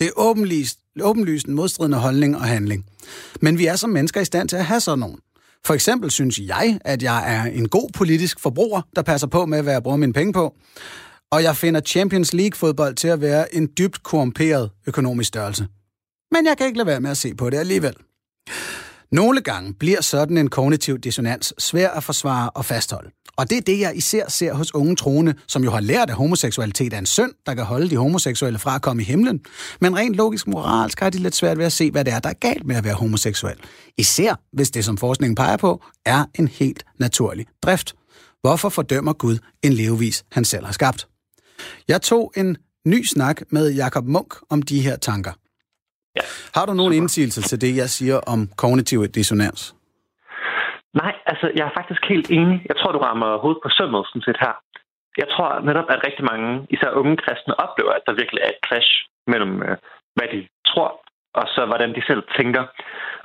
Det 0.01 0.09
er 0.09 0.13
åbenlyst, 0.17 0.79
åbenlyst 1.01 1.47
en 1.47 1.55
modstridende 1.55 1.99
holdning 1.99 2.37
og 2.37 2.43
handling. 2.43 2.87
Men 3.41 3.59
vi 3.59 3.67
er 3.67 3.77
som 3.77 3.91
mennesker 3.91 4.21
i 4.21 4.25
stand 4.25 4.49
til 4.49 4.57
at 4.57 4.65
have 4.65 4.81
sådan 4.81 4.99
nogen. 4.99 5.19
For 5.65 5.75
eksempel 5.75 6.11
synes 6.11 6.39
jeg, 6.39 6.79
at 6.85 7.03
jeg 7.03 7.37
er 7.37 7.45
en 7.45 7.69
god 7.69 7.91
politisk 7.95 8.41
forbruger, 8.41 8.83
der 8.97 9.03
passer 9.03 9.27
på 9.27 9.47
med, 9.47 9.63
hvad 9.63 9.73
jeg 9.73 9.83
bruger 9.83 9.97
mine 9.97 10.13
penge 10.13 10.33
på. 10.33 10.55
Og 11.31 11.43
jeg 11.43 11.57
finder 11.57 11.81
Champions 11.81 12.33
League-fodbold 12.33 12.95
til 12.95 13.09
at 13.09 13.21
være 13.21 13.55
en 13.55 13.69
dybt 13.79 14.03
korrumperet 14.03 14.71
økonomisk 14.87 15.29
størrelse. 15.29 15.67
Men 16.31 16.47
jeg 16.47 16.59
kan 16.59 16.67
ikke 16.67 16.79
lade 16.79 16.87
være 16.87 17.01
med 17.01 17.11
at 17.11 17.17
se 17.17 17.35
på 17.35 17.51
det 17.51 17.57
alligevel. 17.57 17.95
Nogle 19.13 19.41
gange 19.41 19.75
bliver 19.75 20.01
sådan 20.01 20.39
en 20.39 20.51
kognitiv 20.51 20.99
dissonans 20.99 21.55
svær 21.59 21.91
at 21.91 22.05
forsvare 22.05 22.51
og 22.51 22.65
fastholde. 22.65 23.11
Og 23.37 23.51
det 23.51 23.59
er 23.59 23.63
det, 23.63 23.81
jeg 23.81 23.97
især 23.97 24.29
ser 24.29 24.55
hos 24.55 24.75
unge 24.75 24.97
troende, 24.97 25.35
som 25.49 25.65
jo 25.65 25.71
har 25.71 25.81
lært, 25.81 26.11
at 26.11 26.17
homoseksualitet 26.17 26.93
er 26.93 26.99
en 26.99 27.07
synd, 27.07 27.33
der 27.47 27.55
kan 27.55 27.65
holde 27.65 27.91
de 27.91 27.97
homoseksuelle 27.97 28.59
fra 28.59 28.75
at 28.75 28.83
komme 28.83 29.03
i 29.03 29.05
himlen. 29.05 29.41
Men 29.81 29.97
rent 29.97 30.17
logisk 30.17 30.47
moralsk 30.47 31.01
har 31.01 31.11
de 31.11 31.19
lidt 31.19 31.35
svært 31.35 31.59
ved 31.59 31.65
at 31.65 31.73
se, 31.73 31.91
hvad 31.91 32.05
det 32.05 32.13
er, 32.13 32.19
der 32.19 32.29
er 32.29 32.35
galt 32.35 32.67
med 32.67 32.77
at 32.77 32.85
være 32.85 32.95
homoseksuel. 32.95 33.57
Især 33.99 34.35
hvis 34.53 34.71
det, 34.71 34.85
som 34.85 34.99
forskningen 34.99 35.35
peger 35.35 35.57
på, 35.57 35.85
er 36.07 36.25
en 36.35 36.49
helt 36.49 36.85
naturlig 36.99 37.47
drift. 37.63 37.95
Hvorfor 38.41 38.69
fordømmer 38.69 39.13
Gud 39.13 39.39
en 39.63 39.73
levevis, 39.73 40.25
han 40.33 40.45
selv 40.45 40.65
har 40.65 40.73
skabt? 40.73 41.09
Jeg 41.89 42.03
tog 42.03 42.33
en 42.37 42.57
ny 42.87 43.05
snak 43.05 43.41
med 43.51 43.73
Jakob 43.73 44.05
Munk 44.07 44.35
om 44.51 44.63
de 44.63 44.81
her 44.81 44.97
tanker. 44.97 45.33
Ja. 46.17 46.21
Har 46.55 46.67
du 46.67 46.75
nogen 46.75 46.93
indsigelse 46.93 47.43
til 47.43 47.61
det, 47.61 47.77
jeg 47.77 47.91
siger 47.91 48.17
om 48.17 48.49
kognitiv 48.57 49.09
dissonans? 49.09 49.75
Nej, 50.95 51.15
altså 51.27 51.47
jeg 51.57 51.65
er 51.67 51.77
faktisk 51.79 52.03
helt 52.13 52.31
enig. 52.31 52.67
Jeg 52.69 52.77
tror, 52.77 52.93
du 52.93 52.99
rammer 52.99 53.39
hovedet 53.43 53.63
på 53.63 53.71
sømmet 53.79 54.07
sådan 54.07 54.27
set 54.27 54.41
her. 54.45 54.55
Jeg 55.23 55.29
tror 55.35 55.61
netop, 55.69 55.89
at 55.89 56.05
rigtig 56.07 56.25
mange, 56.25 56.67
især 56.71 56.91
unge 57.01 57.17
kristne, 57.17 57.61
oplever, 57.65 57.93
at 57.93 58.07
der 58.07 58.21
virkelig 58.21 58.41
er 58.43 58.51
et 58.51 58.65
clash 58.67 58.91
mellem, 59.27 59.63
øh, 59.63 59.77
hvad 60.17 60.29
de 60.33 60.49
tror, 60.71 60.91
og 61.35 61.45
så 61.55 61.67
hvordan 61.67 61.95
de 61.95 62.03
selv 62.07 62.23
tænker. 62.39 62.65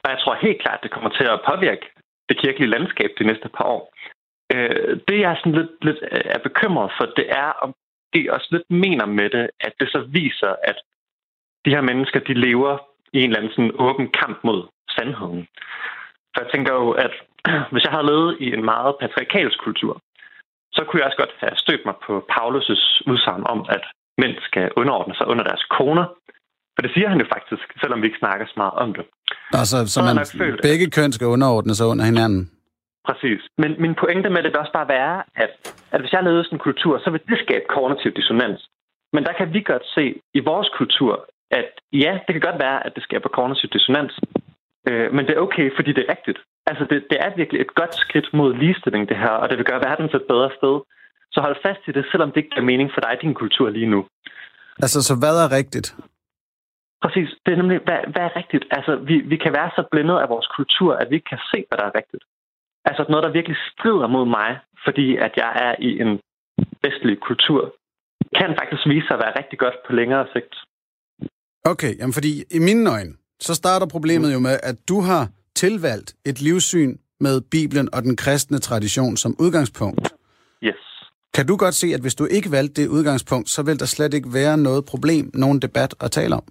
Og 0.04 0.08
jeg 0.12 0.20
tror 0.20 0.44
helt 0.46 0.62
klart, 0.62 0.80
at 0.80 0.84
det 0.84 0.92
kommer 0.92 1.10
til 1.10 1.28
at 1.34 1.44
påvirke 1.50 1.86
det 2.30 2.38
kirkelige 2.38 2.74
landskab 2.76 3.10
de 3.20 3.28
næste 3.30 3.50
par 3.50 3.68
år. 3.76 3.84
Øh, 4.54 5.00
det, 5.08 5.18
jeg 5.20 5.32
er 5.32 5.40
sådan 5.40 5.58
lidt, 5.60 5.74
lidt 5.82 6.00
øh, 6.12 6.26
er 6.36 6.40
bekymret 6.48 6.92
for, 6.98 7.06
det 7.20 7.28
er, 7.30 7.50
om 7.64 7.74
de 8.14 8.32
også 8.36 8.48
lidt 8.52 8.68
mener 8.70 9.06
med 9.06 9.30
det, 9.30 9.50
at 9.60 9.74
det 9.80 9.90
så 9.92 10.00
viser, 10.20 10.56
at 10.64 10.78
de 11.66 11.70
her 11.76 11.82
mennesker, 11.82 12.20
de 12.20 12.34
lever 12.34 12.78
i 13.14 13.18
en 13.22 13.30
eller 13.30 13.40
anden 13.40 13.54
sådan 13.56 13.76
åben 13.88 14.08
kamp 14.22 14.38
mod 14.44 14.68
sandheden. 14.96 15.48
For 16.38 16.44
jeg 16.44 16.54
tænker 16.54 16.74
jo, 16.82 16.88
at 17.06 17.14
hvis 17.72 17.84
jeg 17.86 17.94
havde 17.96 18.10
levet 18.12 18.30
i 18.46 18.48
en 18.58 18.66
meget 18.74 18.94
patriarkalsk 19.02 19.60
kultur, 19.68 19.94
så 20.76 20.82
kunne 20.84 21.00
jeg 21.00 21.08
også 21.10 21.22
godt 21.24 21.36
have 21.44 21.56
stødt 21.64 21.84
mig 21.88 21.96
på 22.08 22.14
Paulus' 22.34 22.86
udsagn 23.12 23.44
om, 23.54 23.60
at 23.76 23.84
mænd 24.22 24.36
skal 24.50 24.66
underordne 24.82 25.16
sig 25.16 25.28
under 25.32 25.44
deres 25.50 25.64
koner. 25.78 26.06
For 26.76 26.82
det 26.82 26.92
siger 26.94 27.10
han 27.10 27.20
jo 27.24 27.28
faktisk, 27.36 27.66
selvom 27.82 28.02
vi 28.02 28.08
ikke 28.08 28.24
snakker 28.24 28.46
så 28.46 28.58
meget 28.64 28.76
om 28.84 28.90
det. 28.98 29.06
Altså, 29.62 29.78
så, 29.86 29.94
så 29.94 30.00
man, 30.04 30.26
følt, 30.42 30.62
begge 30.70 30.88
køn 30.98 31.12
skal 31.12 31.28
underordne 31.36 31.74
sig 31.76 31.86
under 31.92 32.06
hinanden? 32.12 32.42
Præcis. 33.08 33.42
Men 33.62 33.72
min 33.84 33.96
pointe 34.02 34.30
med 34.30 34.42
det 34.44 34.52
vil 34.52 34.64
også 34.64 34.76
bare 34.80 34.90
være, 34.98 35.16
at, 35.44 35.54
at 35.94 36.00
hvis 36.02 36.14
jeg 36.14 36.24
levede 36.24 36.44
sådan 36.44 36.56
en 36.56 36.68
kultur, 36.70 36.94
så 37.04 37.10
vil 37.10 37.22
det 37.30 37.40
skabe 37.46 37.66
kognitiv 37.76 38.12
dissonans. 38.20 38.62
Men 39.14 39.24
der 39.28 39.34
kan 39.40 39.54
vi 39.54 39.62
godt 39.62 39.86
se 39.96 40.06
i 40.40 40.42
vores 40.52 40.70
kultur, 40.80 41.14
at 41.52 41.70
ja, 42.04 42.12
det 42.26 42.32
kan 42.34 42.46
godt 42.50 42.60
være, 42.66 42.86
at 42.86 42.92
det 42.96 43.04
skaber 43.04 43.30
kognitiv 43.30 43.70
dissonans, 43.70 44.14
øh, 44.88 45.14
men 45.16 45.26
det 45.26 45.34
er 45.34 45.46
okay, 45.48 45.68
fordi 45.78 45.92
det 45.94 46.04
er 46.04 46.14
rigtigt. 46.16 46.40
Altså, 46.70 46.84
det, 46.90 46.98
det 47.12 47.18
er 47.26 47.36
virkelig 47.36 47.62
et 47.62 47.76
godt 47.76 47.96
skridt 47.96 48.30
mod 48.34 48.54
ligestilling, 48.54 49.10
det 49.10 49.18
her, 49.18 49.36
og 49.42 49.50
det 49.50 49.58
vil 49.58 49.70
gøre 49.72 49.86
verden 49.90 50.10
til 50.10 50.20
et 50.22 50.28
bedre 50.34 50.50
sted. 50.58 50.76
Så 51.34 51.42
hold 51.42 51.58
fast 51.66 51.82
i 51.88 51.92
det, 51.92 52.06
selvom 52.12 52.30
det 52.32 52.38
ikke 52.38 52.54
giver 52.56 52.72
mening 52.72 52.90
for 52.94 53.02
dig 53.02 53.14
i 53.14 53.24
din 53.26 53.34
kultur 53.34 53.70
lige 53.70 53.92
nu. 53.96 54.02
Altså, 54.84 55.00
så 55.08 55.14
hvad 55.22 55.36
er 55.44 55.52
rigtigt? 55.60 55.88
Præcis. 57.04 57.30
Det 57.46 57.52
er 57.52 57.58
nemlig, 57.62 57.80
hvad, 57.88 58.00
hvad 58.14 58.24
er 58.30 58.36
rigtigt? 58.36 58.66
Altså, 58.78 58.96
vi, 58.96 59.16
vi 59.32 59.38
kan 59.44 59.54
være 59.54 59.70
så 59.76 59.84
blændet 59.92 60.18
af 60.24 60.30
vores 60.30 60.48
kultur, 60.58 60.94
at 60.94 61.10
vi 61.10 61.16
ikke 61.16 61.32
kan 61.34 61.44
se, 61.52 61.66
hvad 61.68 61.78
der 61.78 61.86
er 61.86 61.96
rigtigt. 62.02 62.24
Altså, 62.86 63.06
noget, 63.10 63.24
der 63.24 63.38
virkelig 63.38 63.58
strider 63.72 64.08
mod 64.08 64.26
mig, 64.40 64.60
fordi 64.86 65.08
at 65.18 65.34
jeg 65.42 65.52
er 65.66 65.76
i 65.80 65.90
en 66.04 66.20
vestlig 66.84 67.20
kultur, 67.20 67.62
kan 68.40 68.56
faktisk 68.60 68.84
vise 68.94 69.08
sig 69.08 69.16
at 69.18 69.24
være 69.24 69.38
rigtig 69.40 69.60
godt 69.60 69.78
på 69.88 69.92
længere 69.94 70.26
sigt. 70.34 70.54
Okay, 71.72 71.92
jamen 72.00 72.14
fordi 72.14 72.32
i 72.58 72.60
mine 72.68 72.90
øjne, 72.96 73.14
så 73.40 73.54
starter 73.56 73.88
problemet 73.88 74.34
jo 74.34 74.40
med, 74.40 74.60
at 74.64 74.76
du 74.90 75.02
har 75.02 75.24
tilvalgt 75.56 76.10
et 76.26 76.42
livssyn 76.42 76.98
med 77.20 77.36
Bibelen 77.52 77.88
og 77.96 78.02
den 78.04 78.16
kristne 78.24 78.60
tradition 78.68 79.18
som 79.18 79.32
udgangspunkt. 79.40 80.08
Yes. 80.64 80.82
Kan 81.36 81.46
du 81.48 81.56
godt 81.58 81.76
se, 81.82 81.88
at 81.96 82.02
hvis 82.02 82.16
du 82.16 82.26
ikke 82.38 82.50
valgte 82.58 82.82
det 82.82 82.88
udgangspunkt, 82.98 83.50
så 83.50 83.62
vil 83.68 83.80
der 83.80 83.86
slet 83.96 84.14
ikke 84.14 84.30
være 84.40 84.58
noget 84.58 84.86
problem, 84.92 85.26
nogen 85.34 85.60
debat 85.66 85.92
at 86.06 86.12
tale 86.12 86.36
om? 86.36 86.46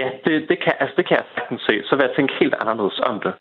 Ja, 0.00 0.08
det, 0.24 0.34
det, 0.50 0.58
kan, 0.64 0.74
altså 0.80 0.94
det 0.98 1.04
kan 1.08 1.16
jeg 1.20 1.26
sagtens 1.36 1.62
se. 1.68 1.74
Så 1.88 1.92
vil 1.96 2.06
jeg 2.06 2.14
tænke 2.16 2.34
helt 2.40 2.54
anderledes 2.62 2.98
om 3.10 3.16
det. 3.24 3.34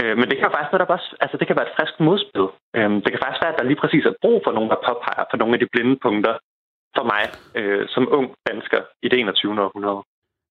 Øh, 0.00 0.14
men 0.18 0.26
det 0.30 0.36
kan 0.38 0.54
faktisk 0.54 0.72
være, 0.72 0.94
også, 0.96 1.10
altså 1.24 1.36
det 1.38 1.46
kan 1.46 1.56
være 1.58 1.68
et 1.68 1.76
frisk 1.78 1.94
modspil. 2.08 2.46
Øh, 2.76 2.90
det 3.04 3.10
kan 3.12 3.22
faktisk 3.22 3.42
være, 3.42 3.52
at 3.54 3.58
der 3.58 3.70
lige 3.70 3.82
præcis 3.82 4.04
er 4.06 4.20
brug 4.22 4.38
for 4.44 4.52
nogen, 4.56 4.70
der 4.72 4.84
påpeger 4.88 5.24
for 5.30 5.38
nogle 5.40 5.54
af 5.54 5.60
de 5.60 5.72
blinde 5.72 5.96
punkter 6.06 6.34
for 6.96 7.04
mig 7.12 7.22
øh, 7.58 7.84
som 7.94 8.12
ung 8.18 8.26
dansker 8.48 8.80
i 9.04 9.08
det 9.08 9.18
21. 9.20 9.64
århundrede. 9.66 10.02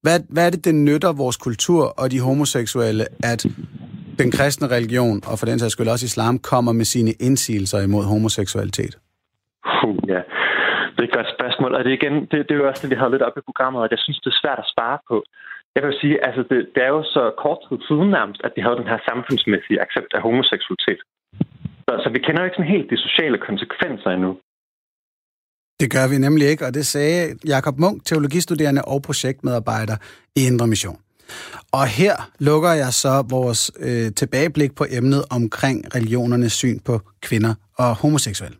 Hvad, 0.06 0.20
hvad 0.34 0.44
er 0.48 0.52
det, 0.56 0.62
det 0.68 0.76
nytter 0.90 1.12
vores 1.24 1.38
kultur 1.48 1.84
og 2.02 2.06
de 2.14 2.20
homoseksuelle, 2.28 3.06
at 3.32 3.42
den 4.22 4.30
kristne 4.38 4.68
religion, 4.78 5.18
og 5.30 5.36
for 5.40 5.46
den 5.50 5.58
sags 5.60 5.74
skyld 5.76 5.90
også 5.96 6.06
islam, 6.12 6.36
kommer 6.52 6.72
med 6.80 6.88
sine 6.96 7.12
indsigelser 7.28 7.80
imod 7.88 8.04
homoseksualitet? 8.14 8.94
Ja, 10.14 10.22
det 10.94 11.02
er 11.04 11.10
et 11.10 11.18
godt 11.20 11.30
spørgsmål, 11.38 11.72
og 11.78 11.82
det, 11.86 11.92
igen, 12.00 12.16
det, 12.30 12.38
det 12.46 12.54
er 12.54 12.62
jo 12.62 12.68
også 12.70 12.82
det, 12.84 12.92
vi 12.94 13.00
havde 13.02 13.14
lidt 13.16 13.28
op 13.28 13.38
i 13.38 13.48
programmet, 13.50 13.80
at 13.86 13.92
jeg 13.96 14.02
synes, 14.06 14.20
det 14.24 14.30
er 14.32 14.42
svært 14.44 14.60
at 14.64 14.72
svare 14.74 15.00
på. 15.10 15.18
Jeg 15.76 15.84
vil 15.88 15.96
sige, 16.02 16.16
altså 16.28 16.42
det, 16.50 16.60
det 16.76 16.82
er 16.88 16.92
jo 16.98 17.04
så 17.16 17.24
kort 17.44 17.60
tid 17.66 17.78
siden 17.88 18.10
nærmest, 18.18 18.42
at 18.46 18.52
de 18.56 18.64
havde 18.66 18.80
den 18.82 18.92
her 18.92 19.00
samfundsmæssige 19.10 19.82
accept 19.86 20.12
af 20.18 20.22
homoseksualitet. 20.28 21.02
Så, 21.86 21.92
så 22.04 22.08
vi 22.16 22.20
kender 22.26 22.42
jo 22.42 22.48
ikke 22.48 22.60
sådan 22.60 22.76
helt 22.76 22.90
de 22.94 23.06
sociale 23.08 23.38
konsekvenser 23.48 24.10
endnu. 24.16 24.32
Det 25.80 25.92
gør 25.92 26.08
vi 26.08 26.18
nemlig 26.18 26.48
ikke, 26.48 26.66
og 26.66 26.74
det 26.74 26.86
sagde 26.86 27.36
Jakob 27.46 27.80
Munk, 27.80 28.06
teologistuderende 28.06 28.82
og 28.82 29.02
projektmedarbejder 29.02 29.98
i 30.36 30.46
Indre 30.46 30.68
Mission. 30.68 30.98
Og 31.72 31.88
her 31.88 32.32
lukker 32.40 32.72
jeg 32.72 32.94
så 32.94 33.22
vores 33.22 33.72
øh, 33.80 34.12
tilbageblik 34.14 34.76
på 34.76 34.86
emnet 34.90 35.26
omkring 35.30 35.96
religionernes 35.96 36.54
syn 36.54 36.80
på 36.80 37.02
kvinder 37.22 37.54
og 37.78 37.96
homoseksuelle. 37.96 38.58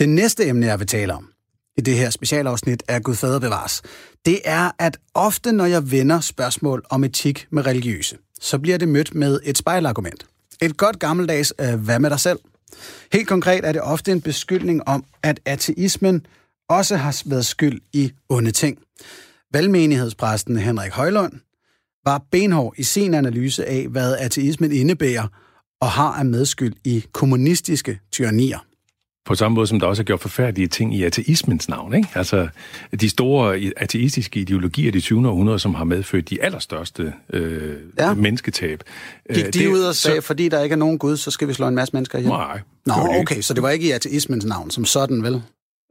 Det 0.00 0.08
næste 0.08 0.46
emne, 0.46 0.66
jeg 0.66 0.78
vil 0.78 0.86
tale 0.86 1.14
om 1.14 1.28
i 1.76 1.80
det 1.80 1.96
her 1.96 2.10
specialafsnit 2.10 2.82
af 2.88 3.02
Gud 3.02 3.14
Fader 3.14 3.38
bevares, 3.38 3.82
det 4.26 4.40
er, 4.44 4.70
at 4.78 4.98
ofte 5.14 5.52
når 5.52 5.66
jeg 5.66 5.90
vender 5.90 6.20
spørgsmål 6.20 6.82
om 6.90 7.04
etik 7.04 7.46
med 7.50 7.66
religiøse, 7.66 8.18
så 8.40 8.58
bliver 8.58 8.78
det 8.78 8.88
mødt 8.88 9.14
med 9.14 9.40
et 9.44 9.58
spejlargument. 9.58 10.26
Et 10.62 10.76
godt 10.76 10.98
gammeldags, 10.98 11.52
øh, 11.60 11.74
hvad 11.74 11.98
med 11.98 12.10
dig 12.10 12.20
selv? 12.20 12.38
Helt 13.12 13.28
konkret 13.28 13.64
er 13.64 13.72
det 13.72 13.82
ofte 13.82 14.12
en 14.12 14.20
beskyldning 14.20 14.88
om, 14.88 15.04
at 15.22 15.40
ateismen 15.44 16.26
også 16.68 16.96
har 16.96 17.22
været 17.26 17.46
skyld 17.46 17.80
i 17.92 18.12
onde 18.28 18.50
ting. 18.50 18.78
Valgmenighedspræsten 19.52 20.56
Henrik 20.56 20.92
Højlund 20.92 21.32
var 22.04 22.22
benhård 22.30 22.74
i 22.76 22.82
sin 22.82 23.14
analyse 23.14 23.64
af, 23.64 23.88
hvad 23.88 24.16
ateismen 24.16 24.72
indebærer 24.72 25.26
og 25.80 25.88
har 25.88 26.12
af 26.12 26.24
medskyld 26.24 26.74
i 26.84 27.04
kommunistiske 27.12 28.00
tyrannier. 28.12 28.58
På 29.24 29.34
samme 29.34 29.54
måde 29.54 29.66
som 29.66 29.80
der 29.80 29.86
også 29.86 30.02
er 30.02 30.04
gjort 30.04 30.20
forfærdelige 30.20 30.68
ting 30.68 30.96
i 30.96 31.02
ateismens 31.02 31.68
navn. 31.68 31.94
Ikke? 31.94 32.08
Altså 32.14 32.48
de 33.00 33.08
store 33.08 33.72
ateistiske 33.76 34.40
ideologier 34.40 34.88
i 34.88 34.90
det 34.90 35.02
20. 35.02 35.28
århundrede, 35.28 35.58
som 35.58 35.74
har 35.74 35.84
medført 35.84 36.30
de 36.30 36.42
allerstørste 36.42 37.12
øh, 37.32 37.76
ja. 37.98 38.14
mennesketab. 38.14 38.82
Gik 39.34 39.44
de 39.44 39.50
det, 39.50 39.66
ud 39.66 39.80
og 39.80 39.94
sagde, 39.94 40.20
så... 40.20 40.26
fordi 40.26 40.48
der 40.48 40.62
ikke 40.62 40.72
er 40.72 40.76
nogen 40.76 40.98
Gud, 40.98 41.16
så 41.16 41.30
skal 41.30 41.48
vi 41.48 41.52
slå 41.52 41.68
en 41.68 41.74
masse 41.74 41.92
mennesker 41.92 42.18
ihjel? 42.18 42.30
Nej. 42.30 42.60
Nå, 42.86 42.94
okay, 43.20 43.40
så 43.40 43.54
det 43.54 43.62
var 43.62 43.70
ikke 43.70 43.86
i 43.86 43.90
ateismens 43.90 44.44
navn 44.44 44.70
som 44.70 44.84
sådan, 44.84 45.22
vel? 45.22 45.42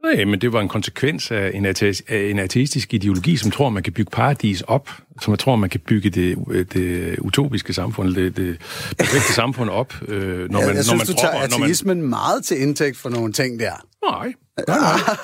Nej, 0.04 0.24
men 0.24 0.40
det 0.40 0.52
var 0.52 0.60
en 0.60 0.68
konsekvens 0.68 1.30
af 1.30 1.50
en, 1.54 1.66
ate- 1.66 2.02
af 2.08 2.30
en 2.30 2.38
ateistisk 2.38 2.94
ideologi, 2.94 3.36
som 3.36 3.50
tror, 3.50 3.70
man 3.70 3.82
kan 3.82 3.92
bygge 3.92 4.10
paradis 4.10 4.62
op, 4.62 4.90
som 5.20 5.36
tror, 5.36 5.56
man 5.56 5.70
kan 5.70 5.80
bygge 5.80 6.10
det, 6.10 6.38
det 6.72 7.18
utopiske 7.18 7.72
samfund, 7.72 8.14
det, 8.14 8.36
det 8.36 8.58
perfekte 8.98 9.32
samfund 9.32 9.70
op. 9.70 9.94
Øh, 10.08 10.50
når 10.50 10.60
man, 10.60 10.68
ja, 10.68 10.74
jeg 10.74 10.84
synes, 10.84 10.86
når 10.86 10.96
man 10.96 11.06
du 11.06 11.12
tager 11.12 11.64
ateismen 11.64 12.00
man... 12.00 12.08
meget 12.08 12.44
til 12.44 12.60
indtægt 12.62 12.96
for 12.96 13.08
nogle 13.08 13.32
ting 13.32 13.60
der. 13.60 13.72
Nej, 14.10 14.32
nej, 14.68 14.78
nej. 14.78 15.16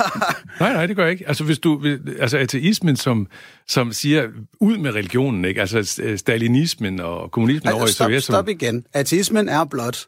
nej, 0.60 0.72
nej, 0.72 0.86
det 0.86 0.96
gør 0.96 1.02
jeg 1.02 1.12
ikke. 1.12 1.28
Altså, 1.28 1.44
hvis 1.44 1.58
du, 1.58 1.98
altså 2.18 2.38
ateismen, 2.38 2.96
som, 2.96 3.26
som 3.68 3.92
siger, 3.92 4.26
ud 4.60 4.76
med 4.76 4.94
religionen, 4.94 5.44
ikke? 5.44 5.60
Altså 5.60 6.00
stalinismen 6.16 7.00
og 7.00 7.30
kommunismen 7.30 7.72
over 7.72 7.86
i 7.86 7.92
Sovjet. 7.92 8.22
Stop, 8.22 8.34
stop 8.34 8.48
igen. 8.48 8.84
Ateismen 8.92 9.48
er 9.48 9.64
blot 9.64 10.06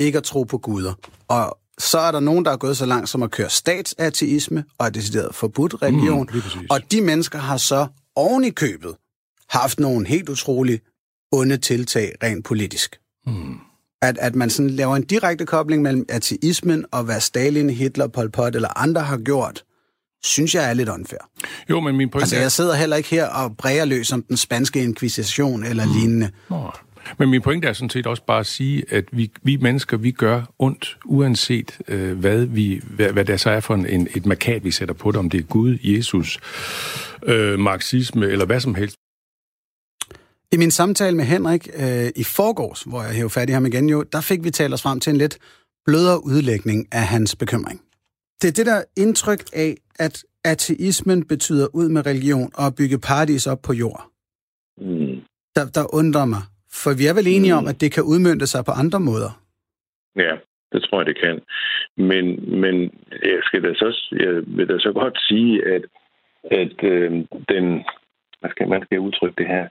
ikke 0.00 0.18
at 0.18 0.24
tro 0.24 0.42
på 0.42 0.58
guder. 0.58 0.92
Og 1.28 1.58
så 1.78 1.98
er 1.98 2.12
der 2.12 2.20
nogen, 2.20 2.44
der 2.44 2.50
er 2.50 2.56
gået 2.56 2.76
så 2.76 2.86
langt 2.86 3.08
som 3.08 3.22
at 3.22 3.30
køre 3.30 3.50
statsateisme 3.50 4.64
og 4.78 4.86
er 4.86 4.90
decideret 4.90 5.34
forbudt 5.34 5.82
religion. 5.82 6.28
Mm, 6.32 6.66
og 6.70 6.92
de 6.92 7.00
mennesker 7.00 7.38
har 7.38 7.56
så 7.56 7.86
oven 8.16 8.44
i 8.44 8.50
købet 8.50 8.94
haft 9.50 9.80
nogle 9.80 10.06
helt 10.06 10.28
utrolig 10.28 10.80
onde 11.32 11.56
tiltag 11.56 12.12
rent 12.22 12.44
politisk. 12.44 12.98
Mm. 13.26 13.58
At, 14.02 14.18
at 14.18 14.34
man 14.34 14.50
sådan 14.50 14.70
laver 14.70 14.96
en 14.96 15.04
direkte 15.04 15.46
kobling 15.46 15.82
mellem 15.82 16.06
ateismen 16.08 16.84
og 16.92 17.04
hvad 17.04 17.20
Stalin, 17.20 17.70
Hitler, 17.70 18.06
Pol 18.06 18.30
Pot 18.30 18.56
eller 18.56 18.78
andre 18.78 19.00
har 19.00 19.16
gjort, 19.18 19.64
synes 20.24 20.54
jeg 20.54 20.70
er 20.70 20.74
lidt 20.74 20.88
unfair. 20.88 21.18
Jo, 21.70 21.80
men 21.80 21.96
min 21.96 22.10
pointe 22.10 22.22
Altså, 22.22 22.36
jeg 22.36 22.52
sidder 22.52 22.74
heller 22.74 22.96
ikke 22.96 23.08
her 23.08 23.26
og 23.26 23.56
bræger 23.56 23.84
løs 23.84 24.12
om 24.12 24.22
den 24.22 24.36
spanske 24.36 24.82
inkvisition 24.82 25.64
eller 25.64 25.86
mm. 25.86 25.92
lignende. 25.92 26.30
Oh. 26.50 26.70
Men 27.18 27.30
min 27.30 27.42
pointe 27.42 27.68
er 27.68 27.72
sådan 27.72 27.90
set 27.90 28.06
også 28.06 28.22
bare 28.22 28.40
at 28.40 28.46
sige, 28.46 28.84
at 28.90 29.04
vi, 29.12 29.30
vi 29.42 29.56
mennesker, 29.56 29.96
vi 29.96 30.10
gør 30.10 30.42
ondt, 30.58 30.98
uanset 31.04 31.78
øh, 31.88 32.18
hvad, 32.18 32.46
vi, 32.46 32.80
hvad, 32.90 33.12
hvad 33.12 33.24
der 33.24 33.36
så 33.36 33.50
er 33.50 33.60
for 33.60 33.74
en, 33.74 34.08
et 34.16 34.26
markat, 34.26 34.64
vi 34.64 34.70
sætter 34.70 34.94
på 34.94 35.10
det, 35.10 35.18
om 35.18 35.30
det 35.30 35.40
er 35.40 35.44
Gud, 35.44 35.78
Jesus, 35.82 36.38
øh, 37.26 37.58
marxisme 37.58 38.26
eller 38.26 38.46
hvad 38.46 38.60
som 38.60 38.74
helst. 38.74 38.96
I 40.52 40.56
min 40.56 40.70
samtale 40.70 41.16
med 41.16 41.24
Henrik 41.24 41.68
øh, 41.74 42.08
i 42.16 42.24
forgårs, 42.24 42.82
hvor 42.82 43.02
jeg 43.02 43.12
hævde 43.12 43.30
fat 43.30 43.48
i 43.48 43.52
ham 43.52 43.66
igen 43.66 43.88
jo, 43.88 44.02
der 44.02 44.20
fik 44.20 44.44
vi 44.44 44.50
talt 44.50 44.74
os 44.74 44.82
frem 44.82 45.00
til 45.00 45.10
en 45.10 45.16
lidt 45.16 45.38
blødere 45.86 46.24
udlægning 46.24 46.86
af 46.92 47.06
hans 47.06 47.36
bekymring. 47.36 47.80
Det 48.42 48.48
er 48.48 48.52
det 48.52 48.66
der 48.66 48.82
indtryk 48.96 49.44
af, 49.52 49.76
at 49.98 50.24
ateismen 50.44 51.24
betyder 51.24 51.66
ud 51.74 51.88
med 51.88 52.06
religion 52.06 52.50
og 52.54 52.74
bygge 52.74 52.98
paradis 52.98 53.46
op 53.46 53.62
på 53.62 53.72
jord. 53.72 54.10
Mm. 54.78 55.22
Der, 55.56 55.64
der 55.74 55.94
undrer 55.94 56.24
mig. 56.24 56.42
For 56.82 56.90
vi 56.98 57.04
er 57.06 57.14
vel 57.14 57.26
enige 57.26 57.54
om, 57.54 57.62
mm. 57.62 57.68
at 57.72 57.80
det 57.80 57.92
kan 57.92 58.02
udmønte 58.02 58.46
sig 58.46 58.64
på 58.64 58.72
andre 58.82 59.00
måder? 59.00 59.30
Ja, 60.16 60.32
det 60.72 60.80
tror 60.82 60.98
jeg, 61.00 61.06
det 61.06 61.18
kan. 61.24 61.40
Men, 61.96 62.24
men 62.60 62.74
jeg, 63.22 63.40
skal 63.42 63.62
da 63.62 63.74
så, 63.74 63.88
jeg 64.12 64.32
vil 64.46 64.68
da 64.68 64.78
så 64.78 64.92
godt 64.92 65.18
sige, 65.28 65.64
at, 65.74 65.82
at 66.50 66.84
øh, 66.84 67.10
den, 67.48 67.84
hvad 68.40 68.50
skal 68.50 68.68
man 68.68 68.82
skal 68.84 69.00
udtrykke 69.00 69.38
det 69.42 69.46
her, 69.46 69.68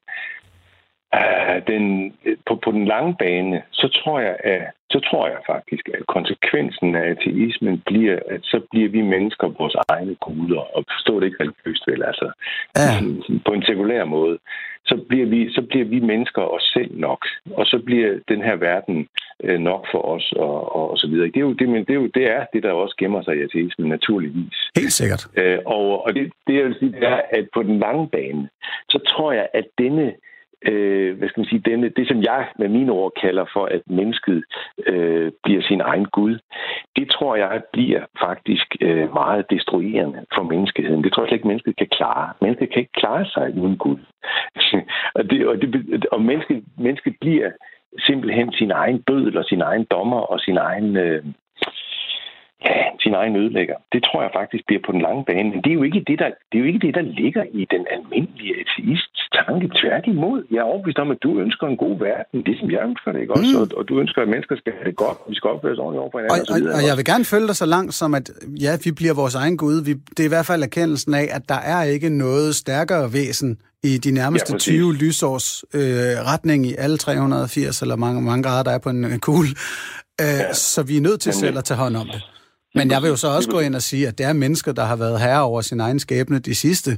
Uh, 1.22 1.58
den, 1.68 2.14
på, 2.48 2.54
på 2.64 2.72
den 2.72 2.86
lange 2.86 3.16
bane, 3.20 3.62
så 3.72 3.88
tror 4.00 4.20
jeg, 4.20 4.36
at, 4.44 4.62
så 4.90 5.00
tror 5.00 5.28
jeg 5.28 5.38
faktisk, 5.48 5.90
at 5.90 6.08
konsekvensen 6.08 6.96
af 6.96 7.06
ateismen 7.10 7.82
bliver, 7.86 8.20
at 8.30 8.42
så 8.44 8.62
bliver 8.72 8.90
vi 8.90 9.02
mennesker 9.02 9.48
vores 9.48 9.76
egne 9.90 10.16
guder, 10.16 10.64
og 10.76 10.84
forstå 10.94 11.20
det 11.20 11.26
ikke 11.26 11.44
religiøst 11.44 11.84
vel, 11.88 12.04
altså 12.04 12.28
ja. 12.76 12.90
på 13.46 13.52
en 13.54 13.64
sekulær 13.64 14.06
måde, 14.06 14.38
så 14.88 14.96
bliver, 15.10 15.26
vi, 15.26 15.54
så 15.54 15.62
bliver 15.70 15.86
vi 15.86 16.00
mennesker 16.00 16.42
os 16.42 16.64
selv 16.74 17.00
nok, 17.00 17.26
og 17.52 17.66
så 17.66 17.82
bliver 17.86 18.20
den 18.28 18.42
her 18.42 18.56
verden 18.56 19.08
øh, 19.44 19.60
nok 19.60 19.88
for 19.92 20.02
os, 20.16 20.32
og, 20.32 20.76
og, 20.76 20.92
og 20.92 20.98
så 20.98 21.08
videre. 21.08 21.28
Det 21.28 21.38
er, 21.38 21.48
jo, 21.50 21.54
det, 21.54 21.70
men 21.70 21.86
det, 21.86 21.90
er 21.90 22.02
jo, 22.04 22.08
det 22.08 22.32
er 22.32 22.46
det, 22.54 22.64
der 22.64 22.72
også 22.72 22.96
gemmer 23.00 23.22
sig 23.24 23.36
i 23.38 23.42
ateismen, 23.42 23.90
naturligvis. 23.90 24.58
Helt 24.76 24.92
sikkert. 24.94 25.28
Uh, 25.42 25.60
og 25.66 26.06
og 26.06 26.14
det, 26.16 26.32
det, 26.48 26.56
jeg 26.56 26.66
vil 26.66 26.76
sige, 26.80 26.92
det 26.92 27.04
er, 27.04 27.22
at 27.30 27.48
på 27.54 27.64
den 27.64 27.80
lange 27.80 28.10
bane, 28.10 28.50
så 28.90 29.00
tror 29.08 29.32
jeg, 29.32 29.48
at 29.54 29.66
denne 29.78 30.14
øh, 30.66 31.18
hvad 31.18 31.30
skal 31.30 31.42
man 31.42 31.50
sige, 31.50 31.70
denne, 31.70 31.90
det 31.90 32.08
som 32.08 32.22
jeg 32.24 32.48
med 32.60 32.70
mine 32.70 32.92
ord 32.92 33.12
kalder 33.22 33.46
for, 33.54 33.66
at 33.66 33.82
mennesket 33.86 34.44
øh, 34.88 35.32
bliver 35.44 35.62
sin 35.62 35.82
egen 35.82 36.06
Gud, 36.06 36.40
det 36.96 37.10
tror 37.12 37.36
jeg 37.36 37.64
bliver 37.74 38.04
faktisk 38.20 38.68
øh, 38.82 39.14
meget 39.14 39.50
destruerende 39.50 40.26
for 40.36 40.44
menneskeheden. 40.44 41.04
Det 41.04 41.14
tror 41.14 41.24
jeg 41.24 41.28
slet 41.28 41.38
ikke, 41.38 41.48
mennesket 41.48 41.76
kan 41.78 41.88
klare. 41.88 42.34
Mennesket 42.42 42.70
kan 42.70 42.80
ikke 42.80 43.00
klare 43.02 43.26
sig 43.26 43.54
uden 43.58 43.78
Gud. 43.78 43.98
og 45.18 45.30
det, 45.30 45.48
og, 45.48 45.62
det, 45.62 46.06
og 46.12 46.22
mennesket, 46.22 46.64
mennesket 46.78 47.16
bliver 47.22 47.52
simpelthen 48.00 48.54
sin 48.54 48.72
egen 48.72 49.04
bødel 49.08 49.38
og 49.38 49.46
sin 49.46 49.62
egen 49.62 49.86
dommer 49.92 50.20
og 50.20 50.40
sin 50.40 50.58
egen... 50.58 50.98
Øh, 50.98 51.24
ja, 52.70 52.84
sin 53.04 53.14
egen 53.22 53.36
ødelægger. 53.42 53.78
Det 53.94 54.02
tror 54.08 54.20
jeg 54.26 54.32
faktisk 54.40 54.64
bliver 54.68 54.82
på 54.86 54.92
den 54.96 55.02
lange 55.08 55.24
bane. 55.30 55.50
Men 55.54 55.60
det 55.64 55.70
er 55.72 55.78
jo 55.80 55.86
ikke 55.90 56.02
det, 56.10 56.18
der, 56.22 56.30
det 56.50 56.56
er 56.58 56.62
jo 56.64 56.70
ikke 56.72 56.84
det, 56.88 56.94
der 57.00 57.06
ligger 57.22 57.44
i 57.60 57.62
den 57.74 57.84
almindelige 57.96 58.54
ateist 58.62 59.16
tanke. 59.38 59.66
Tværtimod, 59.82 60.40
jeg 60.52 60.60
er 60.64 60.68
overbevist 60.72 61.00
om, 61.04 61.10
at 61.16 61.20
du 61.26 61.30
ønsker 61.44 61.66
en 61.68 61.78
god 61.86 61.96
verden, 62.08 62.38
det 62.48 62.56
som 62.60 62.68
jeg 62.76 62.82
ønsker 62.90 63.10
det, 63.12 63.20
ikke 63.24 63.34
også? 63.34 63.56
Mm. 63.56 63.62
Og, 63.62 63.68
og, 63.78 63.84
du 63.90 63.94
ønsker, 64.04 64.20
at 64.26 64.30
mennesker 64.34 64.56
skal 64.62 64.74
have 64.78 64.88
det 64.90 64.96
godt, 65.04 65.18
vi 65.32 65.36
skal 65.40 65.48
opføre 65.54 65.74
os 65.76 65.80
ordentligt 65.84 66.02
over 66.04 66.12
for 66.14 66.20
hinanden. 66.20 66.46
Og, 66.50 66.56
og, 66.56 66.60
og, 66.70 66.78
og 66.78 66.82
jeg 66.90 66.96
vil 66.98 67.06
gerne 67.12 67.26
følge 67.34 67.48
dig 67.52 67.58
så 67.64 67.68
langt 67.76 67.94
som, 68.02 68.10
at 68.20 68.26
ja, 68.66 68.72
vi 68.86 68.92
bliver 69.00 69.16
vores 69.22 69.36
egen 69.44 69.58
Gud. 69.64 69.78
Vi, 69.88 69.94
det 70.16 70.22
er 70.24 70.30
i 70.32 70.36
hvert 70.36 70.50
fald 70.52 70.62
erkendelsen 70.70 71.14
af, 71.22 71.28
at 71.38 71.44
der 71.54 71.62
er 71.74 71.82
ikke 71.96 72.10
noget 72.26 72.56
stærkere 72.64 73.06
væsen 73.18 73.52
i 73.84 73.98
de 73.98 74.12
nærmeste 74.12 74.54
ja, 74.54 74.58
20 74.58 74.94
lysårs 74.94 75.48
øh, 75.74 75.82
retning 76.32 76.66
i 76.66 76.74
alle 76.78 76.98
380 76.98 77.82
eller 77.82 77.96
mange, 77.96 78.22
mange 78.22 78.44
grader, 78.44 78.64
der 78.64 78.72
er 78.72 78.80
på 78.80 78.90
en 78.90 79.20
kugle. 79.20 79.50
Øh, 80.22 80.28
ja. 80.28 80.54
Så 80.54 80.84
vi 80.84 80.98
er 80.98 81.02
nødt 81.02 81.22
til 81.22 81.34
selv 81.34 81.58
at 81.58 81.64
tage 81.64 81.78
hånd 81.78 81.96
om 81.96 82.08
det. 82.14 82.22
Men 82.76 82.92
jeg 82.92 83.02
vil 83.02 83.10
jo 83.10 83.16
så 83.16 83.28
også 83.28 83.50
gå 83.50 83.60
ind 83.60 83.76
og 83.76 83.82
sige, 83.82 84.08
at 84.08 84.18
det 84.18 84.26
er 84.26 84.34
mennesker, 84.34 84.72
der 84.74 84.86
har 84.92 84.96
været 84.96 85.20
herre 85.20 85.44
over 85.44 85.62
sin 85.62 85.80
egen 85.80 86.00
skæbne 86.00 86.40
de 86.40 86.56
sidste 86.56 86.92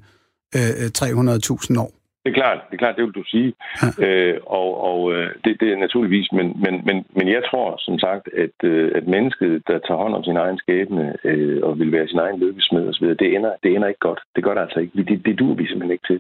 øh, 0.56 0.88
300.000 0.98 1.80
år. 1.80 1.92
Det 2.28 2.34
er 2.34 2.42
klart, 2.44 2.60
det 2.68 2.74
er 2.74 2.84
klart, 2.84 2.96
det 2.98 3.06
vil 3.06 3.20
du 3.22 3.24
sige. 3.34 3.54
Ja. 3.82 4.06
Øh, 4.06 4.38
og 4.46 4.70
og 4.92 5.00
øh, 5.14 5.30
det, 5.44 5.52
det 5.62 5.68
er 5.74 5.78
naturligvis, 5.86 6.28
men, 6.38 6.48
men, 6.64 6.74
men, 6.88 6.98
men 7.18 7.28
jeg 7.36 7.42
tror 7.50 7.76
som 7.88 8.00
sagt, 8.00 8.26
at, 8.44 8.58
øh, 8.64 8.92
at 8.96 9.08
mennesket, 9.16 9.52
der 9.68 9.78
tager 9.80 10.02
hånd 10.04 10.14
om 10.16 10.24
sin 10.24 10.38
egen 10.38 10.58
skæbne 10.58 11.06
øh, 11.24 11.60
og 11.64 11.80
vil 11.80 11.92
være 11.92 12.08
sin 12.08 12.20
egen 12.20 12.40
lykkesmed 12.40 12.84
osv., 12.90 13.06
det 13.22 13.36
ender, 13.36 13.54
det 13.64 13.76
ender 13.76 13.88
ikke 13.88 14.06
godt. 14.10 14.22
Det 14.36 14.44
gør 14.44 14.54
det 14.54 14.62
altså 14.62 14.80
ikke. 14.80 14.94
Det, 14.98 15.26
det 15.26 15.40
duer 15.40 15.56
vi 15.56 15.68
simpelthen 15.68 15.96
ikke 15.98 16.08
til. 16.12 16.20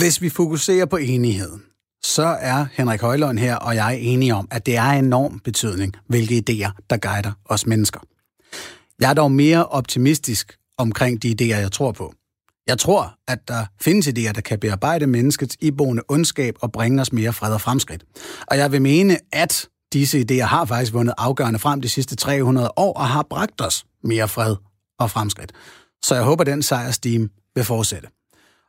Hvis 0.00 0.16
vi 0.22 0.28
fokuserer 0.40 0.86
på 0.86 0.98
enigheden, 1.14 1.60
så 2.04 2.36
er 2.40 2.66
Henrik 2.72 3.00
Højlund 3.00 3.38
her 3.38 3.56
og 3.56 3.74
jeg 3.74 3.98
enige 4.00 4.34
om, 4.34 4.48
at 4.50 4.66
det 4.66 4.76
er 4.76 4.90
enorm 4.90 5.38
betydning, 5.38 5.96
hvilke 6.08 6.34
idéer, 6.34 6.70
der 6.90 6.96
guider 6.96 7.32
os 7.44 7.66
mennesker. 7.66 8.00
Jeg 9.00 9.10
er 9.10 9.14
dog 9.14 9.32
mere 9.32 9.66
optimistisk 9.66 10.58
omkring 10.78 11.22
de 11.22 11.34
idéer, 11.40 11.58
jeg 11.58 11.72
tror 11.72 11.92
på. 11.92 12.14
Jeg 12.66 12.78
tror, 12.78 13.14
at 13.28 13.48
der 13.48 13.66
findes 13.80 14.08
idéer, 14.08 14.32
der 14.32 14.40
kan 14.40 14.58
bearbejde 14.58 15.06
menneskets 15.06 15.56
iboende 15.60 16.02
ondskab 16.08 16.54
og 16.60 16.72
bringe 16.72 17.00
os 17.00 17.12
mere 17.12 17.32
fred 17.32 17.54
og 17.54 17.60
fremskridt. 17.60 18.04
Og 18.46 18.58
jeg 18.58 18.72
vil 18.72 18.82
mene, 18.82 19.18
at 19.32 19.68
disse 19.92 20.24
idéer 20.30 20.44
har 20.44 20.64
faktisk 20.64 20.92
vundet 20.92 21.14
afgørende 21.18 21.58
frem 21.58 21.80
de 21.80 21.88
sidste 21.88 22.16
300 22.16 22.70
år 22.76 22.92
og 22.92 23.08
har 23.08 23.26
bragt 23.30 23.60
os 23.60 23.84
mere 24.04 24.28
fred 24.28 24.56
og 24.98 25.10
fremskridt. 25.10 25.52
Så 26.02 26.14
jeg 26.14 26.24
håber, 26.24 26.44
den 26.44 26.62
sejrstime 26.62 27.28
vil 27.54 27.64
fortsætte. 27.64 28.08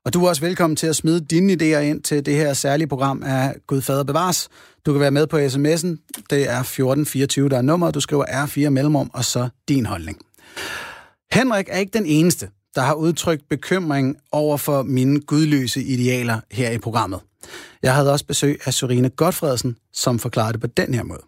Og 0.06 0.14
du 0.14 0.26
er 0.26 0.30
også 0.30 0.42
velkommen 0.42 0.76
til 0.76 0.88
at 0.88 0.96
smide 0.96 1.22
dine 1.26 1.54
idéer 1.54 1.80
ind 1.80 2.02
til 2.02 2.26
det 2.26 2.36
her 2.36 2.54
særlige 2.54 2.88
program 2.88 3.24
af 3.24 3.56
Gud 3.68 3.82
Fader 3.82 4.04
Bevares. 4.04 4.50
Du 4.86 4.92
kan 4.92 5.02
være 5.02 5.12
med 5.12 5.28
på 5.28 5.38
sms'en. 5.38 6.24
Det 6.30 6.50
er 6.50 6.60
1424, 6.60 7.50
der 7.50 7.58
er 7.58 7.62
nummer. 7.62 7.92
Du 7.92 8.00
skriver 8.00 8.26
R4 8.26 8.70
mellemrum, 8.70 9.12
og 9.14 9.26
så 9.26 9.50
din 9.68 9.86
holdning. 9.86 10.18
Henrik 11.32 11.66
er 11.70 11.78
ikke 11.78 11.98
den 11.98 12.06
eneste, 12.06 12.50
der 12.76 12.82
har 12.82 12.94
udtrykt 12.94 13.50
bekymring 13.50 14.16
over 14.32 14.58
for 14.58 14.84
mine 14.84 15.20
gudløse 15.22 15.84
idealer 15.84 16.40
her 16.52 16.72
i 16.72 16.78
programmet. 16.78 17.20
Jeg 17.84 17.96
havde 17.96 18.12
også 18.12 18.26
besøg 18.26 18.60
af 18.66 18.74
Sorine 18.74 19.10
Godfredsen, 19.10 19.76
som 19.94 20.20
forklarede 20.20 20.54
det 20.54 20.62
på 20.62 20.68
den 20.68 20.94
her 20.94 21.04
måde. 21.04 21.22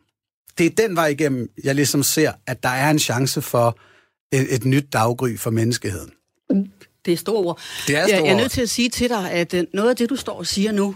Det 0.58 0.66
er 0.66 0.88
den 0.88 0.96
vej 0.96 1.08
igennem, 1.08 1.50
jeg 1.64 1.76
ligesom 1.76 2.04
ser, 2.04 2.32
at 2.48 2.64
der 2.64 2.70
er 2.70 2.90
en 2.90 3.00
chance 3.00 3.42
for 3.42 3.80
et, 4.32 4.56
et 4.56 4.66
nyt 4.66 4.94
daggry 4.94 5.38
for 5.38 5.50
menneskeheden. 5.52 6.12
Mm. 6.50 6.70
Det 7.06 7.14
er 7.14 7.18
store 7.18 7.36
ord. 7.36 7.60
Det 7.88 7.96
er 7.96 8.08
store 8.08 8.18
jeg, 8.18 8.26
jeg 8.26 8.34
er 8.34 8.38
nødt 8.38 8.52
til 8.52 8.62
at 8.62 8.70
sige 8.70 8.90
til 8.90 9.10
dig, 9.10 9.32
at 9.32 9.54
øh, 9.54 9.64
noget 9.74 9.90
af 9.90 9.96
det, 9.96 10.10
du 10.10 10.16
står 10.16 10.34
og 10.34 10.48
siger 10.48 10.72
nu, 10.72 10.96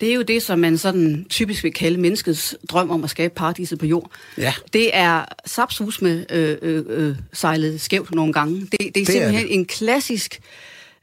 det 0.00 0.10
er 0.10 0.14
jo 0.14 0.22
det, 0.22 0.42
som 0.42 0.58
man 0.58 0.78
sådan 0.78 1.26
typisk 1.28 1.64
vil 1.64 1.72
kalde 1.72 2.00
menneskets 2.00 2.56
drøm 2.68 2.90
om 2.90 3.04
at 3.04 3.10
skabe 3.10 3.34
paradiset 3.34 3.78
på 3.78 3.86
jord. 3.86 4.10
Ja. 4.38 4.54
Det 4.72 4.90
er 4.92 5.24
sapsus 5.46 6.02
med 6.02 6.24
øh, 6.30 6.58
øh, 6.62 6.84
øh, 6.88 7.16
sejlet 7.32 7.80
skævt 7.80 8.14
nogle 8.14 8.32
gange. 8.32 8.60
Det, 8.60 8.70
det 8.72 8.86
er 8.86 8.90
det 8.90 9.06
simpelthen 9.06 9.44
er 9.44 9.48
det. 9.48 9.54
en 9.54 9.64
klassisk, 9.66 10.40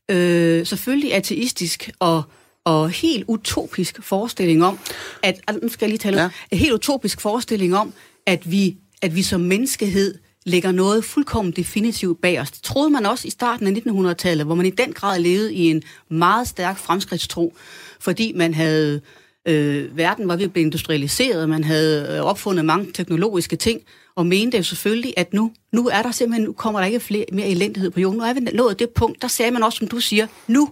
øh, 0.09 0.65
selvfølgelig 0.65 1.13
ateistisk 1.13 1.89
og 1.99 2.23
og 2.65 2.89
helt 2.89 3.23
utopisk 3.27 4.03
forestilling 4.03 4.65
om, 4.65 4.79
at, 5.23 5.39
nu 5.61 5.69
skal 5.69 5.85
jeg 5.85 5.89
lige 5.89 5.97
tale 5.97 6.21
ja. 6.21 6.29
en 6.51 6.57
helt 6.57 6.73
utopisk 6.73 7.21
forestilling 7.21 7.75
om, 7.75 7.93
at 8.25 8.51
vi 8.51 8.77
at 9.01 9.15
vi 9.15 9.23
som 9.23 9.41
menneskehed 9.41 10.15
lægger 10.47 10.71
noget 10.71 11.05
fuldkommen 11.05 11.51
definitivt 11.51 12.21
bag 12.21 12.41
os. 12.41 12.51
Det 12.51 12.63
troede 12.63 12.89
man 12.89 13.05
også 13.05 13.27
i 13.27 13.31
starten 13.31 13.67
af 13.67 13.71
1900-tallet, 13.71 14.45
hvor 14.45 14.55
man 14.55 14.65
i 14.65 14.69
den 14.69 14.93
grad 14.93 15.19
levede 15.19 15.53
i 15.53 15.69
en 15.69 15.83
meget 16.09 16.47
stærk 16.47 16.77
fremskridtstro, 16.77 17.55
fordi 17.99 18.33
man 18.35 18.53
havde 18.53 19.01
øh, 19.47 19.97
verden 19.97 20.27
var 20.27 20.35
ved 20.35 20.45
at 20.45 20.53
blive 20.53 20.65
industrialiseret, 20.65 21.49
man 21.49 21.63
havde 21.63 22.17
øh, 22.17 22.21
opfundet 22.21 22.65
mange 22.65 22.91
teknologiske 22.93 23.55
ting, 23.55 23.81
og 24.15 24.25
mente 24.25 24.57
jo 24.57 24.63
selvfølgelig, 24.63 25.13
at 25.17 25.33
nu, 25.33 25.51
nu 25.73 25.87
er 25.87 26.01
der 26.01 26.11
simpelthen, 26.11 26.45
nu 26.45 26.53
kommer 26.53 26.79
der 26.79 26.85
ikke 26.85 26.99
flere, 26.99 27.25
mere 27.31 27.47
elendighed 27.47 27.91
på 27.91 27.99
jorden. 27.99 28.17
Nu 28.17 28.23
er 28.23 28.33
vi 28.33 28.39
nået 28.39 28.79
det 28.79 28.89
punkt, 28.89 29.21
der 29.21 29.27
sagde 29.27 29.51
man 29.51 29.63
også, 29.63 29.77
som 29.77 29.87
du 29.87 29.99
siger, 29.99 30.27
nu 30.47 30.69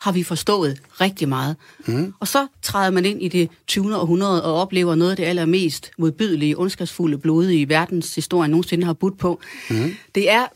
har 0.00 0.12
vi 0.12 0.22
forstået 0.22 0.78
rigtig 1.00 1.28
meget. 1.28 1.56
Mm. 1.86 2.14
Og 2.20 2.28
så 2.28 2.46
træder 2.62 2.90
man 2.90 3.04
ind 3.04 3.22
i 3.22 3.28
det 3.28 3.50
20. 3.66 3.96
århundrede 3.96 4.44
og 4.44 4.54
oplever 4.54 4.94
noget 4.94 5.10
af 5.10 5.16
det 5.16 5.24
allermest 5.24 5.90
modbydelige, 5.98 6.58
ondskabsfulde, 6.58 7.18
blodige 7.18 7.68
verdenshistorien 7.68 8.50
nogensinde 8.50 8.86
har 8.86 8.92
budt 8.92 9.18
på. 9.18 9.40
Mm. 9.70 9.94
Det 10.14 10.30
er 10.30 10.46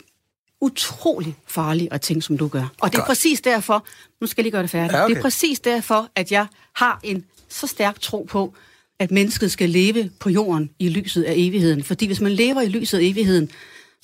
utrolig 0.61 1.35
farligt 1.47 1.93
at 1.93 2.01
tænke, 2.01 2.21
som 2.21 2.37
du 2.37 2.47
gør. 2.47 2.73
Og 2.81 2.91
det 2.91 2.99
er 2.99 3.05
præcis 3.05 3.41
derfor, 3.41 3.85
nu 4.21 4.27
skal 4.27 4.41
jeg 4.41 4.43
lige 4.43 4.51
gøre 4.51 4.61
det 4.61 4.69
færdigt, 4.69 4.93
ja, 4.93 5.03
okay. 5.03 5.13
det 5.13 5.17
er 5.17 5.21
præcis 5.21 5.59
derfor, 5.59 6.09
at 6.15 6.31
jeg 6.31 6.47
har 6.73 6.99
en 7.03 7.25
så 7.49 7.67
stærk 7.67 8.01
tro 8.01 8.27
på, 8.29 8.53
at 8.99 9.11
mennesket 9.11 9.51
skal 9.51 9.69
leve 9.69 10.09
på 10.19 10.29
jorden 10.29 10.69
i 10.79 10.89
lyset 10.89 11.23
af 11.23 11.33
evigheden. 11.35 11.83
Fordi 11.83 12.05
hvis 12.05 12.21
man 12.21 12.31
lever 12.31 12.61
i 12.61 12.67
lyset 12.67 12.97
af 12.97 13.03
evigheden, 13.03 13.49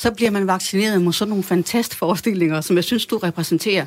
så 0.02 0.12
bliver 0.12 0.32
man 0.32 0.48
vaccineret 0.48 1.02
mod 1.02 1.14
sådan 1.14 1.30
nogle 1.30 1.44
fantastiske 1.44 1.98
forestillinger, 1.98 2.62
som 2.62 2.76
jeg 2.76 2.84
synes, 2.84 3.06
du 3.06 3.18
repræsenterer, 3.18 3.86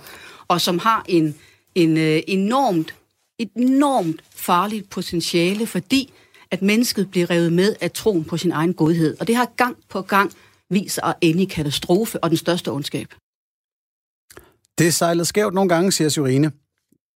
og 0.49 0.61
som 0.61 0.79
har 0.79 1.05
en, 1.09 1.35
en 1.75 1.97
øh, 1.97 2.23
enormt, 2.27 2.95
et 3.39 3.51
enormt 3.57 4.23
farligt 4.35 4.91
potentiale, 4.91 5.67
fordi 5.67 6.13
at 6.51 6.63
mennesket 6.63 7.11
bliver 7.11 7.31
revet 7.31 7.53
med 7.53 7.77
af 7.81 7.91
troen 7.91 8.25
på 8.25 8.37
sin 8.37 8.53
egen 8.53 8.75
godhed. 8.75 9.17
Og 9.21 9.27
det 9.27 9.37
har 9.37 9.53
gang 9.57 9.77
på 9.89 10.03
gang 10.03 10.33
vist 10.71 10.95
sig 10.95 11.05
at 11.05 11.15
ende 11.21 11.43
i 11.43 11.47
katastrofe 11.47 12.25
og 12.25 12.31
den 12.31 12.37
største 12.37 12.69
ondskab. 12.73 13.15
Det 14.79 14.95
sejlede 14.95 15.25
skævt 15.25 15.55
nogle 15.55 15.69
gange, 15.69 15.93
siger 15.93 16.09
Syrine. 16.09 16.53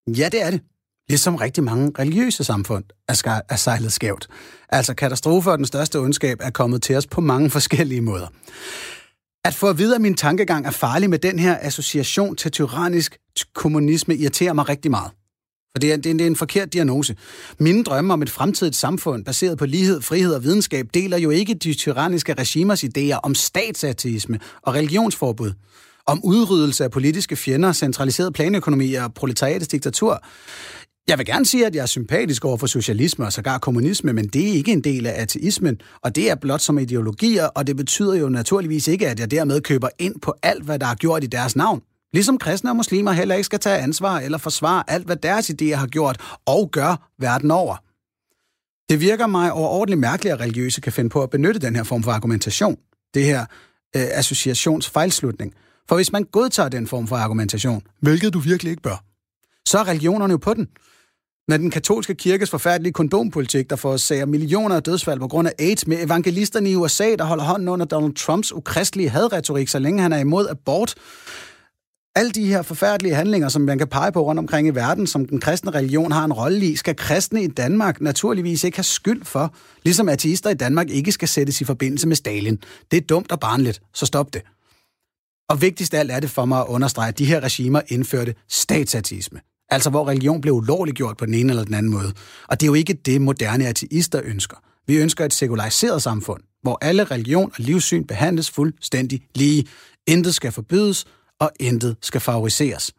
Ja, 0.06 0.28
det 0.28 0.42
er 0.42 0.50
det. 0.50 0.60
Ligesom 1.08 1.36
rigtig 1.36 1.64
mange 1.64 1.92
religiøse 1.98 2.44
samfund 2.44 2.84
er, 3.08 3.40
er 3.48 3.56
sejlet 3.56 3.92
skævt. 3.92 4.28
Altså 4.68 4.94
katastrofer 4.94 5.52
og 5.52 5.58
den 5.58 5.66
største 5.66 5.98
ondskab 5.98 6.38
er 6.40 6.50
kommet 6.50 6.82
til 6.82 6.96
os 6.96 7.06
på 7.06 7.20
mange 7.20 7.50
forskellige 7.50 8.00
måder. 8.00 8.26
At 9.44 9.54
få 9.54 9.68
at 9.68 9.78
vide, 9.78 9.94
at 9.94 10.00
min 10.00 10.14
tankegang 10.14 10.66
er 10.66 10.70
farlig 10.70 11.10
med 11.10 11.18
den 11.18 11.38
her 11.38 11.58
association 11.60 12.36
til 12.36 12.50
tyrannisk 12.50 13.18
kommunisme, 13.54 14.16
irriterer 14.16 14.52
mig 14.52 14.68
rigtig 14.68 14.90
meget. 14.90 15.10
For 15.74 15.78
det 15.80 15.92
er, 15.92 15.96
det 15.96 16.20
er 16.20 16.26
en 16.26 16.36
forkert 16.36 16.72
diagnose. 16.72 17.16
Mine 17.58 17.84
drømme 17.84 18.12
om 18.12 18.22
et 18.22 18.30
fremtidigt 18.30 18.76
samfund, 18.76 19.24
baseret 19.24 19.58
på 19.58 19.66
lighed, 19.66 20.00
frihed 20.00 20.34
og 20.34 20.44
videnskab, 20.44 20.86
deler 20.94 21.18
jo 21.18 21.30
ikke 21.30 21.54
de 21.54 21.74
tyranniske 21.74 22.34
regimers 22.34 22.84
idéer 22.84 23.20
om 23.22 23.34
statsateisme 23.34 24.40
og 24.62 24.74
religionsforbud 24.74 25.52
om 26.06 26.20
udryddelse 26.24 26.84
af 26.84 26.90
politiske 26.90 27.36
fjender, 27.36 27.72
centraliseret 27.72 28.34
planøkonomi 28.34 28.94
og 28.94 29.14
proletariatets 29.14 29.68
diktatur. 29.68 30.24
Jeg 31.08 31.18
vil 31.18 31.26
gerne 31.26 31.46
sige, 31.46 31.66
at 31.66 31.74
jeg 31.74 31.82
er 31.82 31.86
sympatisk 31.86 32.44
over 32.44 32.56
for 32.56 32.66
socialisme 32.66 33.24
og 33.24 33.32
sågar 33.32 33.58
kommunisme, 33.58 34.12
men 34.12 34.28
det 34.28 34.48
er 34.48 34.52
ikke 34.52 34.72
en 34.72 34.80
del 34.80 35.06
af 35.06 35.22
ateismen, 35.22 35.80
og 36.02 36.14
det 36.14 36.30
er 36.30 36.34
blot 36.34 36.60
som 36.60 36.78
ideologier, 36.78 37.46
og 37.46 37.66
det 37.66 37.76
betyder 37.76 38.14
jo 38.14 38.28
naturligvis 38.28 38.88
ikke, 38.88 39.08
at 39.08 39.20
jeg 39.20 39.30
dermed 39.30 39.60
køber 39.60 39.88
ind 39.98 40.20
på 40.20 40.34
alt, 40.42 40.64
hvad 40.64 40.78
der 40.78 40.86
er 40.86 40.94
gjort 40.94 41.24
i 41.24 41.26
deres 41.26 41.56
navn. 41.56 41.82
Ligesom 42.12 42.38
kristne 42.38 42.70
og 42.70 42.76
muslimer 42.76 43.12
heller 43.12 43.34
ikke 43.34 43.44
skal 43.44 43.58
tage 43.58 43.78
ansvar 43.78 44.18
eller 44.18 44.38
forsvare 44.38 44.84
alt, 44.88 45.06
hvad 45.06 45.16
deres 45.16 45.50
idéer 45.50 45.74
har 45.74 45.86
gjort 45.86 46.36
og 46.46 46.70
gør 46.70 47.10
verden 47.18 47.50
over. 47.50 47.76
Det 48.88 49.00
virker 49.00 49.26
mig 49.26 49.52
overordentligt 49.52 50.00
mærkeligt, 50.00 50.32
at 50.32 50.40
religiøse 50.40 50.80
kan 50.80 50.92
finde 50.92 51.10
på 51.10 51.22
at 51.22 51.30
benytte 51.30 51.60
den 51.60 51.76
her 51.76 51.82
form 51.82 52.02
for 52.02 52.10
argumentation. 52.10 52.76
Det 53.14 53.24
her 53.24 53.40
øh, 53.96 54.02
associationsfejlslutning. 54.12 55.54
For 55.88 55.96
hvis 55.96 56.12
man 56.12 56.24
godtager 56.24 56.68
den 56.68 56.86
form 56.86 57.06
for 57.06 57.16
argumentation, 57.16 57.82
hvilket 58.00 58.34
du 58.34 58.38
virkelig 58.38 58.70
ikke 58.70 58.82
bør, 58.82 59.04
så 59.68 59.78
er 59.78 59.88
religionerne 59.88 60.30
jo 60.30 60.36
på 60.36 60.54
den. 60.54 60.68
Når 61.48 61.56
den 61.56 61.70
katolske 61.70 62.14
kirkes 62.14 62.50
forfærdelige 62.50 62.92
kondompolitik, 62.92 63.70
der 63.70 63.76
forårsager 63.76 64.26
millioner 64.26 64.76
af 64.76 64.82
dødsfald 64.82 65.20
på 65.20 65.28
grund 65.28 65.48
af 65.48 65.52
AIDS, 65.58 65.86
med 65.86 66.04
evangelisterne 66.04 66.70
i 66.70 66.76
USA, 66.76 67.14
der 67.18 67.24
holder 67.24 67.44
hånden 67.44 67.68
under 67.68 67.86
Donald 67.86 68.14
Trumps 68.14 68.52
ukristelige 68.52 69.08
hadretorik, 69.08 69.68
så 69.68 69.78
længe 69.78 70.02
han 70.02 70.12
er 70.12 70.18
imod 70.18 70.48
abort. 70.48 70.94
Alle 72.16 72.30
de 72.30 72.46
her 72.46 72.62
forfærdelige 72.62 73.14
handlinger, 73.14 73.48
som 73.48 73.62
man 73.62 73.78
kan 73.78 73.88
pege 73.88 74.12
på 74.12 74.22
rundt 74.22 74.38
omkring 74.38 74.68
i 74.68 74.70
verden, 74.70 75.06
som 75.06 75.24
den 75.24 75.40
kristne 75.40 75.70
religion 75.70 76.12
har 76.12 76.24
en 76.24 76.32
rolle 76.32 76.66
i, 76.66 76.76
skal 76.76 76.96
kristne 76.96 77.42
i 77.42 77.46
Danmark 77.46 78.00
naturligvis 78.00 78.64
ikke 78.64 78.76
have 78.76 78.84
skyld 78.84 79.24
for, 79.24 79.54
ligesom 79.82 80.08
ateister 80.08 80.50
i 80.50 80.54
Danmark 80.54 80.90
ikke 80.90 81.12
skal 81.12 81.28
sættes 81.28 81.60
i 81.60 81.64
forbindelse 81.64 82.08
med 82.08 82.16
Stalin. 82.16 82.58
Det 82.90 82.96
er 82.96 83.00
dumt 83.00 83.32
og 83.32 83.40
barnligt, 83.40 83.82
så 83.94 84.06
stop 84.06 84.34
det. 84.34 84.42
Og 85.48 85.62
vigtigst 85.62 85.94
af 85.94 85.98
alt 85.98 86.10
er 86.10 86.20
det 86.20 86.30
for 86.30 86.44
mig 86.44 86.60
at 86.60 86.66
understrege, 86.68 87.08
at 87.08 87.18
de 87.18 87.24
her 87.24 87.40
regimer 87.40 87.80
indførte 87.88 88.34
statsatisme. 88.48 89.40
Altså 89.70 89.90
hvor 89.90 90.08
religion 90.08 90.40
blev 90.40 90.54
ulovliggjort 90.54 91.16
på 91.16 91.26
den 91.26 91.34
ene 91.34 91.52
eller 91.52 91.64
den 91.64 91.74
anden 91.74 91.92
måde. 91.92 92.12
Og 92.48 92.60
det 92.60 92.66
er 92.66 92.70
jo 92.70 92.74
ikke 92.74 92.92
det, 92.92 93.20
moderne 93.20 93.66
ateister 93.66 94.20
ønsker. 94.24 94.56
Vi 94.86 94.96
ønsker 94.96 95.24
et 95.24 95.32
sekulariseret 95.32 96.02
samfund, 96.02 96.42
hvor 96.62 96.78
alle 96.82 97.04
religion 97.04 97.50
og 97.54 97.64
livssyn 97.64 98.04
behandles 98.04 98.50
fuldstændig 98.50 99.22
lige. 99.34 99.66
Intet 100.06 100.34
skal 100.34 100.52
forbydes, 100.52 101.04
og 101.40 101.52
intet 101.60 101.96
skal 102.02 102.20
favoriseres. 102.20 102.92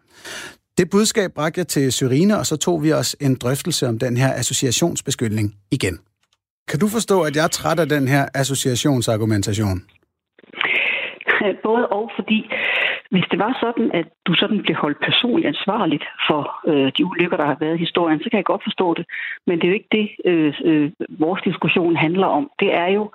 Det 0.77 0.89
budskab 0.89 1.33
bragte 1.33 1.59
jeg 1.59 1.67
til 1.67 1.91
Syrine, 1.91 2.39
og 2.39 2.45
så 2.45 2.55
tog 2.55 2.83
vi 2.83 2.93
os 2.93 3.15
en 3.19 3.35
drøftelse 3.35 3.87
om 3.87 3.99
den 3.99 4.17
her 4.17 4.33
associationsbeskyldning 4.33 5.55
igen. 5.71 5.99
Kan 6.67 6.79
du 6.79 6.87
forstå, 6.87 7.21
at 7.21 7.35
jeg 7.35 7.43
er 7.43 7.47
træt 7.47 7.79
af 7.79 7.89
den 7.89 8.07
her 8.07 8.27
associationsargumentation? 8.33 9.83
Øh, 11.45 11.55
både 11.63 11.87
og, 11.87 12.11
fordi 12.15 12.49
hvis 13.11 13.25
det 13.31 13.39
var 13.39 13.57
sådan, 13.59 13.91
at 13.93 14.07
du 14.27 14.33
sådan 14.33 14.61
blev 14.61 14.75
holdt 14.75 14.99
personligt 14.99 15.47
ansvarligt 15.47 16.05
for 16.27 16.41
øh, 16.67 16.91
de 16.97 17.05
ulykker, 17.05 17.37
der 17.37 17.45
har 17.45 17.57
været 17.59 17.75
i 17.75 17.85
historien, 17.85 18.19
så 18.19 18.29
kan 18.29 18.37
jeg 18.37 18.45
godt 18.45 18.63
forstå 18.63 18.93
det. 18.93 19.05
Men 19.47 19.55
det 19.57 19.63
er 19.63 19.71
jo 19.71 19.79
ikke 19.79 19.95
det, 19.99 20.07
øh, 20.25 20.53
øh, 20.63 20.91
vores 21.09 21.41
diskussion 21.41 21.95
handler 21.95 22.27
om. 22.27 22.51
Det 22.59 22.75
er 22.75 22.87
jo, 22.87 23.11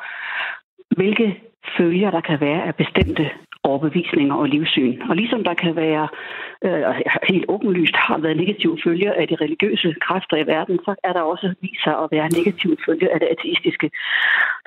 hvilke 0.96 1.40
følger 1.76 2.10
der 2.10 2.20
kan 2.20 2.40
være 2.40 2.62
af 2.62 2.74
bestemte 2.74 3.30
overbevisninger 3.64 4.34
og 4.34 4.46
livssyn. 4.54 5.00
Og 5.08 5.16
ligesom 5.16 5.40
der 5.44 5.54
kan 5.54 5.72
være 5.76 6.08
øh, 6.66 6.82
helt 7.32 7.44
åbenlyst 7.54 7.96
har 8.06 8.18
været 8.24 8.36
negative 8.36 8.78
følger 8.84 9.12
af 9.20 9.28
de 9.28 9.36
religiøse 9.44 9.88
kræfter 10.06 10.36
i 10.36 10.46
verden, 10.54 10.76
så 10.86 10.92
er 11.08 11.12
der 11.16 11.22
også 11.32 11.46
vist 11.62 11.82
sig 11.84 11.94
at 12.02 12.08
være 12.14 12.28
negative 12.38 12.76
følger 12.86 13.08
af 13.14 13.18
det 13.22 13.28
ateistiske. 13.34 13.88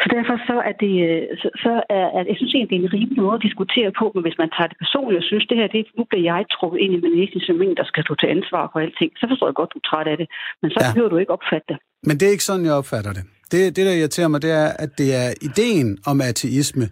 Så 0.02 0.08
derfor 0.16 0.36
så 0.50 0.58
er 0.70 0.76
det, 0.84 0.94
øh, 1.10 1.24
så, 1.42 1.48
så 1.64 1.74
er, 2.00 2.08
at 2.20 2.26
jeg 2.30 2.38
synes 2.38 2.54
egentlig, 2.54 2.72
det 2.72 2.78
er 2.80 2.86
en 2.88 2.94
rimelig 2.98 3.22
måde 3.24 3.38
at 3.40 3.46
diskutere 3.48 3.92
på, 4.00 4.06
men 4.14 4.22
hvis 4.26 4.38
man 4.42 4.50
tager 4.56 4.70
det 4.72 4.78
personligt 4.84 5.22
og 5.22 5.28
synes, 5.32 5.46
det 5.50 5.58
her, 5.60 5.68
det, 5.76 5.82
nu 5.98 6.04
bliver 6.10 6.26
jeg 6.32 6.42
trukket 6.56 6.80
ind 6.84 6.94
i 6.98 7.00
min 7.04 7.42
som 7.48 7.62
en, 7.62 7.76
der 7.80 7.86
skal 7.92 8.04
stå 8.04 8.14
til 8.22 8.30
ansvar 8.36 8.64
for 8.72 8.80
alting, 8.86 9.12
så 9.20 9.26
forstår 9.30 9.48
jeg 9.50 9.58
godt, 9.60 9.74
du 9.74 9.80
er 9.84 9.88
træt 9.90 10.08
af 10.14 10.18
det. 10.22 10.28
Men 10.62 10.70
så 10.72 10.80
ja. 10.82 10.88
behøver 10.88 11.10
du 11.14 11.18
ikke 11.22 11.34
opfatte 11.38 11.68
det. 11.72 11.78
Men 12.08 12.14
det 12.18 12.26
er 12.28 12.34
ikke 12.36 12.50
sådan, 12.50 12.66
jeg 12.70 12.76
opfatter 12.82 13.12
det. 13.18 13.24
Det, 13.52 13.60
det 13.76 13.84
der 13.88 13.94
irriterer 14.00 14.28
mig, 14.34 14.42
det 14.42 14.52
er, 14.64 14.70
at 14.84 14.92
det 14.98 15.10
er 15.22 15.30
ideen 15.50 15.90
om 16.12 16.22
ateisme, 16.22 16.86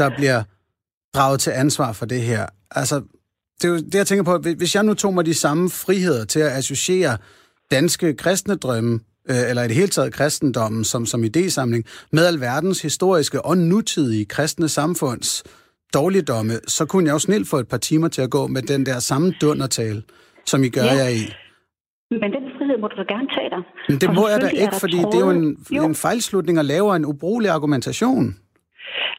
der 0.00 0.08
bliver 0.18 0.38
draget 1.14 1.40
til 1.40 1.50
ansvar 1.50 1.92
for 1.92 2.06
det 2.06 2.22
her. 2.22 2.46
Altså, 2.70 3.02
det 3.62 3.64
er 3.64 3.68
jo 3.68 3.76
det, 3.76 3.94
jeg 3.94 4.06
tænker 4.06 4.24
på. 4.24 4.38
Hvis 4.38 4.74
jeg 4.74 4.82
nu 4.82 4.94
tog 4.94 5.14
mig 5.14 5.26
de 5.26 5.34
samme 5.34 5.70
friheder 5.70 6.24
til 6.24 6.40
at 6.40 6.50
associere 6.50 7.16
danske 7.70 8.14
kristne 8.14 8.54
drømme, 8.54 9.00
øh, 9.30 9.36
eller 9.48 9.62
i 9.62 9.68
det 9.68 9.76
hele 9.76 9.88
taget 9.88 10.12
kristendommen 10.12 10.84
som, 10.84 11.06
som 11.06 11.24
idésamling, 11.24 11.82
med 12.12 12.26
alverdens 12.26 12.82
historiske 12.82 13.44
og 13.44 13.58
nutidige 13.58 14.24
kristne 14.24 14.68
samfunds 14.68 15.44
dårligdomme, 15.94 16.52
så 16.66 16.86
kunne 16.86 17.06
jeg 17.06 17.12
jo 17.12 17.18
snilt 17.18 17.48
få 17.48 17.56
et 17.56 17.68
par 17.68 17.76
timer 17.76 18.08
til 18.08 18.22
at 18.22 18.30
gå 18.30 18.46
med 18.46 18.62
den 18.62 18.86
der 18.86 18.98
samme 18.98 19.34
dundertale, 19.40 20.02
som 20.46 20.64
I 20.64 20.68
gør 20.68 20.84
ja. 20.84 20.94
jer 20.94 21.08
i. 21.08 21.22
Men 22.10 22.30
den 22.36 22.44
frihed 22.58 22.80
må 22.80 22.88
du 22.88 22.96
da 22.96 23.14
gerne 23.14 23.28
tage 23.36 23.50
dig. 23.50 23.62
Men 23.88 23.98
det 24.00 24.14
må 24.14 24.28
jeg 24.28 24.40
da 24.40 24.48
ikke, 24.48 24.74
fordi 24.80 24.96
det 24.96 25.14
er 25.14 25.20
jo 25.20 25.30
en, 25.30 25.56
jo. 25.70 25.84
en 25.84 25.94
fejlslutning 25.94 26.58
at 26.58 26.64
lave 26.64 26.96
en 26.96 27.04
ubrugelig 27.04 27.50
argumentation. 27.50 28.36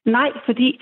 Nej, 0.06 0.32
fordi 0.46 0.80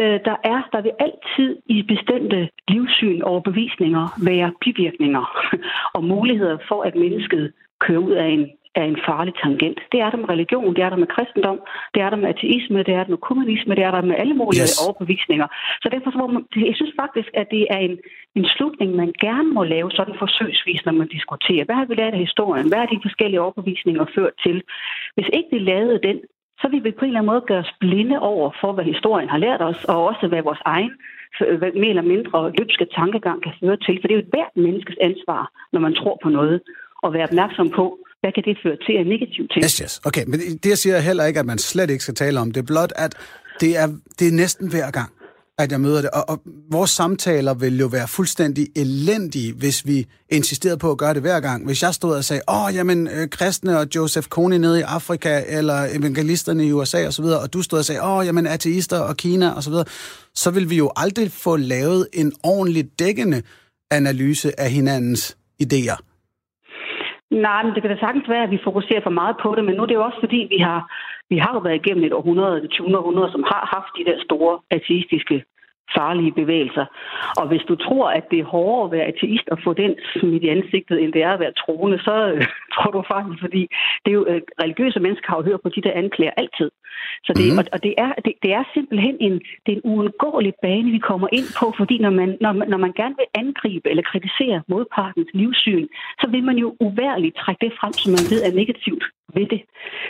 øh, 0.00 0.20
der 0.28 0.36
er, 0.44 0.68
der 0.72 0.80
vil 0.80 0.92
altid 0.98 1.56
i 1.66 1.82
bestemte 1.82 2.48
livssyn 2.68 3.22
og 3.22 3.42
bevisninger 3.42 4.04
være 4.24 4.52
bivirkninger 4.60 5.24
og 5.96 6.04
muligheder 6.04 6.58
for, 6.68 6.82
at 6.82 6.94
mennesket 6.94 7.52
kører 7.80 7.98
ud 7.98 8.12
af 8.12 8.26
en, 8.26 8.50
af 8.74 8.84
en 8.84 8.98
farlig 9.08 9.34
tangent. 9.42 9.78
Det 9.92 10.00
er 10.00 10.10
der 10.10 10.18
med 10.22 10.28
religion, 10.28 10.74
det 10.76 10.82
er 10.84 10.90
der 10.90 10.96
med 10.96 11.06
kristendom, 11.14 11.60
det 11.94 12.00
er 12.02 12.10
der 12.10 12.16
med 12.16 12.28
ateisme, 12.28 12.78
det 12.78 12.94
er 12.94 13.02
der 13.04 13.12
med 13.14 13.22
kommunisme, 13.28 13.74
det 13.74 13.84
er 13.84 13.90
der 13.90 14.02
med 14.02 14.16
alle 14.18 14.34
mulige 14.34 14.62
yes. 14.62 14.82
overbevisninger. 14.84 15.48
Så 15.82 15.88
derfor 15.94 16.10
så 16.10 16.26
man, 16.26 16.44
jeg 16.70 16.76
synes 16.76 16.94
faktisk, 17.02 17.28
at 17.34 17.46
det 17.50 17.66
er 17.70 17.78
en, 17.88 17.98
en 18.38 18.46
slutning, 18.54 18.90
man 19.02 19.12
gerne 19.20 19.50
må 19.56 19.62
lave 19.64 19.90
sådan 19.90 20.14
forsøgsvis, 20.18 20.84
når 20.84 20.92
man 20.92 21.08
diskuterer. 21.08 21.64
Hvad 21.64 21.76
har 21.80 21.84
vi 21.84 21.94
lært 21.94 22.14
af 22.14 22.26
historien? 22.26 22.68
Hvad 22.68 22.78
er 22.78 22.86
de 22.86 23.04
forskellige 23.06 23.40
overbevisninger 23.40 24.04
ført 24.16 24.34
til? 24.44 24.62
Hvis 25.14 25.28
ikke 25.36 25.48
vi 25.52 25.58
lavede 25.58 26.00
den, 26.08 26.18
så 26.66 26.70
vil 26.70 26.84
vi 26.84 26.92
på 26.98 27.04
en 27.04 27.10
eller 27.10 27.20
anden 27.20 27.32
måde 27.32 27.44
gøre 27.50 27.62
os 27.66 27.74
blinde 27.84 28.16
over 28.32 28.48
for, 28.60 28.70
hvad 28.72 28.84
historien 28.94 29.28
har 29.34 29.40
lært 29.46 29.62
os, 29.70 29.80
og 29.92 29.96
også 30.08 30.24
hvad 30.30 30.42
vores 30.48 30.62
egen 30.74 30.92
øh, 31.48 31.60
mere 31.82 31.92
eller 31.94 32.08
mindre 32.14 32.38
løbske 32.58 32.86
tankegang 32.98 33.38
kan 33.46 33.52
føre 33.60 33.78
til. 33.84 33.94
For 33.98 34.06
det 34.06 34.14
er 34.14 34.18
jo 34.20 34.24
et 34.26 34.32
hvert 34.34 34.54
menneskes 34.64 34.96
ansvar, 35.08 35.42
når 35.72 35.80
man 35.86 35.94
tror 36.00 36.16
på 36.24 36.28
noget, 36.38 36.56
at 37.04 37.12
være 37.16 37.26
opmærksom 37.28 37.68
på, 37.78 37.84
hvad 38.20 38.32
kan 38.32 38.44
det 38.48 38.54
føre 38.64 38.78
til 38.84 38.94
af 39.00 39.06
negative 39.14 39.46
ting? 39.52 39.62
Yes, 39.64 39.76
yes. 39.84 39.94
Okay, 40.08 40.24
men 40.30 40.38
det 40.62 40.68
jeg 40.74 40.80
siger 40.84 40.98
heller 41.08 41.24
ikke, 41.30 41.40
at 41.40 41.48
man 41.52 41.58
slet 41.58 41.90
ikke 41.90 42.04
skal 42.06 42.18
tale 42.24 42.36
om. 42.42 42.48
Det 42.52 42.60
er 42.64 42.68
blot, 42.72 42.92
at 43.04 43.12
det 43.62 43.70
er, 43.82 43.86
det 44.18 44.26
er 44.30 44.34
næsten 44.42 44.66
hver 44.74 44.88
gang, 44.98 45.10
at 45.58 45.72
jeg 45.72 45.80
møder 45.80 46.00
det. 46.00 46.10
Og, 46.18 46.24
og 46.28 46.36
vores 46.72 46.90
samtaler 46.90 47.54
ville 47.54 47.78
jo 47.78 47.88
være 47.96 48.08
fuldstændig 48.16 48.64
elendige, 48.76 49.50
hvis 49.62 49.78
vi 49.90 49.98
insisterede 50.38 50.78
på 50.78 50.90
at 50.90 50.98
gøre 50.98 51.14
det 51.14 51.22
hver 51.22 51.40
gang. 51.40 51.66
Hvis 51.66 51.82
jeg 51.82 51.92
stod 51.94 52.12
og 52.16 52.24
sagde, 52.24 52.42
åh, 52.48 52.64
oh, 52.64 52.74
jamen, 52.74 53.00
øh, 53.06 53.24
kristne 53.36 53.72
og 53.80 53.86
Joseph 53.94 54.28
Kony 54.34 54.58
nede 54.64 54.78
i 54.80 54.86
Afrika, 54.98 55.32
eller 55.58 55.78
evangelisterne 55.98 56.62
i 56.66 56.72
USA 56.72 57.00
osv., 57.10 57.28
og 57.44 57.48
du 57.54 57.62
stod 57.62 57.78
og 57.78 57.84
sagde, 57.84 58.02
åh, 58.02 58.16
oh, 58.16 58.26
jamen, 58.26 58.46
ateister 58.46 59.00
og 59.08 59.14
Kina 59.16 59.48
osv., 59.58 59.76
så, 59.80 59.84
så 60.42 60.48
vil 60.56 60.70
vi 60.70 60.76
jo 60.76 60.88
aldrig 60.96 61.28
få 61.44 61.56
lavet 61.56 62.02
en 62.20 62.32
ordentlig 62.44 62.84
dækkende 62.98 63.42
analyse 63.90 64.48
af 64.60 64.70
hinandens 64.70 65.22
idéer. 65.64 65.98
Nej, 67.30 67.60
men 67.62 67.72
det 67.74 67.82
kan 67.82 67.90
da 67.90 67.96
sagtens 68.00 68.28
være, 68.28 68.46
at 68.46 68.50
vi 68.50 68.66
fokuserer 68.68 69.02
for 69.06 69.14
meget 69.20 69.36
på 69.42 69.48
det, 69.56 69.64
men 69.64 69.74
nu 69.74 69.82
er 69.82 69.86
det 69.86 69.94
jo 70.00 70.04
også 70.08 70.20
fordi, 70.24 70.40
vi 70.54 70.58
har, 70.68 70.80
vi 71.30 71.38
har 71.38 71.52
jo 71.54 71.60
været 71.66 71.80
igennem 71.82 72.04
et 72.04 72.12
århundrede, 72.12 72.64
et 72.64 72.70
20. 72.70 72.98
århundrede, 72.98 73.32
som 73.32 73.42
har 73.52 73.62
haft 73.74 73.90
de 73.98 74.04
der 74.10 74.18
store 74.26 74.58
ateistiske 74.70 75.44
farlige 75.94 76.32
bevægelser. 76.40 76.86
Og 77.40 77.48
hvis 77.48 77.64
du 77.68 77.74
tror, 77.76 78.06
at 78.18 78.24
det 78.30 78.38
er 78.40 78.52
hårdere 78.54 78.84
at 78.84 78.92
være 78.96 79.10
ateist 79.12 79.48
og 79.52 79.58
få 79.64 79.72
den 79.72 79.92
smidt 80.12 80.42
i 80.44 80.48
ansigtet, 80.48 81.02
end 81.02 81.12
det 81.12 81.22
er 81.22 81.32
at 81.32 81.40
være 81.40 81.58
troende, 81.62 81.98
så 81.98 82.14
øh, 82.32 82.46
tror 82.74 82.90
du 82.90 83.02
faktisk, 83.14 83.40
fordi 83.40 83.62
det 84.02 84.10
er 84.10 84.18
jo, 84.20 84.24
øh, 84.32 84.40
religiøse 84.62 85.00
mennesker 85.00 85.28
har 85.30 85.36
jo 85.36 85.48
hørt 85.48 85.62
på 85.62 85.68
de 85.68 85.82
der 85.86 85.92
anklager 86.02 86.34
altid. 86.42 86.70
Så 87.26 87.32
det, 87.38 87.46
mm. 87.52 87.58
og, 87.58 87.64
og 87.74 87.78
det, 87.86 87.94
er, 88.04 88.12
det, 88.24 88.32
det 88.42 88.50
er 88.58 88.64
simpelthen 88.74 89.16
en, 89.20 89.34
det 89.64 89.70
er 89.72 89.78
en 89.80 89.88
uundgåelig 89.90 90.52
bane, 90.62 90.90
vi 90.96 90.98
kommer 91.10 91.28
ind 91.38 91.48
på, 91.60 91.66
fordi 91.80 91.96
når 91.98 92.10
man, 92.20 92.38
når, 92.40 92.52
man, 92.52 92.68
når 92.68 92.78
man 92.86 92.92
gerne 93.00 93.16
vil 93.20 93.28
angribe 93.42 93.90
eller 93.90 94.04
kritisere 94.12 94.62
modpartens 94.68 95.30
livssyn, 95.34 95.86
så 96.20 96.26
vil 96.30 96.44
man 96.44 96.56
jo 96.64 96.68
uværligt 96.80 97.36
trække 97.36 97.60
det 97.64 97.72
frem, 97.80 97.92
som 97.92 98.10
man 98.16 98.24
ved 98.32 98.40
er 98.48 98.52
negativt 98.60 99.04
ved 99.34 99.46
det. 99.54 99.60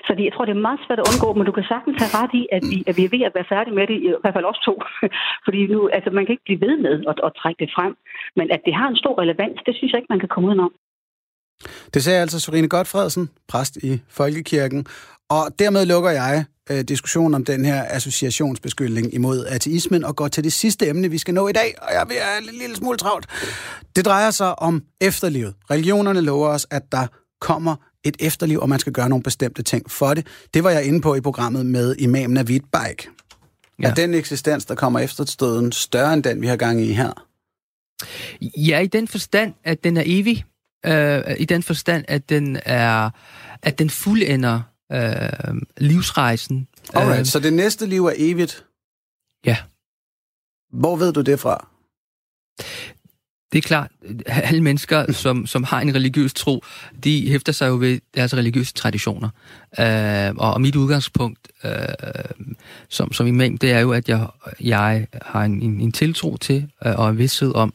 Så 0.06 0.10
det, 0.16 0.24
jeg 0.24 0.32
tror, 0.34 0.44
det 0.44 0.56
er 0.56 0.66
meget 0.68 0.80
svært 0.84 1.00
at 1.02 1.08
undgå, 1.10 1.28
men 1.34 1.46
du 1.48 1.52
kan 1.56 1.70
sagtens 1.72 1.96
have 2.02 2.14
ret 2.20 2.32
i, 2.40 2.42
at 2.56 2.62
vi, 2.70 2.78
at 2.88 2.94
vi 2.98 3.04
er 3.04 3.12
ved 3.14 3.22
at 3.28 3.36
være 3.36 3.50
færdige 3.54 3.76
med 3.78 3.86
det, 3.90 3.98
i 4.06 4.08
hvert 4.22 4.36
fald 4.36 4.50
også 4.50 4.62
to. 4.68 4.74
Fordi 5.46 5.60
nu, 5.74 5.78
altså, 5.96 6.10
man 6.16 6.24
kan 6.24 6.32
ikke 6.34 6.48
blive 6.48 6.62
ved 6.66 6.74
med 6.86 6.96
at, 7.10 7.18
at 7.26 7.32
trække 7.40 7.58
det 7.62 7.70
frem. 7.76 7.92
Men 8.38 8.46
at 8.54 8.62
det 8.66 8.74
har 8.78 8.88
en 8.88 9.00
stor 9.02 9.14
relevans, 9.22 9.58
det 9.66 9.74
synes 9.76 9.90
jeg 9.90 9.98
ikke, 10.00 10.12
man 10.14 10.22
kan 10.22 10.32
komme 10.32 10.48
udenom. 10.48 10.72
Det 11.94 12.00
sagde 12.04 12.20
altså 12.24 12.38
Sorine 12.40 12.68
Godfredsen, 12.68 13.24
præst 13.48 13.76
i 13.76 13.92
Folkekirken. 14.18 14.86
Og 15.28 15.44
dermed 15.58 15.86
lukker 15.86 16.10
jeg 16.10 16.44
øh, 16.70 16.80
diskussionen 16.80 17.34
om 17.34 17.44
den 17.44 17.64
her 17.64 17.84
associationsbeskyldning 17.90 19.14
imod 19.14 19.46
ateismen 19.46 20.04
og 20.04 20.16
går 20.16 20.28
til 20.28 20.44
det 20.44 20.52
sidste 20.52 20.88
emne, 20.88 21.10
vi 21.10 21.18
skal 21.18 21.34
nå 21.34 21.48
i 21.48 21.52
dag, 21.52 21.74
og 21.82 21.88
jeg 21.92 22.04
vil 22.08 22.16
have 22.16 22.38
en 22.38 22.58
lille 22.58 22.76
smule 22.76 22.96
travlt. 22.96 23.26
Det 23.96 24.04
drejer 24.04 24.30
sig 24.30 24.58
om 24.58 24.82
efterlivet. 25.00 25.54
Religionerne 25.70 26.20
lover 26.20 26.48
os, 26.48 26.66
at 26.70 26.92
der 26.92 27.06
kommer 27.40 27.76
et 28.08 28.16
efterliv, 28.20 28.60
og 28.60 28.68
man 28.68 28.78
skal 28.78 28.92
gøre 28.92 29.08
nogle 29.08 29.22
bestemte 29.22 29.62
ting 29.62 29.90
for 29.90 30.14
det. 30.14 30.26
Det 30.54 30.64
var 30.64 30.70
jeg 30.70 30.84
inde 30.84 31.00
på 31.00 31.14
i 31.14 31.20
programmet 31.20 31.66
med 31.66 31.96
Imam 31.96 32.30
Navid 32.30 32.60
Baik. 32.72 33.08
Ja. 33.82 33.90
Er 33.90 33.94
den 33.94 34.14
eksistens, 34.14 34.64
der 34.64 34.74
kommer 34.74 35.00
efter 35.00 35.24
støden, 35.24 35.72
større 35.72 36.14
end 36.14 36.22
den, 36.22 36.42
vi 36.42 36.46
har 36.46 36.56
gang 36.56 36.80
i 36.80 36.92
her? 36.92 37.26
Ja, 38.56 38.78
i 38.78 38.86
den 38.86 39.08
forstand, 39.08 39.54
at 39.64 39.84
den 39.84 39.96
er 39.96 40.02
evig. 40.06 40.44
Uh, 40.86 41.40
I 41.40 41.44
den 41.44 41.62
forstand, 41.62 42.04
at 42.08 42.28
den 42.28 42.58
er 42.64 43.10
at 43.62 43.78
den 43.78 43.90
fuldender 43.90 44.62
uh, 44.94 45.56
livsrejsen. 45.76 46.68
Alright, 46.94 47.20
uh, 47.20 47.26
så 47.26 47.38
det 47.38 47.52
næste 47.52 47.86
liv 47.86 48.06
er 48.06 48.12
evigt? 48.16 48.64
Ja. 49.44 49.56
Hvor 50.72 50.96
ved 50.96 51.12
du 51.12 51.20
det 51.20 51.40
fra? 51.40 51.68
Det 53.56 53.64
er 53.64 53.68
klart, 53.68 53.90
alle 54.26 54.62
mennesker, 54.62 55.12
som, 55.22 55.46
som 55.46 55.64
har 55.64 55.80
en 55.80 55.94
religiøs 55.94 56.34
tro, 56.34 56.64
de 57.04 57.28
hæfter 57.28 57.52
sig 57.52 57.68
jo 57.68 57.76
ved 57.76 58.00
deres 58.14 58.36
religiøse 58.36 58.74
traditioner. 58.74 59.28
Øh, 59.80 60.34
og, 60.36 60.54
og 60.54 60.60
mit 60.60 60.76
udgangspunkt 60.76 61.48
øh, 61.64 61.70
som, 62.88 63.12
som 63.12 63.26
imam, 63.26 63.58
det 63.58 63.72
er 63.72 63.80
jo, 63.80 63.92
at 63.92 64.08
jeg, 64.08 64.26
jeg 64.60 65.06
har 65.22 65.44
en, 65.44 65.62
en, 65.62 65.80
en 65.80 65.92
tiltro 65.92 66.36
til 66.36 66.70
øh, 66.86 66.98
og 66.98 67.10
en 67.10 67.18
vidsthed 67.18 67.54
om, 67.54 67.74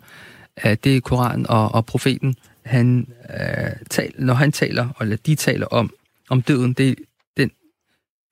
at 0.57 0.83
det 0.83 0.97
er 0.97 1.01
Koranen 1.01 1.47
og, 1.49 1.75
og 1.75 1.85
profeten, 1.85 2.35
han, 2.65 3.07
øh, 3.29 3.71
tal, 3.89 4.11
når 4.17 4.33
han 4.33 4.51
taler, 4.51 4.89
eller 5.01 5.17
de 5.17 5.35
taler 5.35 5.67
om, 5.67 5.93
om 6.29 6.41
døden, 6.41 6.73
det 6.73 6.89
er 6.89 6.95
den 7.37 7.51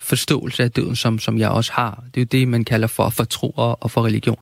forståelse 0.02 0.64
af 0.64 0.72
døden, 0.72 0.95
som, 0.95 1.20
som 1.20 1.38
jeg 1.38 1.50
også 1.50 1.72
har. 1.74 2.04
Det 2.14 2.22
er 2.22 2.26
jo 2.26 2.39
det, 2.39 2.47
man 2.47 2.66
kalder 2.66 2.88
for, 2.88 3.10
for 3.10 3.24
tro 3.24 3.50
og, 3.50 3.84
og 3.84 3.91
for 3.91 4.06
religion. 4.06 4.38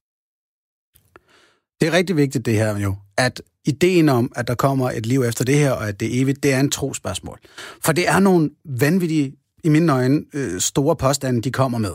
Det 1.81 1.87
er 1.87 1.91
rigtig 1.91 2.17
vigtigt 2.17 2.45
det 2.45 2.53
her 2.53 2.77
jo, 2.77 2.95
at 3.17 3.41
ideen 3.65 4.09
om, 4.09 4.31
at 4.35 4.47
der 4.47 4.55
kommer 4.55 4.91
et 4.91 5.05
liv 5.05 5.21
efter 5.21 5.45
det 5.45 5.55
her, 5.55 5.71
og 5.71 5.87
at 5.87 5.99
det 5.99 6.17
er 6.17 6.21
evigt, 6.21 6.43
det 6.43 6.53
er 6.53 6.59
en 6.59 6.71
trospørgsmål. 6.71 7.39
For 7.83 7.91
det 7.91 8.07
er 8.07 8.19
nogle 8.19 8.49
vanvittige, 8.65 9.33
i 9.63 9.69
mine 9.69 9.93
øjne, 9.93 10.21
øh, 10.33 10.61
store 10.61 10.95
påstande, 10.95 11.41
de 11.41 11.51
kommer 11.51 11.77
med. 11.77 11.91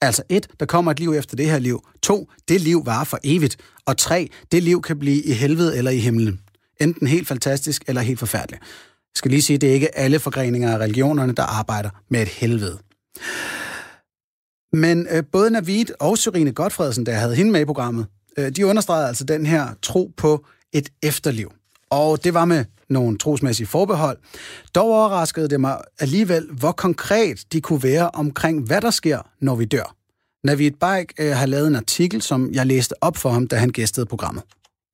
Altså 0.00 0.22
et, 0.28 0.48
der 0.60 0.66
kommer 0.66 0.90
et 0.90 1.00
liv 1.00 1.12
efter 1.12 1.36
det 1.36 1.50
her 1.50 1.58
liv. 1.58 1.88
To, 2.02 2.30
det 2.48 2.60
liv 2.60 2.86
var 2.86 3.04
for 3.04 3.18
evigt. 3.24 3.56
Og 3.86 3.96
tre, 3.96 4.28
det 4.52 4.62
liv 4.62 4.82
kan 4.82 4.98
blive 4.98 5.22
i 5.22 5.32
helvede 5.32 5.76
eller 5.76 5.90
i 5.90 5.98
himlen. 5.98 6.40
Enten 6.80 7.06
helt 7.06 7.28
fantastisk 7.28 7.84
eller 7.86 8.02
helt 8.02 8.18
forfærdeligt. 8.18 8.62
Jeg 8.62 9.16
skal 9.16 9.30
lige 9.30 9.42
sige, 9.42 9.54
at 9.54 9.60
det 9.60 9.68
er 9.68 9.74
ikke 9.74 9.98
alle 9.98 10.18
forgreninger 10.18 10.72
af 10.72 10.78
religionerne, 10.78 11.32
der 11.32 11.42
arbejder 11.42 11.90
med 12.08 12.22
et 12.22 12.28
helvede. 12.28 12.78
Men 14.72 15.06
øh, 15.10 15.24
både 15.32 15.50
Navid 15.50 15.86
og 16.00 16.18
Syrine 16.18 16.52
Godfredsen, 16.52 17.06
der 17.06 17.12
havde 17.12 17.34
hende 17.34 17.52
med 17.52 17.60
i 17.60 17.64
programmet, 17.64 18.06
Øh, 18.38 18.50
de 18.50 18.66
understregede 18.66 19.08
altså 19.08 19.24
den 19.24 19.46
her 19.46 19.68
tro 19.82 20.12
på 20.16 20.46
et 20.72 20.88
efterliv. 21.02 21.52
Og 21.90 22.24
det 22.24 22.34
var 22.34 22.44
med 22.44 22.64
nogle 22.88 23.18
trosmæssige 23.18 23.66
forbehold. 23.66 24.18
Dog 24.74 24.86
overraskede 24.86 25.48
det 25.48 25.60
mig 25.60 25.80
alligevel, 25.98 26.48
hvor 26.52 26.72
konkret 26.72 27.44
de 27.52 27.60
kunne 27.60 27.82
være 27.82 28.10
omkring, 28.10 28.66
hvad 28.66 28.80
der 28.80 28.90
sker, 28.90 29.18
når 29.40 29.54
vi 29.54 29.64
dør. 29.64 29.96
Navid 30.44 30.70
Baik 30.70 31.12
øh, 31.20 31.36
har 31.36 31.46
lavet 31.46 31.66
en 31.66 31.76
artikel, 31.76 32.22
som 32.22 32.50
jeg 32.52 32.66
læste 32.66 32.94
op 33.00 33.16
for 33.16 33.30
ham, 33.30 33.46
da 33.46 33.56
han 33.56 33.70
gæstede 33.70 34.06
programmet. 34.06 34.42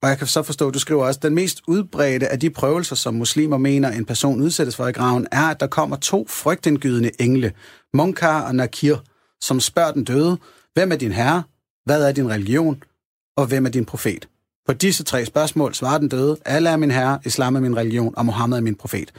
Og 0.03 0.09
jeg 0.09 0.17
kan 0.17 0.27
så 0.27 0.43
forstå, 0.43 0.67
at 0.67 0.73
du 0.73 0.79
skriver 0.79 1.05
også, 1.05 1.17
at 1.17 1.23
den 1.23 1.35
mest 1.35 1.61
udbredte 1.67 2.27
af 2.27 2.39
de 2.39 2.49
prøvelser, 2.49 2.95
som 2.95 3.13
muslimer 3.13 3.57
mener, 3.57 3.91
en 3.91 4.05
person 4.05 4.41
udsættes 4.41 4.75
for 4.75 4.87
i 4.87 4.91
graven, 4.91 5.27
er, 5.31 5.43
at 5.43 5.59
der 5.59 5.67
kommer 5.67 5.95
to 5.95 6.27
frygtindgydende 6.29 7.11
engle, 7.19 7.53
Munkar 7.93 8.41
og 8.41 8.55
Nakir, 8.55 8.95
som 9.41 9.59
spørger 9.59 9.91
den 9.91 10.03
døde, 10.03 10.37
hvem 10.73 10.91
er 10.91 10.95
din 10.95 11.11
herre, 11.11 11.43
hvad 11.85 12.03
er 12.03 12.11
din 12.11 12.29
religion, 12.29 12.83
og 13.37 13.45
hvem 13.45 13.65
er 13.65 13.69
din 13.69 13.85
profet? 13.85 14.27
På 14.67 14.73
disse 14.73 15.03
tre 15.03 15.25
spørgsmål 15.25 15.73
svarer 15.73 15.97
den 15.97 16.07
døde, 16.07 16.37
Allah 16.45 16.73
er 16.73 16.77
min 16.77 16.91
herre, 16.91 17.19
islam 17.25 17.55
er 17.55 17.59
min 17.59 17.77
religion, 17.77 18.13
og 18.17 18.25
Mohammed 18.25 18.57
er 18.57 18.61
min 18.61 18.75
profet. 18.75 19.11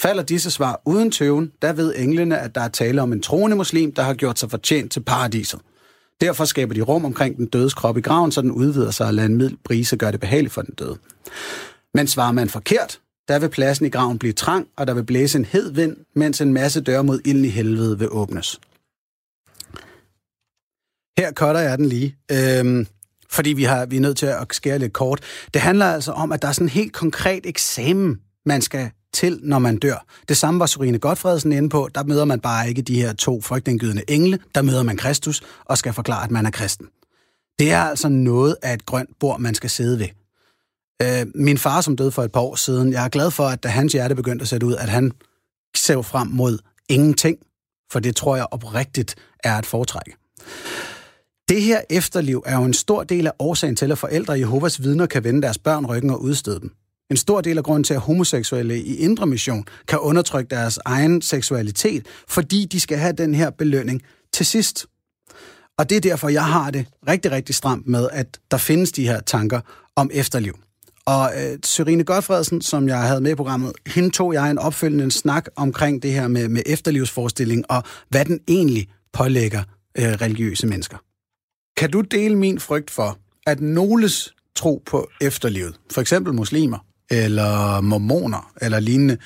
Falder 0.00 0.22
disse 0.22 0.50
svar 0.50 0.82
uden 0.84 1.10
tøven, 1.10 1.52
der 1.62 1.72
ved 1.72 1.94
englene, 1.96 2.38
at 2.38 2.54
der 2.54 2.60
er 2.60 2.68
tale 2.68 3.02
om 3.02 3.12
en 3.12 3.22
troende 3.22 3.56
muslim, 3.56 3.92
der 3.92 4.02
har 4.02 4.14
gjort 4.14 4.38
sig 4.38 4.50
fortjent 4.50 4.92
til 4.92 5.00
paradiset. 5.00 5.60
Derfor 6.20 6.44
skaber 6.44 6.74
de 6.74 6.80
rum 6.80 7.04
omkring 7.04 7.36
den 7.36 7.46
dødes 7.46 7.74
krop 7.74 7.96
i 7.96 8.00
graven, 8.00 8.32
så 8.32 8.42
den 8.42 8.50
udvider 8.50 8.90
sig 8.90 9.06
og 9.06 9.14
lader 9.14 9.28
en 9.28 9.36
mild 9.36 9.56
brise 9.64 9.96
gøre 9.96 10.12
det 10.12 10.20
behageligt 10.20 10.54
for 10.54 10.62
den 10.62 10.74
døde. 10.74 10.98
Men 11.94 12.06
svarer 12.06 12.32
man 12.32 12.48
forkert, 12.48 13.00
der 13.28 13.38
vil 13.38 13.48
pladsen 13.48 13.86
i 13.86 13.90
graven 13.90 14.18
blive 14.18 14.32
trang, 14.32 14.68
og 14.76 14.86
der 14.86 14.94
vil 14.94 15.04
blæse 15.04 15.38
en 15.38 15.44
hed 15.44 15.72
vind, 15.72 15.96
mens 16.14 16.40
en 16.40 16.52
masse 16.52 16.80
døre 16.80 17.04
mod 17.04 17.20
ild 17.24 17.44
i 17.44 17.48
helvede 17.48 17.98
vil 17.98 18.08
åbnes. 18.10 18.60
Her 21.18 21.32
cutter 21.32 21.60
jeg 21.60 21.78
den 21.78 21.86
lige. 21.86 22.16
Øhm, 22.32 22.86
fordi 23.30 23.50
vi, 23.50 23.64
har, 23.64 23.86
vi 23.86 23.96
er 23.96 24.00
nødt 24.00 24.16
til 24.16 24.26
at 24.26 24.46
skære 24.50 24.78
lidt 24.78 24.92
kort. 24.92 25.20
Det 25.54 25.62
handler 25.62 25.86
altså 25.86 26.12
om, 26.12 26.32
at 26.32 26.42
der 26.42 26.48
er 26.48 26.52
sådan 26.52 26.64
en 26.64 26.70
helt 26.70 26.92
konkret 26.92 27.46
eksamen, 27.46 28.18
man 28.46 28.62
skal 28.62 28.90
til, 29.12 29.40
når 29.42 29.58
man 29.58 29.76
dør. 29.76 30.06
Det 30.28 30.36
samme 30.36 30.60
var 30.60 30.66
Sorine 30.66 30.98
Godfredsen 30.98 31.52
inde 31.52 31.68
på. 31.68 31.88
Der 31.94 32.04
møder 32.04 32.24
man 32.24 32.40
bare 32.40 32.68
ikke 32.68 32.82
de 32.82 33.00
her 33.00 33.12
to 33.12 33.40
frygtindgydende 33.40 34.02
engle. 34.08 34.38
Der 34.54 34.62
møder 34.62 34.82
man 34.82 34.96
Kristus 34.96 35.42
og 35.64 35.78
skal 35.78 35.92
forklare, 35.92 36.24
at 36.24 36.30
man 36.30 36.46
er 36.46 36.50
kristen. 36.50 36.86
Det 37.58 37.72
er 37.72 37.80
altså 37.80 38.08
noget 38.08 38.56
af 38.62 38.74
et 38.74 38.86
grønt 38.86 39.10
bord, 39.20 39.40
man 39.40 39.54
skal 39.54 39.70
sidde 39.70 39.98
ved. 39.98 40.08
Øh, 41.02 41.26
min 41.34 41.58
far, 41.58 41.80
som 41.80 41.96
døde 41.96 42.12
for 42.12 42.22
et 42.22 42.32
par 42.32 42.40
år 42.40 42.54
siden, 42.54 42.92
jeg 42.92 43.04
er 43.04 43.08
glad 43.08 43.30
for, 43.30 43.44
at 43.44 43.62
da 43.62 43.68
hans 43.68 43.92
hjerte 43.92 44.14
begyndte 44.14 44.42
at 44.42 44.48
sætte 44.48 44.66
ud, 44.66 44.74
at 44.74 44.88
han 44.88 45.12
ser 45.76 46.02
frem 46.02 46.26
mod 46.28 46.58
ingenting, 46.88 47.38
for 47.92 48.00
det 48.00 48.16
tror 48.16 48.36
jeg 48.36 48.46
oprigtigt 48.50 49.14
er 49.44 49.58
et 49.58 49.66
foretrække. 49.66 50.16
Det 51.48 51.62
her 51.62 51.80
efterliv 51.90 52.42
er 52.46 52.56
jo 52.56 52.64
en 52.64 52.74
stor 52.74 53.04
del 53.04 53.26
af 53.26 53.32
årsagen 53.38 53.76
til, 53.76 53.92
at 53.92 53.98
forældre 53.98 54.36
i 54.38 54.40
Jehovas 54.40 54.82
vidner 54.82 55.06
kan 55.06 55.24
vende 55.24 55.42
deres 55.42 55.58
børn 55.58 55.86
ryggen 55.86 56.10
og 56.10 56.22
udstøde 56.22 56.60
dem. 56.60 56.70
En 57.10 57.16
stor 57.16 57.40
del 57.40 57.58
af 57.58 57.64
grunden 57.64 57.84
til, 57.84 57.94
at 57.94 58.00
homoseksuelle 58.00 58.82
i 58.82 58.96
indre 58.96 59.26
mission 59.26 59.64
kan 59.88 59.98
undertrykke 59.98 60.50
deres 60.50 60.78
egen 60.84 61.22
seksualitet, 61.22 62.06
fordi 62.28 62.64
de 62.64 62.80
skal 62.80 62.98
have 62.98 63.12
den 63.12 63.34
her 63.34 63.50
belønning 63.50 64.02
til 64.32 64.46
sidst. 64.46 64.86
Og 65.78 65.90
det 65.90 65.96
er 65.96 66.00
derfor, 66.00 66.28
jeg 66.28 66.44
har 66.44 66.70
det 66.70 66.86
rigtig, 67.08 67.30
rigtig 67.30 67.54
stramt 67.54 67.86
med, 67.86 68.08
at 68.12 68.38
der 68.50 68.56
findes 68.56 68.92
de 68.92 69.06
her 69.06 69.20
tanker 69.20 69.60
om 69.96 70.10
efterliv. 70.12 70.58
Og 71.06 71.32
øh, 71.36 71.58
Sørine 71.64 72.04
Godfredsen, 72.04 72.60
som 72.60 72.88
jeg 72.88 73.02
havde 73.02 73.20
med 73.20 73.30
i 73.30 73.34
programmet, 73.34 73.72
hende 73.86 74.10
tog 74.10 74.34
jeg 74.34 74.50
en 74.50 74.58
opfølgende 74.58 75.10
snak 75.10 75.46
omkring 75.56 76.02
det 76.02 76.12
her 76.12 76.28
med, 76.28 76.48
med 76.48 76.62
efterlivsforestilling, 76.66 77.70
og 77.70 77.82
hvad 78.08 78.24
den 78.24 78.40
egentlig 78.48 78.88
pålægger 79.12 79.62
øh, 79.98 80.12
religiøse 80.12 80.66
mennesker. 80.66 80.96
Kan 81.80 81.90
du 81.90 82.00
dele 82.00 82.36
min 82.36 82.58
frygt 82.68 82.90
for, 82.98 83.10
at 83.50 83.60
noles 83.60 84.34
tro 84.60 84.82
på 84.90 84.98
efterlivet, 85.28 85.74
for 85.94 86.00
eksempel 86.00 86.32
muslimer, 86.34 86.80
eller 87.20 87.52
mormoner, 87.92 88.42
eller 88.64 88.80
lignende, 88.80 89.16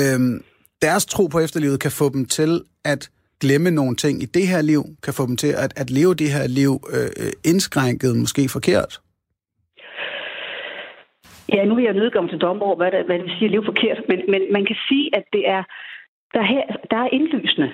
øhm, 0.00 0.34
deres 0.82 1.06
tro 1.06 1.26
på 1.26 1.38
efterlivet 1.46 1.80
kan 1.80 1.92
få 2.00 2.06
dem 2.14 2.24
til 2.24 2.52
at 2.84 3.10
glemme 3.42 3.70
nogle 3.70 3.96
ting 3.96 4.22
i 4.22 4.26
det 4.36 4.46
her 4.52 4.62
liv, 4.62 4.82
kan 5.04 5.14
få 5.18 5.26
dem 5.26 5.36
til 5.36 5.52
at, 5.64 5.70
at 5.82 5.88
leve 5.98 6.14
det 6.14 6.30
her 6.36 6.46
liv 6.60 6.72
øh, 6.94 7.10
øh 7.22 7.32
indskrænket, 7.50 8.16
måske 8.24 8.42
forkert? 8.56 8.92
Ja, 11.54 11.64
nu 11.64 11.74
er 11.78 11.84
jeg 11.88 11.94
nødgået 12.00 12.30
til 12.30 12.40
dommer 12.46 12.64
over, 12.66 12.76
hvad 12.76 12.90
det, 12.94 13.06
hvad 13.06 13.16
det 13.18 13.24
vil 13.24 13.38
sige 13.38 13.48
at 13.50 13.54
leve 13.54 13.70
forkert, 13.72 13.98
men, 14.10 14.18
men 14.32 14.42
man 14.56 14.64
kan 14.68 14.76
sige, 14.88 15.06
at 15.18 15.24
det 15.32 15.42
er, 15.56 15.62
der, 16.34 16.42
her, 16.52 16.64
der 16.90 16.98
er 17.04 17.08
indlysende, 17.16 17.68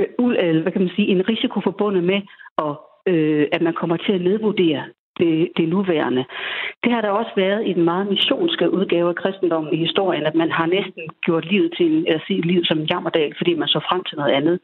hvad 0.62 0.72
kan 0.72 0.82
man 0.86 0.96
sige, 0.96 1.08
en 1.08 1.28
risiko 1.28 1.60
forbundet 1.68 2.04
med, 2.04 2.20
at, 2.66 2.74
øh, 3.06 3.46
at 3.52 3.62
man 3.62 3.74
kommer 3.74 3.96
til 3.96 4.12
at 4.12 4.20
nedvurdere 4.20 4.84
det, 5.20 5.48
det 5.56 5.68
nuværende. 5.68 6.24
Det 6.84 6.92
har 6.92 7.00
der 7.00 7.10
også 7.20 7.32
været 7.36 7.68
i 7.68 7.72
den 7.72 7.84
meget 7.84 8.06
missionske 8.14 8.70
udgave 8.78 9.08
af 9.08 9.14
kristendommen 9.22 9.72
i 9.74 9.82
historien, 9.86 10.24
at 10.26 10.34
man 10.34 10.50
har 10.50 10.66
næsten 10.66 11.02
gjort 11.26 11.44
livet 11.52 11.70
til 11.76 11.86
en, 11.86 12.06
eller 12.06 12.20
sige, 12.26 12.40
livet 12.40 12.66
som 12.66 12.78
en 12.78 12.90
jammerdal, 12.92 13.32
fordi 13.36 13.54
man 13.54 13.68
så 13.68 13.80
frem 13.88 14.02
til 14.04 14.18
noget 14.18 14.32
andet. 14.38 14.56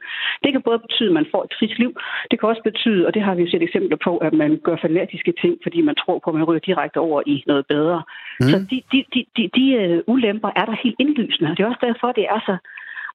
Det 0.42 0.52
kan 0.52 0.62
både 0.62 0.78
betyde, 0.78 1.08
at 1.08 1.14
man 1.14 1.26
får 1.32 1.42
et 1.44 1.50
trist 1.58 1.78
liv. 1.78 1.92
Det 2.30 2.40
kan 2.40 2.48
også 2.48 2.62
betyde, 2.70 3.06
og 3.06 3.14
det 3.14 3.22
har 3.22 3.34
vi 3.34 3.42
jo 3.42 3.50
set 3.50 3.62
eksempler 3.62 3.98
på, 4.04 4.16
at 4.16 4.32
man 4.32 4.60
gør 4.64 4.76
fanatiske 4.86 5.32
ting, 5.42 5.54
fordi 5.62 5.80
man 5.80 5.94
tror 5.94 6.18
på, 6.18 6.30
at 6.30 6.36
man 6.36 6.44
ryger 6.44 6.66
direkte 6.70 6.98
over 6.98 7.22
i 7.26 7.44
noget 7.46 7.66
bedre. 7.66 8.02
Mm. 8.40 8.48
Så 8.50 8.56
de, 8.70 8.82
de, 8.92 9.04
de, 9.14 9.24
de, 9.36 9.42
de 9.56 9.64
uh, 9.82 10.14
ulemper 10.14 10.50
er 10.56 10.64
der 10.64 10.76
helt 10.82 10.96
indlysende. 10.98 11.50
Og 11.50 11.56
det 11.56 11.62
er 11.62 11.68
også 11.68 11.86
derfor, 11.88 12.12
det 12.12 12.26
er 12.34 12.40
så 12.48 12.56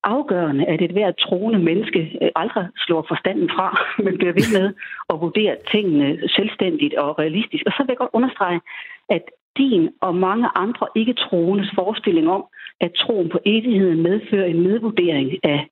afgørende, 0.04 0.66
at 0.66 0.82
et 0.82 0.92
hvert 0.92 1.18
troende 1.18 1.60
menneske 1.60 2.18
øh, 2.22 2.30
aldrig 2.36 2.68
slår 2.78 3.06
forstanden 3.08 3.50
fra, 3.50 3.68
men 4.04 4.18
bliver 4.18 4.34
ved 4.34 4.60
med 4.60 4.74
at 5.10 5.22
vurdere 5.22 5.56
tingene 5.72 6.30
selvstændigt 6.30 6.94
og 6.94 7.20
realistisk. 7.20 7.64
Og 7.66 7.72
så 7.72 7.84
vil 7.84 7.92
jeg 7.94 7.98
godt 7.98 8.18
understrege, 8.18 8.62
at 9.10 9.24
din 9.58 9.90
og 10.02 10.16
mange 10.16 10.48
andre 10.56 10.88
ikke 10.96 11.14
troendes 11.14 11.72
forestilling 11.76 12.30
om, 12.30 12.44
at 12.82 12.92
troen 12.94 13.30
på 13.30 13.40
evigheden 13.46 14.02
medfører 14.02 14.46
en 14.46 14.64
nedvurdering 14.64 15.30
af, 15.44 15.68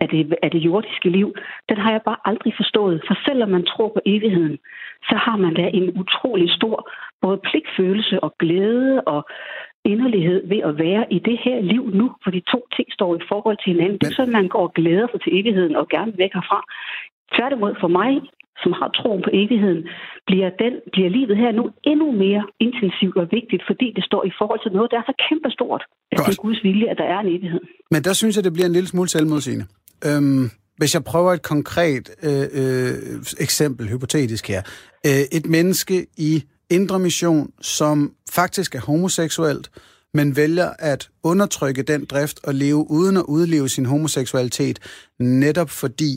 af, 0.00 0.08
det, 0.08 0.34
af 0.42 0.50
det 0.50 0.58
jordiske 0.58 1.10
liv, 1.10 1.34
den 1.68 1.76
har 1.76 1.90
jeg 1.90 2.02
bare 2.04 2.16
aldrig 2.24 2.52
forstået. 2.56 3.02
For 3.06 3.16
selvom 3.26 3.48
man 3.48 3.64
tror 3.64 3.88
på 3.88 4.00
evigheden, 4.06 4.58
så 5.08 5.14
har 5.16 5.36
man 5.36 5.54
da 5.54 5.70
en 5.74 6.00
utrolig 6.00 6.50
stor 6.50 6.90
både 7.20 7.38
pligtfølelse 7.38 8.20
og 8.20 8.34
glæde 8.38 9.00
og 9.00 9.24
inderlighed 9.84 10.40
ved 10.52 10.60
at 10.68 10.74
være 10.86 11.04
i 11.16 11.18
det 11.28 11.38
her 11.44 11.58
liv 11.72 11.84
nu, 12.00 12.06
for 12.22 12.30
de 12.36 12.42
to 12.52 12.60
ting 12.76 12.88
står 12.98 13.10
i 13.16 13.24
forhold 13.30 13.58
til 13.60 13.72
hinanden. 13.72 13.98
Det 13.98 14.06
er 14.08 14.18
sådan, 14.18 14.38
man 14.40 14.48
går 14.54 14.64
og 14.68 14.74
glæder 14.80 15.06
sig 15.10 15.20
til 15.22 15.32
evigheden 15.38 15.74
og 15.80 15.86
gerne 15.94 16.12
væk 16.22 16.32
herfra. 16.38 16.60
Tværtimod 17.36 17.74
for 17.82 17.90
mig, 18.00 18.12
som 18.62 18.72
har 18.80 18.88
troen 18.98 19.22
på 19.26 19.30
evigheden, 19.40 19.82
bliver, 20.28 20.50
den, 20.62 20.72
bliver 20.94 21.10
livet 21.18 21.36
her 21.42 21.52
nu 21.58 21.64
endnu 21.92 22.08
mere 22.24 22.44
intensivt 22.66 23.16
og 23.22 23.26
vigtigt, 23.38 23.62
fordi 23.70 23.88
det 23.96 24.04
står 24.04 24.22
i 24.30 24.32
forhold 24.38 24.60
til 24.62 24.72
noget, 24.76 24.88
der 24.90 24.98
er 25.02 25.06
så 25.10 25.14
kæmpestort, 25.26 25.82
at 26.12 26.18
Godt. 26.18 26.26
det 26.26 26.38
er 26.38 26.42
Guds 26.46 26.60
vilje, 26.66 26.86
at 26.92 26.98
der 27.02 27.08
er 27.14 27.18
en 27.24 27.28
evighed. 27.36 27.62
Men 27.90 28.00
der 28.06 28.12
synes 28.20 28.36
jeg, 28.36 28.44
det 28.44 28.52
bliver 28.52 28.66
en 28.66 28.76
lille 28.78 28.88
smule 28.88 29.08
selvmodsigende. 29.08 29.66
Øhm, 30.08 30.44
hvis 30.80 30.94
jeg 30.94 31.04
prøver 31.04 31.32
et 31.32 31.42
konkret 31.42 32.04
øh, 32.28 32.46
øh, 32.60 32.94
eksempel, 33.46 33.88
hypotetisk 33.88 34.48
her. 34.48 34.62
Øh, 35.06 35.22
et 35.38 35.46
menneske 35.46 36.06
i 36.30 36.32
indre 36.76 36.98
mission, 36.98 37.50
som 37.60 38.12
faktisk 38.34 38.74
er 38.74 38.80
homoseksuelt, 38.80 39.70
men 40.14 40.36
vælger 40.36 40.70
at 40.78 41.08
undertrykke 41.24 41.82
den 41.82 42.04
drift 42.04 42.38
og 42.46 42.54
leve 42.54 42.86
uden 42.90 43.16
at 43.16 43.24
udleve 43.28 43.68
sin 43.68 43.86
homoseksualitet, 43.86 44.78
netop 45.18 45.70
fordi 45.70 46.12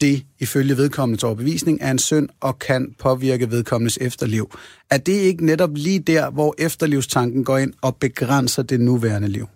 det, 0.00 0.16
ifølge 0.40 0.76
vedkommendes 0.76 1.24
overbevisning, 1.24 1.78
er 1.82 1.90
en 1.90 1.98
synd 1.98 2.28
og 2.42 2.58
kan 2.58 2.94
påvirke 3.02 3.50
vedkommendes 3.50 3.98
efterliv. 3.98 4.44
Er 4.90 4.98
det 4.98 5.18
ikke 5.28 5.46
netop 5.46 5.70
lige 5.74 6.00
der, 6.00 6.30
hvor 6.30 6.54
efterlivstanken 6.66 7.44
går 7.44 7.58
ind 7.58 7.72
og 7.82 7.96
begrænser 8.00 8.62
det 8.62 8.80
nuværende 8.80 9.28
liv? 9.28 9.46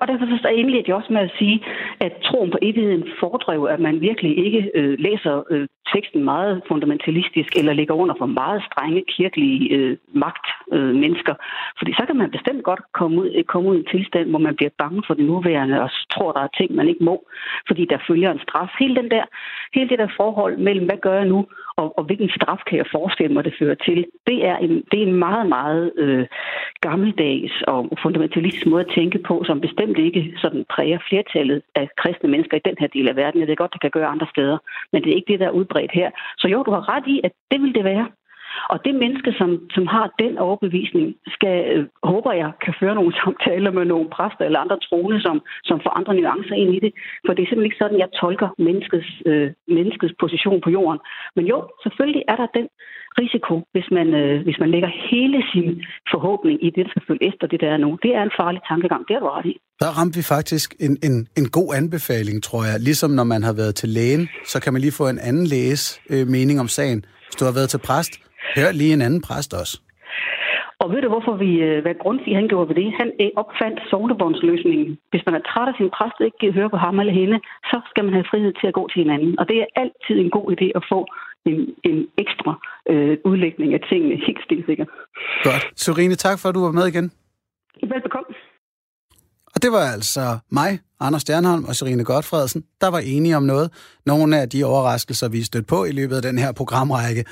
og 0.00 0.04
derfor 0.08 0.26
så 0.46 0.50
indledte 0.60 0.88
jeg 0.88 0.96
også 0.96 1.12
med 1.12 1.22
at 1.28 1.32
sige, 1.38 1.56
at 2.00 2.12
troen 2.24 2.50
på 2.50 2.58
evigheden 2.62 3.04
fordrev, 3.20 3.64
at 3.64 3.80
man 3.80 4.00
virkelig 4.00 4.44
ikke 4.46 4.70
øh, 4.74 4.98
læser 4.98 5.42
øh, 5.50 5.68
teksten 5.94 6.24
meget 6.24 6.62
fundamentalistisk 6.68 7.56
eller 7.58 7.72
ligger 7.72 7.94
under 7.94 8.14
for 8.18 8.26
meget 8.26 8.62
strenge 8.68 9.04
kirkelige 9.08 9.74
øh, 9.76 9.96
magtmennesker. 10.14 11.32
Øh, 11.32 11.74
Fordi 11.78 11.92
så 11.92 12.02
kan 12.06 12.16
man 12.16 12.30
bestemt 12.30 12.62
godt 12.64 12.80
komme 12.92 13.16
ud, 13.20 13.42
komme 13.46 13.68
ud 13.70 13.76
i 13.76 13.78
en 13.78 13.90
tilstand, 13.92 14.30
hvor 14.30 14.38
man 14.38 14.56
bliver 14.56 14.70
bange 14.78 15.02
for 15.06 15.14
det 15.14 15.24
nuværende 15.24 15.82
og 15.82 15.90
tror, 16.14 16.32
der 16.32 16.40
er 16.40 16.56
ting, 16.58 16.74
man 16.74 16.88
ikke 16.88 17.04
må, 17.04 17.28
fordi 17.66 17.84
der 17.84 17.98
følger 18.08 18.30
en 18.32 18.44
straf. 18.46 18.70
Hele, 18.78 18.96
den 18.96 19.10
der, 19.10 19.24
hele 19.74 19.88
det 19.88 19.98
der 19.98 20.08
forhold 20.16 20.56
mellem, 20.56 20.86
hvad 20.86 20.96
gør 20.96 21.14
jeg 21.14 21.28
nu, 21.34 21.46
og, 21.76 21.98
og 21.98 22.04
hvilken 22.04 22.30
straf 22.36 22.60
kan 22.68 22.78
jeg 22.78 22.86
forestille 22.96 23.34
mig, 23.34 23.44
det 23.44 23.54
fører 23.58 23.74
til, 23.74 24.06
det 24.26 24.38
er 24.46 24.56
en, 24.56 24.74
det 24.90 24.98
er 25.02 25.06
en 25.06 25.18
meget, 25.26 25.48
meget 25.48 25.92
øh, 25.96 26.26
gammeldags 26.80 27.54
og 27.66 27.88
fundamentalistisk 28.02 28.66
måde 28.66 28.84
at 28.84 28.94
tænke 28.94 29.18
på, 29.18 29.42
som 29.46 29.60
bestemt 29.60 29.98
ikke 29.98 30.32
sådan 30.36 30.64
præger 30.74 30.98
flertallet 31.08 31.62
af 31.74 31.88
kristne 31.96 32.28
mennesker 32.28 32.56
i 32.56 32.66
den 32.68 32.76
her 32.80 32.86
del 32.86 33.08
af 33.08 33.16
verden. 33.16 33.40
Jeg 33.40 33.48
ved 33.48 33.56
godt, 33.56 33.72
det 33.72 33.80
kan 33.80 33.90
gøre 33.90 34.14
andre 34.14 34.26
steder, 34.34 34.58
men 34.92 35.02
det 35.02 35.10
er 35.10 35.16
ikke 35.16 35.32
det, 35.32 35.40
der 35.40 35.46
er 35.46 35.58
udbredt 35.60 35.92
her. 35.92 36.10
Så 36.38 36.48
jo, 36.48 36.62
du 36.62 36.70
har 36.70 36.88
ret 36.96 37.06
i, 37.06 37.20
at 37.24 37.32
det 37.50 37.62
vil 37.62 37.74
det 37.74 37.84
være. 37.84 38.06
Og 38.72 38.78
det 38.86 38.94
menneske, 38.94 39.30
som, 39.40 39.50
som 39.76 39.86
har 39.86 40.06
den 40.22 40.38
overbevisning, 40.38 41.06
skal, 41.36 41.56
øh, 41.74 41.86
håber 42.12 42.32
jeg, 42.42 42.50
kan 42.64 42.74
føre 42.80 42.94
nogle 42.94 43.12
samtaler 43.20 43.70
med 43.78 43.84
nogle 43.84 44.08
præster 44.16 44.44
eller 44.44 44.60
andre 44.64 44.78
troende, 44.88 45.18
som, 45.26 45.36
som 45.64 45.80
får 45.84 45.92
andre 45.98 46.14
nuancer 46.14 46.56
ind 46.62 46.72
i 46.74 46.80
det. 46.84 46.92
For 47.26 47.32
det 47.32 47.42
er 47.42 47.48
simpelthen 47.48 47.70
ikke 47.70 47.82
sådan, 47.82 48.02
jeg 48.04 48.10
tolker 48.20 48.48
menneskets, 48.66 49.10
øh, 49.26 49.48
menneskets 49.68 50.14
position 50.22 50.60
på 50.64 50.70
jorden. 50.70 51.00
Men 51.36 51.44
jo, 51.52 51.58
selvfølgelig 51.84 52.24
er 52.32 52.36
der 52.36 52.48
den 52.58 52.68
risiko, 53.22 53.54
hvis 53.74 53.88
man, 53.96 54.08
øh, 54.22 54.42
hvis 54.46 54.58
man 54.62 54.70
lægger 54.74 54.90
hele 55.10 55.38
sin 55.52 55.68
forhåbning 56.12 56.56
i 56.66 56.68
det, 56.74 56.82
der 56.84 56.90
skal 56.90 57.06
følge 57.08 57.24
efter 57.30 57.46
det, 57.46 57.58
der 57.60 57.70
er 57.74 57.76
nu. 57.84 57.90
Det 58.04 58.10
er 58.18 58.22
en 58.22 58.34
farlig 58.40 58.60
tankegang, 58.70 59.02
det 59.08 59.14
er 59.16 59.20
du 59.20 59.28
ret 59.36 59.46
i. 59.52 59.54
Der 59.82 59.90
ramte 59.98 60.16
vi 60.20 60.24
faktisk 60.36 60.68
en, 60.86 60.94
en, 61.08 61.16
en 61.40 61.48
god 61.58 61.68
anbefaling, 61.80 62.42
tror 62.42 62.62
jeg. 62.70 62.76
Ligesom 62.80 63.10
når 63.10 63.24
man 63.24 63.42
har 63.42 63.54
været 63.60 63.74
til 63.74 63.88
lægen, 63.88 64.28
så 64.52 64.56
kan 64.62 64.72
man 64.72 64.80
lige 64.82 64.92
få 65.00 65.08
en 65.08 65.18
anden 65.28 65.46
læges 65.46 65.82
øh, 66.10 66.26
mening 66.36 66.60
om 66.64 66.68
sagen. 66.68 67.04
Hvis 67.26 67.36
du 67.40 67.44
har 67.44 67.54
været 67.58 67.70
til 67.74 67.80
præst, 67.88 68.12
hør 68.56 68.72
lige 68.80 68.92
en 68.92 69.02
anden 69.06 69.22
præst 69.28 69.52
også. 69.62 69.74
Og 70.82 70.86
ved 70.92 71.00
du, 71.02 71.08
hvorfor 71.14 71.34
vi, 71.44 71.50
øh, 71.68 71.78
hvad 71.84 71.94
Grundtvig 72.02 72.34
han 72.40 72.48
gjorde 72.48 72.68
ved 72.68 72.76
det? 72.82 72.88
Han 73.00 73.08
øh, 73.22 73.30
opfandt 73.42 73.78
sognebåndsløsningen. 73.90 74.90
Hvis 75.10 75.26
man 75.26 75.34
er 75.38 75.42
træt 75.50 75.68
af 75.70 75.76
sin 75.76 75.90
præst 75.96 76.16
og 76.20 76.26
ikke 76.26 76.40
kan 76.42 76.56
høre 76.58 76.70
på 76.70 76.78
ham 76.84 77.00
eller 77.00 77.16
hende, 77.20 77.38
så 77.70 77.76
skal 77.90 78.04
man 78.04 78.14
have 78.18 78.30
frihed 78.30 78.52
til 78.60 78.66
at 78.70 78.74
gå 78.78 78.84
til 78.88 79.02
hinanden. 79.04 79.32
Og 79.40 79.44
det 79.50 79.56
er 79.62 79.68
altid 79.82 80.16
en 80.20 80.30
god 80.36 80.46
idé 80.54 80.66
at 80.78 80.84
få 80.92 81.00
en, 81.50 81.58
en 81.90 81.98
ekstra 82.24 82.52
øh, 82.92 83.16
udlægning 83.30 83.70
af 83.74 83.80
tingene, 83.90 84.14
helt 84.26 84.42
stilsikkert. 84.46 84.90
Godt. 85.48 85.64
Sorine, 85.84 86.14
tak 86.14 86.36
for, 86.38 86.48
at 86.48 86.54
du 86.54 86.62
var 86.68 86.74
med 86.78 86.86
igen. 86.92 87.06
Velbekomme. 87.92 88.25
Og 89.56 89.62
det 89.62 89.72
var 89.72 89.92
altså 89.92 90.38
mig, 90.50 90.80
Anders 91.00 91.22
Stjernholm 91.22 91.64
og 91.64 91.76
Serine 91.76 92.04
Godfredsen, 92.04 92.64
der 92.80 92.88
var 92.88 92.98
enige 92.98 93.36
om 93.36 93.42
noget. 93.42 93.70
Nogle 94.06 94.40
af 94.40 94.48
de 94.48 94.64
overraskelser, 94.64 95.28
vi 95.28 95.40
er 95.40 95.44
stødt 95.44 95.66
på 95.66 95.84
i 95.84 95.92
løbet 95.92 96.16
af 96.16 96.22
den 96.22 96.38
her 96.38 96.52
programrække. 96.52 97.24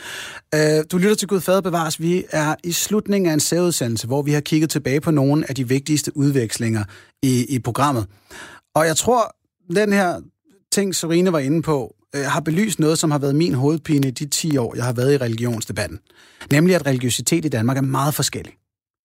Øh, 0.55 0.85
du 0.93 0.99
lytter 0.99 1.15
til 1.15 1.29
Gud 1.29 1.41
Fader 1.41 1.61
Bevares. 1.61 2.01
Vi 2.01 2.25
er 2.31 2.55
i 2.65 2.73
slutningen 2.73 3.31
af 3.31 3.35
en 3.35 3.41
særudsendelse, 3.41 4.07
hvor 4.07 4.23
vi 4.23 4.33
har 4.33 4.41
kigget 4.41 4.71
tilbage 4.71 5.01
på 5.01 5.11
nogle 5.11 5.45
af 5.49 5.55
de 5.55 5.69
vigtigste 5.69 6.17
udvekslinger 6.17 6.85
i, 7.23 7.47
i 7.49 7.59
programmet. 7.59 8.07
Og 8.75 8.87
jeg 8.87 8.97
tror, 8.97 9.37
den 9.75 9.93
her 9.93 10.21
ting, 10.73 10.95
Serine 10.95 11.33
var 11.33 11.39
inde 11.39 11.63
på, 11.63 11.95
øh, 12.17 12.25
har 12.25 12.41
belyst 12.41 12.79
noget, 12.79 12.99
som 12.99 13.11
har 13.11 13.19
været 13.19 13.35
min 13.35 13.55
hovedpine 13.55 14.09
i 14.09 14.11
de 14.11 14.27
10 14.27 14.57
år, 14.57 14.75
jeg 14.77 14.85
har 14.85 14.93
været 14.93 15.15
i 15.15 15.19
religionsdebatten. 15.19 15.99
Nemlig, 16.53 16.75
at 16.75 16.87
religiøsitet 16.87 17.45
i 17.45 17.49
Danmark 17.49 17.77
er 17.77 17.83
meget 17.83 18.15
forskellig. 18.15 18.53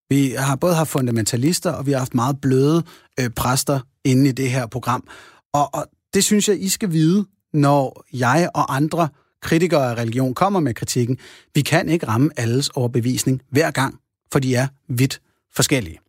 Vi 0.10 0.36
har 0.38 0.56
både 0.56 0.76
haft 0.76 0.90
fundamentalister, 0.90 1.72
og 1.72 1.86
vi 1.86 1.92
har 1.92 2.00
haft 2.00 2.14
meget 2.14 2.42
bløde 2.42 2.84
øh, 3.20 3.30
præster 3.30 3.80
inde 4.04 4.30
i 4.30 4.32
det 4.32 4.52
her 4.52 4.68
program. 4.68 5.08
Og, 5.54 5.74
og 5.74 5.86
det 6.14 6.24
synes 6.24 6.48
jeg, 6.48 6.62
I 6.62 6.70
skal 6.70 6.92
vide, 6.92 7.26
når 7.54 8.06
jeg 8.14 8.50
og 8.56 8.76
andre 8.76 9.10
kritikere 9.42 9.92
af 9.92 9.96
religion 9.96 10.34
kommer 10.34 10.60
med 10.60 10.74
kritikken. 10.74 11.18
Vi 11.56 11.62
kan 11.62 11.90
ikke 11.90 12.08
ramme 12.08 12.30
alles 12.38 12.70
overbevisning 12.70 13.42
hver 13.52 13.72
gang, 13.72 14.00
for 14.32 14.40
de 14.40 14.56
er 14.56 14.68
vidt 14.88 15.22
forskellige. 15.56 16.00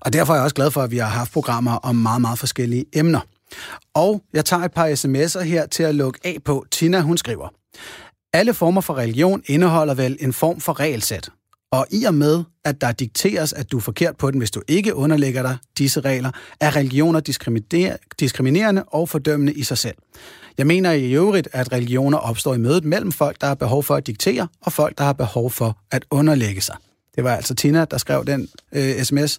Og 0.00 0.12
derfor 0.12 0.32
er 0.32 0.36
jeg 0.36 0.44
også 0.44 0.54
glad 0.54 0.70
for, 0.70 0.82
at 0.82 0.90
vi 0.90 0.98
har 0.98 1.08
haft 1.08 1.32
programmer 1.32 1.72
om 1.72 1.96
meget, 1.96 2.20
meget 2.20 2.38
forskellige 2.38 2.84
emner. 2.92 3.20
Og 3.94 4.22
jeg 4.32 4.44
tager 4.44 4.62
et 4.62 4.72
par 4.72 4.88
sms'er 4.88 5.42
her 5.42 5.66
til 5.66 5.82
at 5.82 5.94
lukke 5.94 6.20
af 6.24 6.38
på. 6.44 6.66
Tina, 6.70 7.00
hun 7.00 7.18
skriver, 7.18 7.48
alle 8.32 8.54
former 8.54 8.80
for 8.80 8.94
religion 8.94 9.42
indeholder 9.46 9.94
vel 9.94 10.16
en 10.20 10.32
form 10.32 10.60
for 10.60 10.80
regelsæt. 10.80 11.30
Og 11.72 11.86
i 11.90 12.04
og 12.04 12.14
med, 12.14 12.44
at 12.64 12.80
der 12.80 12.92
dikteres, 12.92 13.52
at 13.52 13.72
du 13.72 13.76
er 13.76 13.80
forkert 13.80 14.16
på 14.16 14.30
den, 14.30 14.38
hvis 14.38 14.50
du 14.50 14.62
ikke 14.68 14.94
underlægger 14.94 15.42
dig 15.42 15.56
disse 15.78 16.00
regler, 16.00 16.30
er 16.60 16.76
religioner 16.76 17.20
diskriminerende 18.20 18.84
og 18.84 19.08
fordømmende 19.08 19.52
i 19.52 19.62
sig 19.62 19.78
selv. 19.78 19.96
Jeg 20.58 20.66
mener 20.66 20.92
i 20.92 21.12
øvrigt, 21.12 21.48
at 21.52 21.72
religioner 21.72 22.18
opstår 22.18 22.54
i 22.54 22.58
mødet 22.58 22.84
mellem 22.84 23.12
folk, 23.12 23.40
der 23.40 23.46
har 23.46 23.54
behov 23.54 23.82
for 23.82 23.94
at 23.94 24.06
diktere, 24.06 24.48
og 24.60 24.72
folk, 24.72 24.98
der 24.98 25.04
har 25.04 25.12
behov 25.12 25.50
for 25.50 25.78
at 25.90 26.04
underlægge 26.10 26.60
sig. 26.60 26.76
Det 27.16 27.24
var 27.24 27.36
altså 27.36 27.54
Tina, 27.54 27.84
der 27.84 27.98
skrev 27.98 28.24
den 28.26 28.48
øh, 28.72 29.02
sms. 29.02 29.38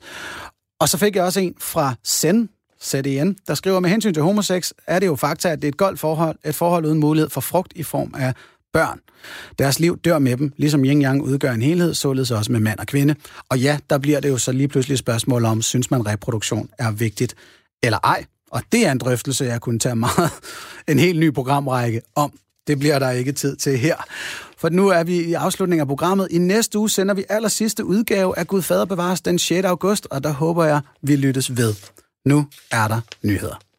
Og 0.79 0.89
så 0.89 0.97
fik 0.97 1.15
jeg 1.15 1.23
også 1.23 1.39
en 1.39 1.55
fra 1.59 1.95
Zen, 2.07 2.49
ZDN, 2.83 3.35
der 3.47 3.53
skriver, 3.53 3.79
med 3.79 3.89
hensyn 3.89 4.13
til 4.13 4.23
homoseks 4.23 4.73
er 4.87 4.99
det 4.99 5.07
jo 5.07 5.15
fakta, 5.15 5.49
at 5.49 5.61
det 5.61 5.67
er 5.67 5.71
et 5.71 5.77
godt 5.77 5.99
forhold, 5.99 6.37
et 6.45 6.55
forhold 6.55 6.85
uden 6.85 6.99
mulighed 6.99 7.29
for 7.29 7.41
frugt 7.41 7.73
i 7.75 7.83
form 7.83 8.15
af 8.17 8.33
børn. 8.73 8.99
Deres 9.59 9.79
liv 9.79 9.97
dør 9.97 10.19
med 10.19 10.37
dem, 10.37 10.53
ligesom 10.57 10.85
yin 10.85 11.01
yang 11.01 11.21
udgør 11.21 11.51
en 11.51 11.61
helhed, 11.61 11.93
således 11.93 12.31
også 12.31 12.51
med 12.51 12.59
mand 12.59 12.79
og 12.79 12.87
kvinde. 12.87 13.15
Og 13.49 13.59
ja, 13.59 13.77
der 13.89 13.97
bliver 13.97 14.19
det 14.19 14.29
jo 14.29 14.37
så 14.37 14.51
lige 14.51 14.67
pludselig 14.67 14.93
et 14.93 14.99
spørgsmål 14.99 15.45
om, 15.45 15.61
synes 15.61 15.91
man 15.91 16.05
reproduktion 16.07 16.69
er 16.77 16.91
vigtigt 16.91 17.35
eller 17.83 17.97
ej. 18.03 18.25
Og 18.51 18.61
det 18.71 18.87
er 18.87 18.91
en 18.91 18.97
drøftelse, 18.97 19.45
jeg 19.45 19.61
kunne 19.61 19.79
tage 19.79 19.95
meget 19.95 20.31
en 20.87 20.99
helt 20.99 21.19
ny 21.19 21.33
programrække 21.33 22.01
om. 22.15 22.31
Det 22.67 22.79
bliver 22.79 22.99
der 22.99 23.09
ikke 23.11 23.31
tid 23.31 23.55
til 23.55 23.77
her. 23.77 23.95
For 24.57 24.69
nu 24.69 24.87
er 24.87 25.03
vi 25.03 25.21
i 25.21 25.33
afslutningen 25.33 25.81
af 25.81 25.87
programmet. 25.87 26.27
I 26.31 26.37
næste 26.37 26.79
uge 26.79 26.89
sender 26.89 27.13
vi 27.13 27.23
aller 27.29 27.49
sidste 27.49 27.85
udgave 27.85 28.39
af 28.39 28.47
Gud 28.47 28.61
Fader 28.61 28.85
bevares 28.85 29.21
den 29.21 29.39
6. 29.39 29.65
august, 29.65 30.07
og 30.11 30.23
der 30.23 30.31
håber 30.31 30.65
jeg, 30.65 30.81
vi 31.01 31.15
lyttes 31.15 31.57
ved. 31.57 31.73
Nu 32.25 32.47
er 32.71 32.87
der 32.87 33.01
nyheder. 33.23 33.70